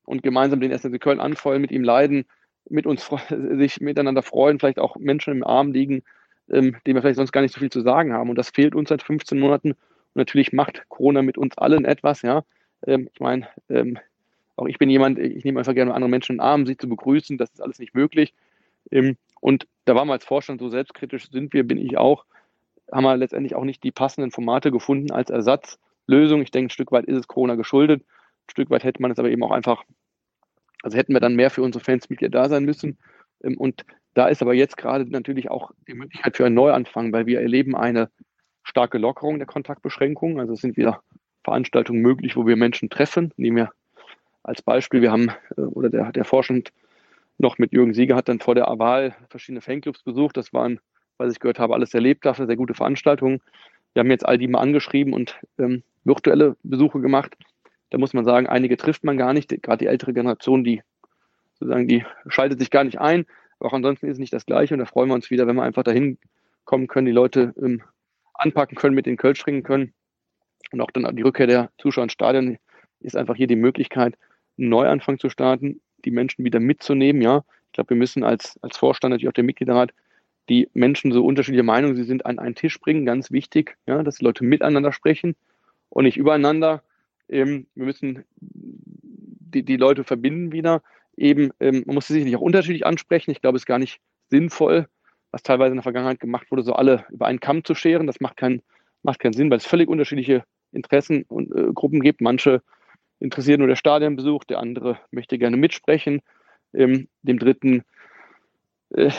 und 0.05 0.23
gemeinsam 0.23 0.59
den 0.59 0.71
1. 0.71 0.87
Köln 0.99 1.19
anfeuern, 1.19 1.61
mit 1.61 1.71
ihm 1.71 1.83
leiden, 1.83 2.25
mit 2.69 2.85
uns 2.85 3.09
sich 3.57 3.81
miteinander 3.81 4.21
freuen, 4.21 4.59
vielleicht 4.59 4.79
auch 4.79 4.95
Menschen 4.97 5.33
im 5.33 5.43
Arm 5.43 5.71
liegen, 5.71 6.03
ähm, 6.49 6.75
denen 6.85 6.95
wir 6.95 7.01
vielleicht 7.01 7.17
sonst 7.17 7.31
gar 7.31 7.41
nicht 7.41 7.53
so 7.53 7.59
viel 7.59 7.71
zu 7.71 7.81
sagen 7.81 8.13
haben. 8.13 8.29
Und 8.29 8.37
das 8.37 8.49
fehlt 8.49 8.75
uns 8.75 8.89
seit 8.89 9.01
15 9.01 9.39
Monaten. 9.39 9.71
Und 9.71 10.15
natürlich 10.15 10.53
macht 10.53 10.83
Corona 10.89 11.21
mit 11.21 11.37
uns 11.37 11.57
allen 11.57 11.85
etwas, 11.85 12.21
ja. 12.21 12.43
Ähm, 12.85 13.09
ich 13.13 13.19
meine, 13.19 13.47
ähm, 13.69 13.97
auch 14.55 14.67
ich 14.67 14.77
bin 14.77 14.89
jemand, 14.89 15.17
ich 15.19 15.43
nehme 15.43 15.59
einfach 15.59 15.73
gerne 15.73 15.93
andere 15.93 16.09
Menschen 16.09 16.33
in 16.33 16.37
den 16.37 16.45
Arm, 16.45 16.65
sie 16.65 16.77
zu 16.77 16.87
begrüßen, 16.87 17.37
das 17.37 17.49
ist 17.51 17.61
alles 17.61 17.79
nicht 17.79 17.95
möglich. 17.95 18.33
Und 19.39 19.67
da 19.85 19.95
waren 19.95 20.07
wir 20.07 20.13
als 20.13 20.25
Vorstand 20.25 20.61
so 20.61 20.69
selbstkritisch 20.69 21.29
sind 21.29 21.53
wir, 21.53 21.67
bin 21.67 21.77
ich 21.77 21.97
auch, 21.97 22.25
haben 22.91 23.03
wir 23.03 23.17
letztendlich 23.17 23.55
auch 23.55 23.63
nicht 23.63 23.83
die 23.83 23.91
passenden 23.91 24.31
Formate 24.31 24.71
gefunden 24.71 25.11
als 25.11 25.29
Ersatzlösung. 25.29 26.41
Ich 26.41 26.51
denke, 26.51 26.67
ein 26.67 26.69
Stück 26.69 26.91
weit 26.91 27.05
ist 27.05 27.17
es 27.17 27.27
Corona 27.27 27.55
geschuldet. 27.55 28.01
Ein 28.01 28.51
Stück 28.51 28.69
weit 28.69 28.83
hätte 28.83 29.01
man 29.01 29.11
es 29.11 29.19
aber 29.19 29.29
eben 29.29 29.43
auch 29.43 29.51
einfach, 29.51 29.83
also 30.83 30.97
hätten 30.97 31.13
wir 31.13 31.19
dann 31.19 31.35
mehr 31.35 31.49
für 31.49 31.61
unsere 31.61 31.83
Fans 31.83 32.09
Mitglieder 32.09 32.41
da 32.41 32.49
sein 32.49 32.65
müssen. 32.65 32.97
Ähm, 33.43 33.57
und 33.57 33.85
da 34.13 34.27
ist 34.27 34.41
aber 34.41 34.53
jetzt 34.53 34.77
gerade 34.77 35.09
natürlich 35.09 35.49
auch 35.49 35.71
die 35.87 35.95
Möglichkeit 35.95 36.37
für 36.37 36.45
einen 36.45 36.55
Neuanfang, 36.55 37.11
weil 37.13 37.25
wir 37.25 37.41
erleben 37.41 37.75
eine 37.75 38.09
starke 38.63 38.97
Lockerung 38.97 39.39
der 39.39 39.47
Kontaktbeschränkungen. 39.47 40.39
Also 40.39 40.53
es 40.53 40.61
sind 40.61 40.77
wieder 40.77 41.01
Veranstaltungen 41.43 42.01
möglich, 42.01 42.35
wo 42.35 42.45
wir 42.45 42.55
Menschen 42.55 42.89
treffen. 42.89 43.33
Nehmen 43.37 43.57
wir 43.57 43.71
als 44.43 44.61
Beispiel, 44.61 45.01
wir 45.01 45.11
haben, 45.11 45.29
äh, 45.57 45.61
oder 45.61 45.89
der, 45.89 46.11
der 46.11 46.25
Vorstand 46.25 46.71
noch 47.37 47.57
mit 47.57 47.73
Jürgen 47.73 47.93
Sieger 47.93 48.15
hat 48.15 48.29
dann 48.29 48.39
vor 48.39 48.55
der 48.55 48.65
Wahl 48.65 49.15
verschiedene 49.29 49.61
Fanclubs 49.61 50.03
besucht. 50.03 50.37
Das 50.37 50.53
waren, 50.53 50.79
was 51.17 51.31
ich 51.31 51.39
gehört 51.39 51.59
habe, 51.59 51.73
alles 51.73 51.93
erlebt 51.93 52.25
dafür, 52.25 52.45
sehr 52.45 52.55
gute 52.55 52.73
Veranstaltungen. 52.73 53.41
Wir 53.93 54.01
haben 54.01 54.11
jetzt 54.11 54.25
all 54.25 54.37
die 54.37 54.47
mal 54.47 54.59
angeschrieben 54.59 55.13
und 55.13 55.39
ähm, 55.57 55.83
virtuelle 56.03 56.55
Besuche 56.63 56.99
gemacht. 56.99 57.35
Da 57.89 57.97
muss 57.97 58.13
man 58.13 58.25
sagen, 58.25 58.47
einige 58.47 58.77
trifft 58.77 59.03
man 59.03 59.17
gar 59.17 59.33
nicht. 59.33 59.49
Gerade 59.61 59.79
die 59.79 59.87
ältere 59.87 60.13
Generation, 60.13 60.63
die 60.63 60.81
sozusagen, 61.53 61.87
die 61.87 62.03
schaltet 62.27 62.59
sich 62.59 62.71
gar 62.71 62.83
nicht 62.83 62.99
ein. 62.99 63.25
Aber 63.59 63.69
auch 63.69 63.73
ansonsten 63.73 64.07
ist 64.07 64.13
es 64.13 64.19
nicht 64.19 64.33
das 64.33 64.45
Gleiche. 64.45 64.73
Und 64.73 64.79
da 64.79 64.85
freuen 64.85 65.09
wir 65.09 65.15
uns 65.15 65.29
wieder, 65.29 65.45
wenn 65.47 65.55
wir 65.55 65.63
einfach 65.63 65.83
dahin 65.83 66.17
kommen 66.65 66.87
können, 66.87 67.05
die 67.05 67.11
Leute 67.11 67.53
ähm, 67.61 67.83
anpacken 68.33 68.75
können, 68.75 68.95
mit 68.95 69.05
den 69.05 69.17
Kölsch 69.17 69.45
ringen 69.45 69.63
können. 69.63 69.93
Und 70.71 70.81
auch 70.81 70.91
dann 70.91 71.15
die 71.15 71.21
Rückkehr 71.21 71.47
der 71.47 71.69
Zuschauer 71.77 72.05
ins 72.05 72.13
Stadion 72.13 72.57
ist 72.99 73.15
einfach 73.15 73.35
hier 73.35 73.47
die 73.47 73.55
Möglichkeit, 73.55 74.17
einen 74.57 74.69
Neuanfang 74.69 75.19
zu 75.19 75.29
starten, 75.29 75.81
die 76.05 76.11
Menschen 76.11 76.45
wieder 76.45 76.59
mitzunehmen. 76.59 77.21
Ja, 77.21 77.43
ich 77.67 77.73
glaube, 77.73 77.91
wir 77.91 77.97
müssen 77.97 78.23
als, 78.23 78.59
als 78.61 78.77
Vorstand, 78.77 79.11
natürlich 79.11 79.29
auch 79.29 79.33
der 79.33 79.43
Mitgliederrat, 79.43 79.91
die 80.49 80.69
Menschen 80.73 81.11
so 81.11 81.25
unterschiedliche 81.25 81.63
Meinungen, 81.63 81.95
sie 81.95 82.03
sind 82.03 82.25
an 82.25 82.39
einen 82.39 82.55
Tisch 82.55 82.79
bringen, 82.79 83.05
ganz 83.05 83.31
wichtig, 83.31 83.77
ja, 83.87 84.03
dass 84.03 84.17
die 84.17 84.25
Leute 84.25 84.43
miteinander 84.43 84.91
sprechen 84.91 85.35
und 85.89 86.03
nicht 86.03 86.17
übereinander. 86.17 86.83
Ähm, 87.29 87.67
wir 87.75 87.85
müssen 87.85 88.25
die, 88.39 89.63
die 89.63 89.77
Leute 89.77 90.03
verbinden 90.03 90.51
wieder. 90.51 90.81
Eben, 91.15 91.51
ähm, 91.59 91.83
man 91.85 91.95
muss 91.95 92.07
sie 92.07 92.21
sich 92.21 92.35
auch 92.35 92.41
unterschiedlich 92.41 92.85
ansprechen. 92.85 93.31
Ich 93.31 93.41
glaube, 93.41 93.55
es 93.55 93.63
ist 93.63 93.67
gar 93.67 93.79
nicht 93.79 94.01
sinnvoll, 94.29 94.87
was 95.31 95.43
teilweise 95.43 95.69
in 95.69 95.77
der 95.77 95.83
Vergangenheit 95.83 96.19
gemacht 96.19 96.51
wurde, 96.51 96.63
so 96.63 96.73
alle 96.73 97.05
über 97.09 97.27
einen 97.27 97.39
Kamm 97.39 97.63
zu 97.63 97.75
scheren. 97.75 98.07
Das 98.07 98.19
macht, 98.19 98.37
kein, 98.37 98.61
macht 99.03 99.19
keinen 99.19 99.33
Sinn, 99.33 99.49
weil 99.49 99.57
es 99.57 99.65
völlig 99.65 99.87
unterschiedliche 99.87 100.43
Interessen 100.71 101.23
und 101.27 101.55
äh, 101.55 101.71
Gruppen 101.73 102.01
gibt. 102.01 102.21
Manche 102.21 102.61
interessiert 103.23 103.59
nur 103.59 103.67
der 103.67 103.75
Stadionbesuch, 103.75 104.43
der 104.43 104.59
andere 104.59 104.99
möchte 105.11 105.37
gerne 105.37 105.57
mitsprechen, 105.57 106.21
ähm, 106.73 107.07
dem 107.23 107.39
dritten 107.39 107.83
äh, 108.89 109.09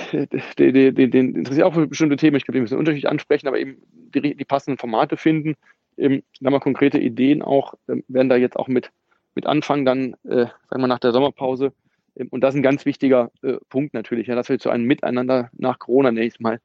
den, 0.58 0.94
den, 0.94 1.10
den 1.10 1.34
interessiert 1.34 1.66
auch 1.66 1.74
für 1.74 1.86
bestimmte 1.86 2.16
Themen. 2.16 2.36
Ich 2.36 2.44
glaube, 2.44 2.58
die 2.58 2.60
müssen 2.60 2.78
unterschiedlich 2.78 3.10
ansprechen, 3.10 3.48
aber 3.48 3.58
eben 3.58 3.78
die, 3.92 4.36
die 4.36 4.44
passenden 4.44 4.78
Formate 4.78 5.16
finden. 5.16 5.56
Ähm, 5.96 6.22
da 6.40 6.50
wir 6.50 6.60
konkrete 6.60 6.98
Ideen 6.98 7.42
auch, 7.42 7.74
ähm, 7.88 8.04
werden 8.08 8.28
da 8.28 8.36
jetzt 8.36 8.56
auch 8.56 8.68
mit, 8.68 8.90
mit 9.34 9.46
anfangen, 9.46 9.84
dann, 9.84 10.14
äh, 10.24 10.46
sagen 10.68 10.82
wir, 10.82 10.86
nach 10.86 10.98
der 10.98 11.12
Sommerpause. 11.12 11.72
Ähm, 12.16 12.28
und 12.30 12.42
das 12.42 12.54
ist 12.54 12.60
ein 12.60 12.62
ganz 12.62 12.84
wichtiger 12.84 13.30
äh, 13.42 13.56
Punkt 13.68 13.94
natürlich, 13.94 14.28
ja, 14.28 14.34
dass 14.34 14.48
wir 14.48 14.58
zu 14.58 14.70
einem 14.70 14.84
Miteinander 14.84 15.50
nach 15.56 15.78
Corona 15.78 16.12
nächstes 16.12 16.40
Mal, 16.40 16.60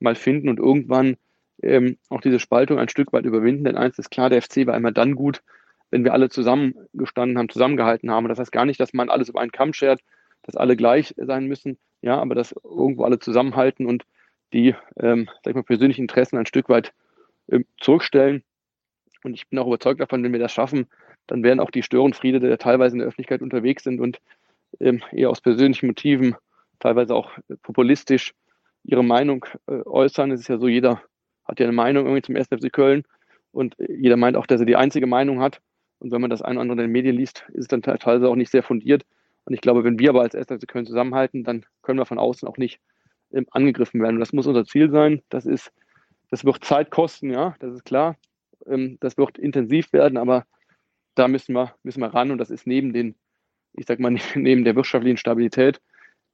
mal 0.00 0.14
finden 0.14 0.48
und 0.48 0.58
irgendwann 0.58 1.16
ähm, 1.62 1.98
auch 2.08 2.22
diese 2.22 2.40
Spaltung 2.40 2.78
ein 2.78 2.88
Stück 2.88 3.12
weit 3.12 3.26
überwinden. 3.26 3.64
Denn 3.64 3.76
eins 3.76 3.98
ist 3.98 4.10
klar, 4.10 4.30
der 4.30 4.42
FC 4.42 4.66
war 4.66 4.76
immer 4.76 4.92
dann 4.92 5.14
gut, 5.14 5.42
wenn 5.90 6.04
wir 6.04 6.12
alle 6.12 6.28
zusammengestanden 6.28 7.38
haben, 7.38 7.48
zusammengehalten 7.48 8.10
haben. 8.10 8.28
Das 8.28 8.38
heißt 8.38 8.52
gar 8.52 8.64
nicht, 8.64 8.80
dass 8.80 8.92
man 8.92 9.10
alles 9.10 9.28
über 9.28 9.40
einen 9.40 9.52
Kamm 9.52 9.72
schert, 9.72 10.00
dass 10.42 10.56
alle 10.56 10.76
gleich 10.76 11.14
sein 11.16 11.46
müssen, 11.46 11.78
ja, 12.02 12.18
aber 12.18 12.34
dass 12.34 12.54
irgendwo 12.64 13.04
alle 13.04 13.18
zusammenhalten 13.18 13.86
und 13.86 14.04
die, 14.52 14.74
ähm, 14.98 15.28
sag 15.42 15.50
ich 15.50 15.54
mal, 15.54 15.62
persönlichen 15.62 16.02
Interessen 16.02 16.36
ein 16.36 16.46
Stück 16.46 16.68
weit 16.68 16.92
ähm, 17.50 17.66
zurückstellen. 17.80 18.42
Und 19.22 19.34
ich 19.34 19.48
bin 19.48 19.58
auch 19.58 19.66
überzeugt 19.66 20.00
davon, 20.00 20.22
wenn 20.22 20.32
wir 20.32 20.40
das 20.40 20.52
schaffen, 20.52 20.86
dann 21.26 21.42
werden 21.42 21.60
auch 21.60 21.70
die 21.70 21.82
Störenfriede, 21.82 22.40
die 22.40 22.56
teilweise 22.56 22.94
in 22.94 23.00
der 23.00 23.08
Öffentlichkeit 23.08 23.42
unterwegs 23.42 23.84
sind 23.84 24.00
und 24.00 24.18
ähm, 24.80 25.02
eher 25.12 25.30
aus 25.30 25.40
persönlichen 25.40 25.86
Motiven, 25.86 26.34
teilweise 26.78 27.14
auch 27.14 27.30
populistisch 27.62 28.34
ihre 28.84 29.04
Meinung 29.04 29.44
äh, 29.66 29.82
äußern. 29.84 30.30
Es 30.30 30.40
ist 30.40 30.48
ja 30.48 30.58
so, 30.58 30.68
jeder 30.68 31.02
hat 31.44 31.60
ja 31.60 31.66
eine 31.66 31.74
Meinung 31.74 32.06
irgendwie 32.06 32.22
zum 32.22 32.36
1. 32.36 32.48
FC 32.48 32.72
Köln 32.72 33.04
und 33.52 33.76
jeder 33.78 34.16
meint 34.16 34.36
auch, 34.36 34.46
dass 34.46 34.60
er 34.60 34.66
die 34.66 34.76
einzige 34.76 35.06
Meinung 35.06 35.40
hat. 35.40 35.60
Und 36.00 36.10
wenn 36.10 36.20
man 36.20 36.30
das 36.30 36.42
ein 36.42 36.56
oder 36.56 36.62
andere 36.62 36.78
in 36.78 36.88
den 36.88 36.92
Medien 36.92 37.16
liest, 37.16 37.44
ist 37.52 37.62
es 37.62 37.68
dann 37.68 37.82
teilweise 37.82 38.28
auch 38.28 38.36
nicht 38.36 38.50
sehr 38.50 38.62
fundiert. 38.62 39.04
Und 39.44 39.54
ich 39.54 39.60
glaube, 39.60 39.84
wenn 39.84 39.98
wir 39.98 40.10
aber 40.10 40.22
als 40.22 40.34
Erster 40.34 40.58
können 40.58 40.86
zusammenhalten, 40.86 41.44
dann 41.44 41.64
können 41.82 41.98
wir 41.98 42.06
von 42.06 42.18
außen 42.18 42.48
auch 42.48 42.56
nicht 42.56 42.80
ähm, 43.32 43.46
angegriffen 43.50 44.00
werden. 44.00 44.16
Und 44.16 44.20
das 44.20 44.32
muss 44.32 44.46
unser 44.46 44.64
Ziel 44.64 44.90
sein. 44.90 45.22
Das 45.28 45.46
ist, 45.46 45.72
das 46.30 46.44
wird 46.44 46.64
Zeit 46.64 46.90
kosten, 46.90 47.30
ja, 47.30 47.54
das 47.60 47.74
ist 47.74 47.84
klar. 47.84 48.16
Ähm, 48.66 48.98
das 49.00 49.16
wird 49.18 49.38
intensiv 49.38 49.92
werden, 49.92 50.16
aber 50.16 50.46
da 51.14 51.28
müssen 51.28 51.54
wir, 51.54 51.74
müssen 51.82 52.00
wir 52.00 52.14
ran. 52.14 52.30
Und 52.30 52.38
das 52.38 52.50
ist 52.50 52.66
neben 52.66 52.92
den, 52.92 53.14
ich 53.74 53.86
sag 53.86 54.00
mal, 54.00 54.10
neben 54.34 54.64
der 54.64 54.76
wirtschaftlichen 54.76 55.18
Stabilität 55.18 55.80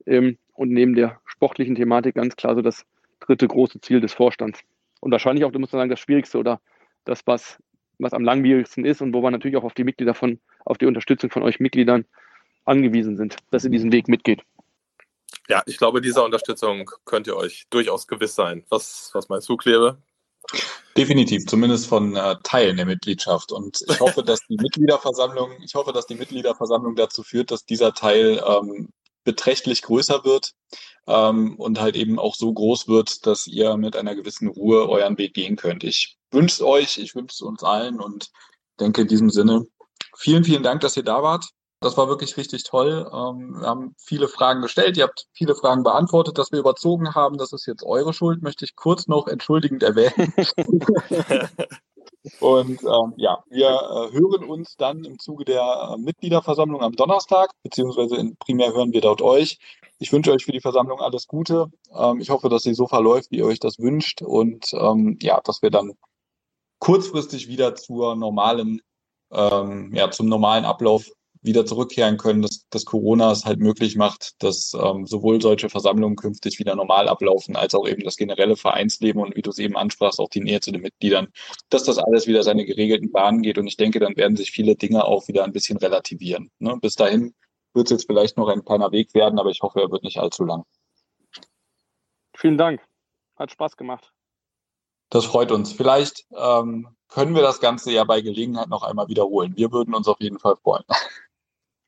ähm, 0.07 0.39
und 0.55 0.71
neben 0.71 0.95
der 0.95 1.21
sportlichen 1.27 1.75
Thematik 1.75 2.15
ganz 2.15 2.37
klar 2.37 2.55
so 2.55 2.63
das 2.63 2.87
dritte 3.21 3.49
große 3.49 3.81
Ziel 3.81 4.01
des 4.01 4.15
Vorstands. 4.15 4.61
Und 5.01 5.11
wahrscheinlich 5.11 5.45
auch, 5.45 5.53
du 5.53 5.59
musst 5.59 5.73
sagen, 5.73 5.91
das 5.91 6.01
Schwierigste 6.01 6.39
oder 6.39 6.61
das, 7.05 7.27
was 7.27 7.59
was 7.99 8.13
am 8.13 8.25
langwierigsten 8.25 8.85
ist 8.85 9.01
und 9.01 9.13
wo 9.15 9.23
wir 9.23 9.31
natürlich 9.31 9.57
auch 9.57 9.65
auf 9.65 9.75
die 9.75 9.85
Mitglieder 9.85 10.15
von, 10.15 10.39
auf 10.65 10.79
die 10.79 10.87
Unterstützung 10.87 11.31
von 11.31 11.43
euch 11.43 11.61
Mitgliedern 11.61 12.05
angewiesen 12.65 13.17
sind, 13.17 13.37
dass 13.51 13.65
ihr 13.65 13.71
diesen 13.71 13.93
Weg 13.93 14.09
mitgeht. 14.09 14.43
Ja, 15.49 15.63
ich 15.67 15.77
glaube, 15.79 16.01
dieser 16.01 16.25
Unterstützung 16.25 16.91
könnt 17.05 17.27
ihr 17.27 17.37
euch 17.37 17.67
durchaus 17.71 18.07
gewiss 18.07 18.35
sein. 18.35 18.65
Was, 18.69 19.11
was 19.13 19.29
meinst 19.29 19.49
du, 19.49 19.57
Klebe? 19.57 19.99
Definitiv, 20.97 21.47
zumindest 21.47 21.89
von 21.89 22.17
äh, 22.17 22.37
Teilen 22.43 22.77
der 22.77 22.87
Mitgliedschaft. 22.87 23.53
Und 23.53 23.85
ich 23.89 24.01
hoffe, 24.01 24.23
dass 24.23 24.41
die 24.49 24.57
Mitgliederversammlung, 24.57 25.51
ich 25.63 25.75
hoffe, 25.75 25.93
dass 25.93 26.07
die 26.07 26.15
Mitgliederversammlung 26.15 26.97
dazu 26.97 27.23
führt, 27.23 27.51
dass 27.51 27.65
dieser 27.65 27.93
Teil 27.93 28.43
ähm, 28.47 28.89
beträchtlich 29.27 29.83
größer 29.83 30.25
wird 30.25 30.55
ähm, 31.07 31.57
und 31.57 31.79
halt 31.79 31.97
eben 31.97 32.19
auch 32.19 32.35
so 32.35 32.51
groß 32.53 32.89
wird, 32.89 33.27
dass 33.27 33.47
ihr 33.47 33.77
mit 33.77 33.97
einer 33.97 34.15
gewissen 34.15 34.49
Ruhe 34.49 34.89
euren 34.89 35.19
Weg 35.19 35.35
gehen 35.35 35.57
könnt. 35.57 35.85
Ich 35.85 36.17
wünsche 36.31 36.55
es 36.55 36.63
euch, 36.63 36.97
ich 36.97 37.15
wünsche 37.15 37.35
es 37.35 37.41
uns 37.43 37.63
allen 37.63 38.01
und 38.01 38.31
denke 38.81 39.03
in 39.03 39.09
diesem 39.09 39.29
Sinne, 39.29 39.67
vielen, 40.17 40.45
vielen 40.45 40.63
Dank, 40.63 40.81
dass 40.81 40.97
ihr 40.97 41.03
da 41.03 41.23
wart. 41.23 41.51
Das 41.81 41.99
war 41.99 42.09
wirklich 42.09 42.37
richtig 42.39 42.65
toll. 42.65 43.07
Ähm, 43.13 43.61
wir 43.61 43.67
haben 43.67 43.95
viele 43.99 44.29
Fragen 44.29 44.63
gestellt. 44.63 44.97
Ihr 44.97 45.05
habt 45.05 45.27
viele 45.35 45.55
Fragen 45.55 45.83
beantwortet. 45.83 46.39
Dass 46.39 46.51
wir 46.51 46.59
überzogen 46.59 47.15
haben, 47.15 47.37
das 47.37 47.53
ist 47.53 47.67
jetzt 47.67 47.85
eure 47.85 48.15
Schuld, 48.15 48.43
möchte 48.43 48.65
ich 48.65 48.77
kurz 48.77 49.09
noch 49.09 49.29
entschuldigend 49.29 49.83
erwähnen. 49.83 50.33
Und 52.41 52.83
ähm, 52.83 53.15
ja, 53.17 53.43
wir 53.49 53.67
äh, 53.67 54.13
hören 54.13 54.45
uns 54.49 54.77
dann 54.77 55.05
im 55.05 55.19
Zuge 55.19 55.45
der 55.45 55.95
äh, 55.95 55.99
Mitgliederversammlung 55.99 56.83
am 56.83 56.93
Donnerstag, 56.93 57.51
beziehungsweise 57.63 58.17
in, 58.17 58.37
primär 58.37 58.73
hören 58.73 58.93
wir 58.93 59.01
dort 59.01 59.23
euch. 59.23 59.59
Ich 59.99 60.13
wünsche 60.13 60.33
euch 60.33 60.45
für 60.45 60.53
die 60.53 60.61
Versammlung 60.61 61.01
alles 61.01 61.27
Gute. 61.27 61.67
Ähm, 61.95 62.21
ich 62.21 62.31
hoffe, 62.31 62.49
dass 62.49 62.63
sie 62.63 62.75
so 62.75 62.87
verläuft, 62.87 63.31
wie 63.31 63.39
ihr 63.39 63.47
euch 63.47 63.61
das 63.61 63.79
wünscht 63.79 64.23
und 64.23 64.73
ähm, 64.73 65.19
ja, 65.21 65.41
dass 65.45 65.63
wir 65.63 65.71
dann 65.71 65.93
kurzfristig 66.79 67.49
wieder 67.49 67.75
zur 67.75 68.17
normalen 68.17 68.81
ähm, 69.33 69.93
ja, 69.95 70.11
zum 70.11 70.29
normalen 70.29 70.65
Ablauf 70.65 71.11
wieder 71.47 71.65
zurückkehren 71.65 72.17
können, 72.17 72.43
dass, 72.43 72.67
dass 72.69 72.85
Corona 72.85 73.33
es 73.33 73.45
halt 73.45 73.59
möglich 73.59 73.97
macht, 73.97 74.43
dass 74.43 74.75
ähm, 74.75 75.07
sowohl 75.07 75.41
solche 75.41 75.71
Versammlungen 75.71 76.17
künftig 76.17 76.59
wieder 76.59 76.77
normal 76.77 77.09
ablaufen, 77.09 77.57
als 77.57 77.75
auch 77.75 77.89
eben 77.89 78.03
das 78.03 78.17
generelle 78.17 78.57
Vereinsleben 78.57 79.23
und 79.23 79.37
wie 79.37 79.43
du 79.43 79.51
es 79.51 79.59
eben 79.59 79.77
ansprachst, 79.77 80.21
auch 80.21 80.29
die 80.29 80.41
Nähe 80.41 80.61
zu 80.61 80.73
den 80.73 80.83
Mitgliedern, 80.83 81.29
dass 81.71 81.85
das 81.85 81.99
alles 81.99 82.27
wieder 82.27 82.43
seine 82.43 82.65
geregelten 82.65 83.11
Bahnen 83.13 83.43
geht. 83.43 83.59
Und 83.59 83.67
ich 83.67 83.77
denke, 83.77 84.01
dann 84.01 84.17
werden 84.17 84.37
sich 84.37 84.51
viele 84.51 84.77
Dinge 84.77 85.05
auch 85.05 85.29
wieder 85.29 85.45
ein 85.45 85.53
bisschen 85.53 85.79
relativieren. 85.79 86.51
Ne? 86.59 86.77
Bis 86.81 86.95
dahin 86.95 87.35
wird 87.73 87.87
es 87.87 87.91
jetzt 87.93 88.07
vielleicht 88.07 88.37
noch 88.37 88.49
ein 88.49 88.65
kleiner 88.65 88.93
Weg 88.93 89.15
werden, 89.15 89.39
aber 89.39 89.51
ich 89.51 89.63
hoffe, 89.63 89.81
er 89.81 89.91
wird 89.91 90.03
nicht 90.03 90.19
allzu 90.19 90.45
lang. 90.45 90.65
Vielen 92.37 92.59
Dank. 92.59 92.83
Hat 93.37 93.51
Spaß 93.51 93.77
gemacht. 93.77 94.13
Das 95.11 95.25
freut 95.25 95.53
uns. 95.53 95.73
Vielleicht 95.73 96.27
ähm, 96.37 96.89
können 97.09 97.35
wir 97.35 97.43
das 97.43 97.61
Ganze 97.61 97.93
ja 97.93 98.05
bei 98.05 98.21
Gelegenheit 98.21 98.69
noch 98.69 98.83
einmal 98.83 99.09
wiederholen. 99.09 99.57
Wir 99.57 99.71
würden 99.73 99.95
uns 99.95 100.09
auf 100.09 100.21
jeden 100.21 100.39
Fall 100.39 100.57
freuen. 100.57 100.85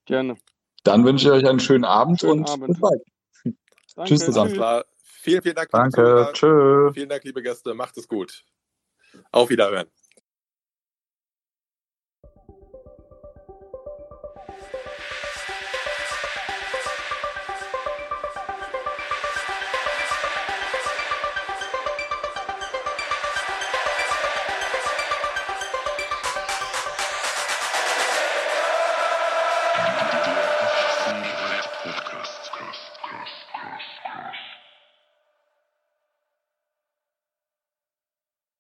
Gerne. 0.08 0.36
Dann 0.84 1.04
wünsche 1.04 1.26
ich 1.26 1.32
euch 1.32 1.46
einen 1.46 1.60
schönen 1.60 1.84
Abend 1.84 2.20
Schönen 2.20 2.40
und 2.40 2.50
Abend. 2.50 2.66
bis 2.68 2.80
bald. 2.80 3.02
Danke. 3.44 4.08
Tschüss 4.08 4.24
zusammen. 4.24 4.46
Alles 4.46 4.56
klar. 4.56 4.84
Vielen, 5.02 5.42
vielen 5.42 5.54
Dank. 5.54 5.70
Danke, 5.70 6.30
tschö. 6.32 6.90
Vielen 6.94 7.10
Dank, 7.10 7.24
liebe 7.24 7.42
Gäste. 7.42 7.74
Macht 7.74 7.98
es 7.98 8.08
gut. 8.08 8.42
Auf 9.32 9.50
Wiederhören. 9.50 9.86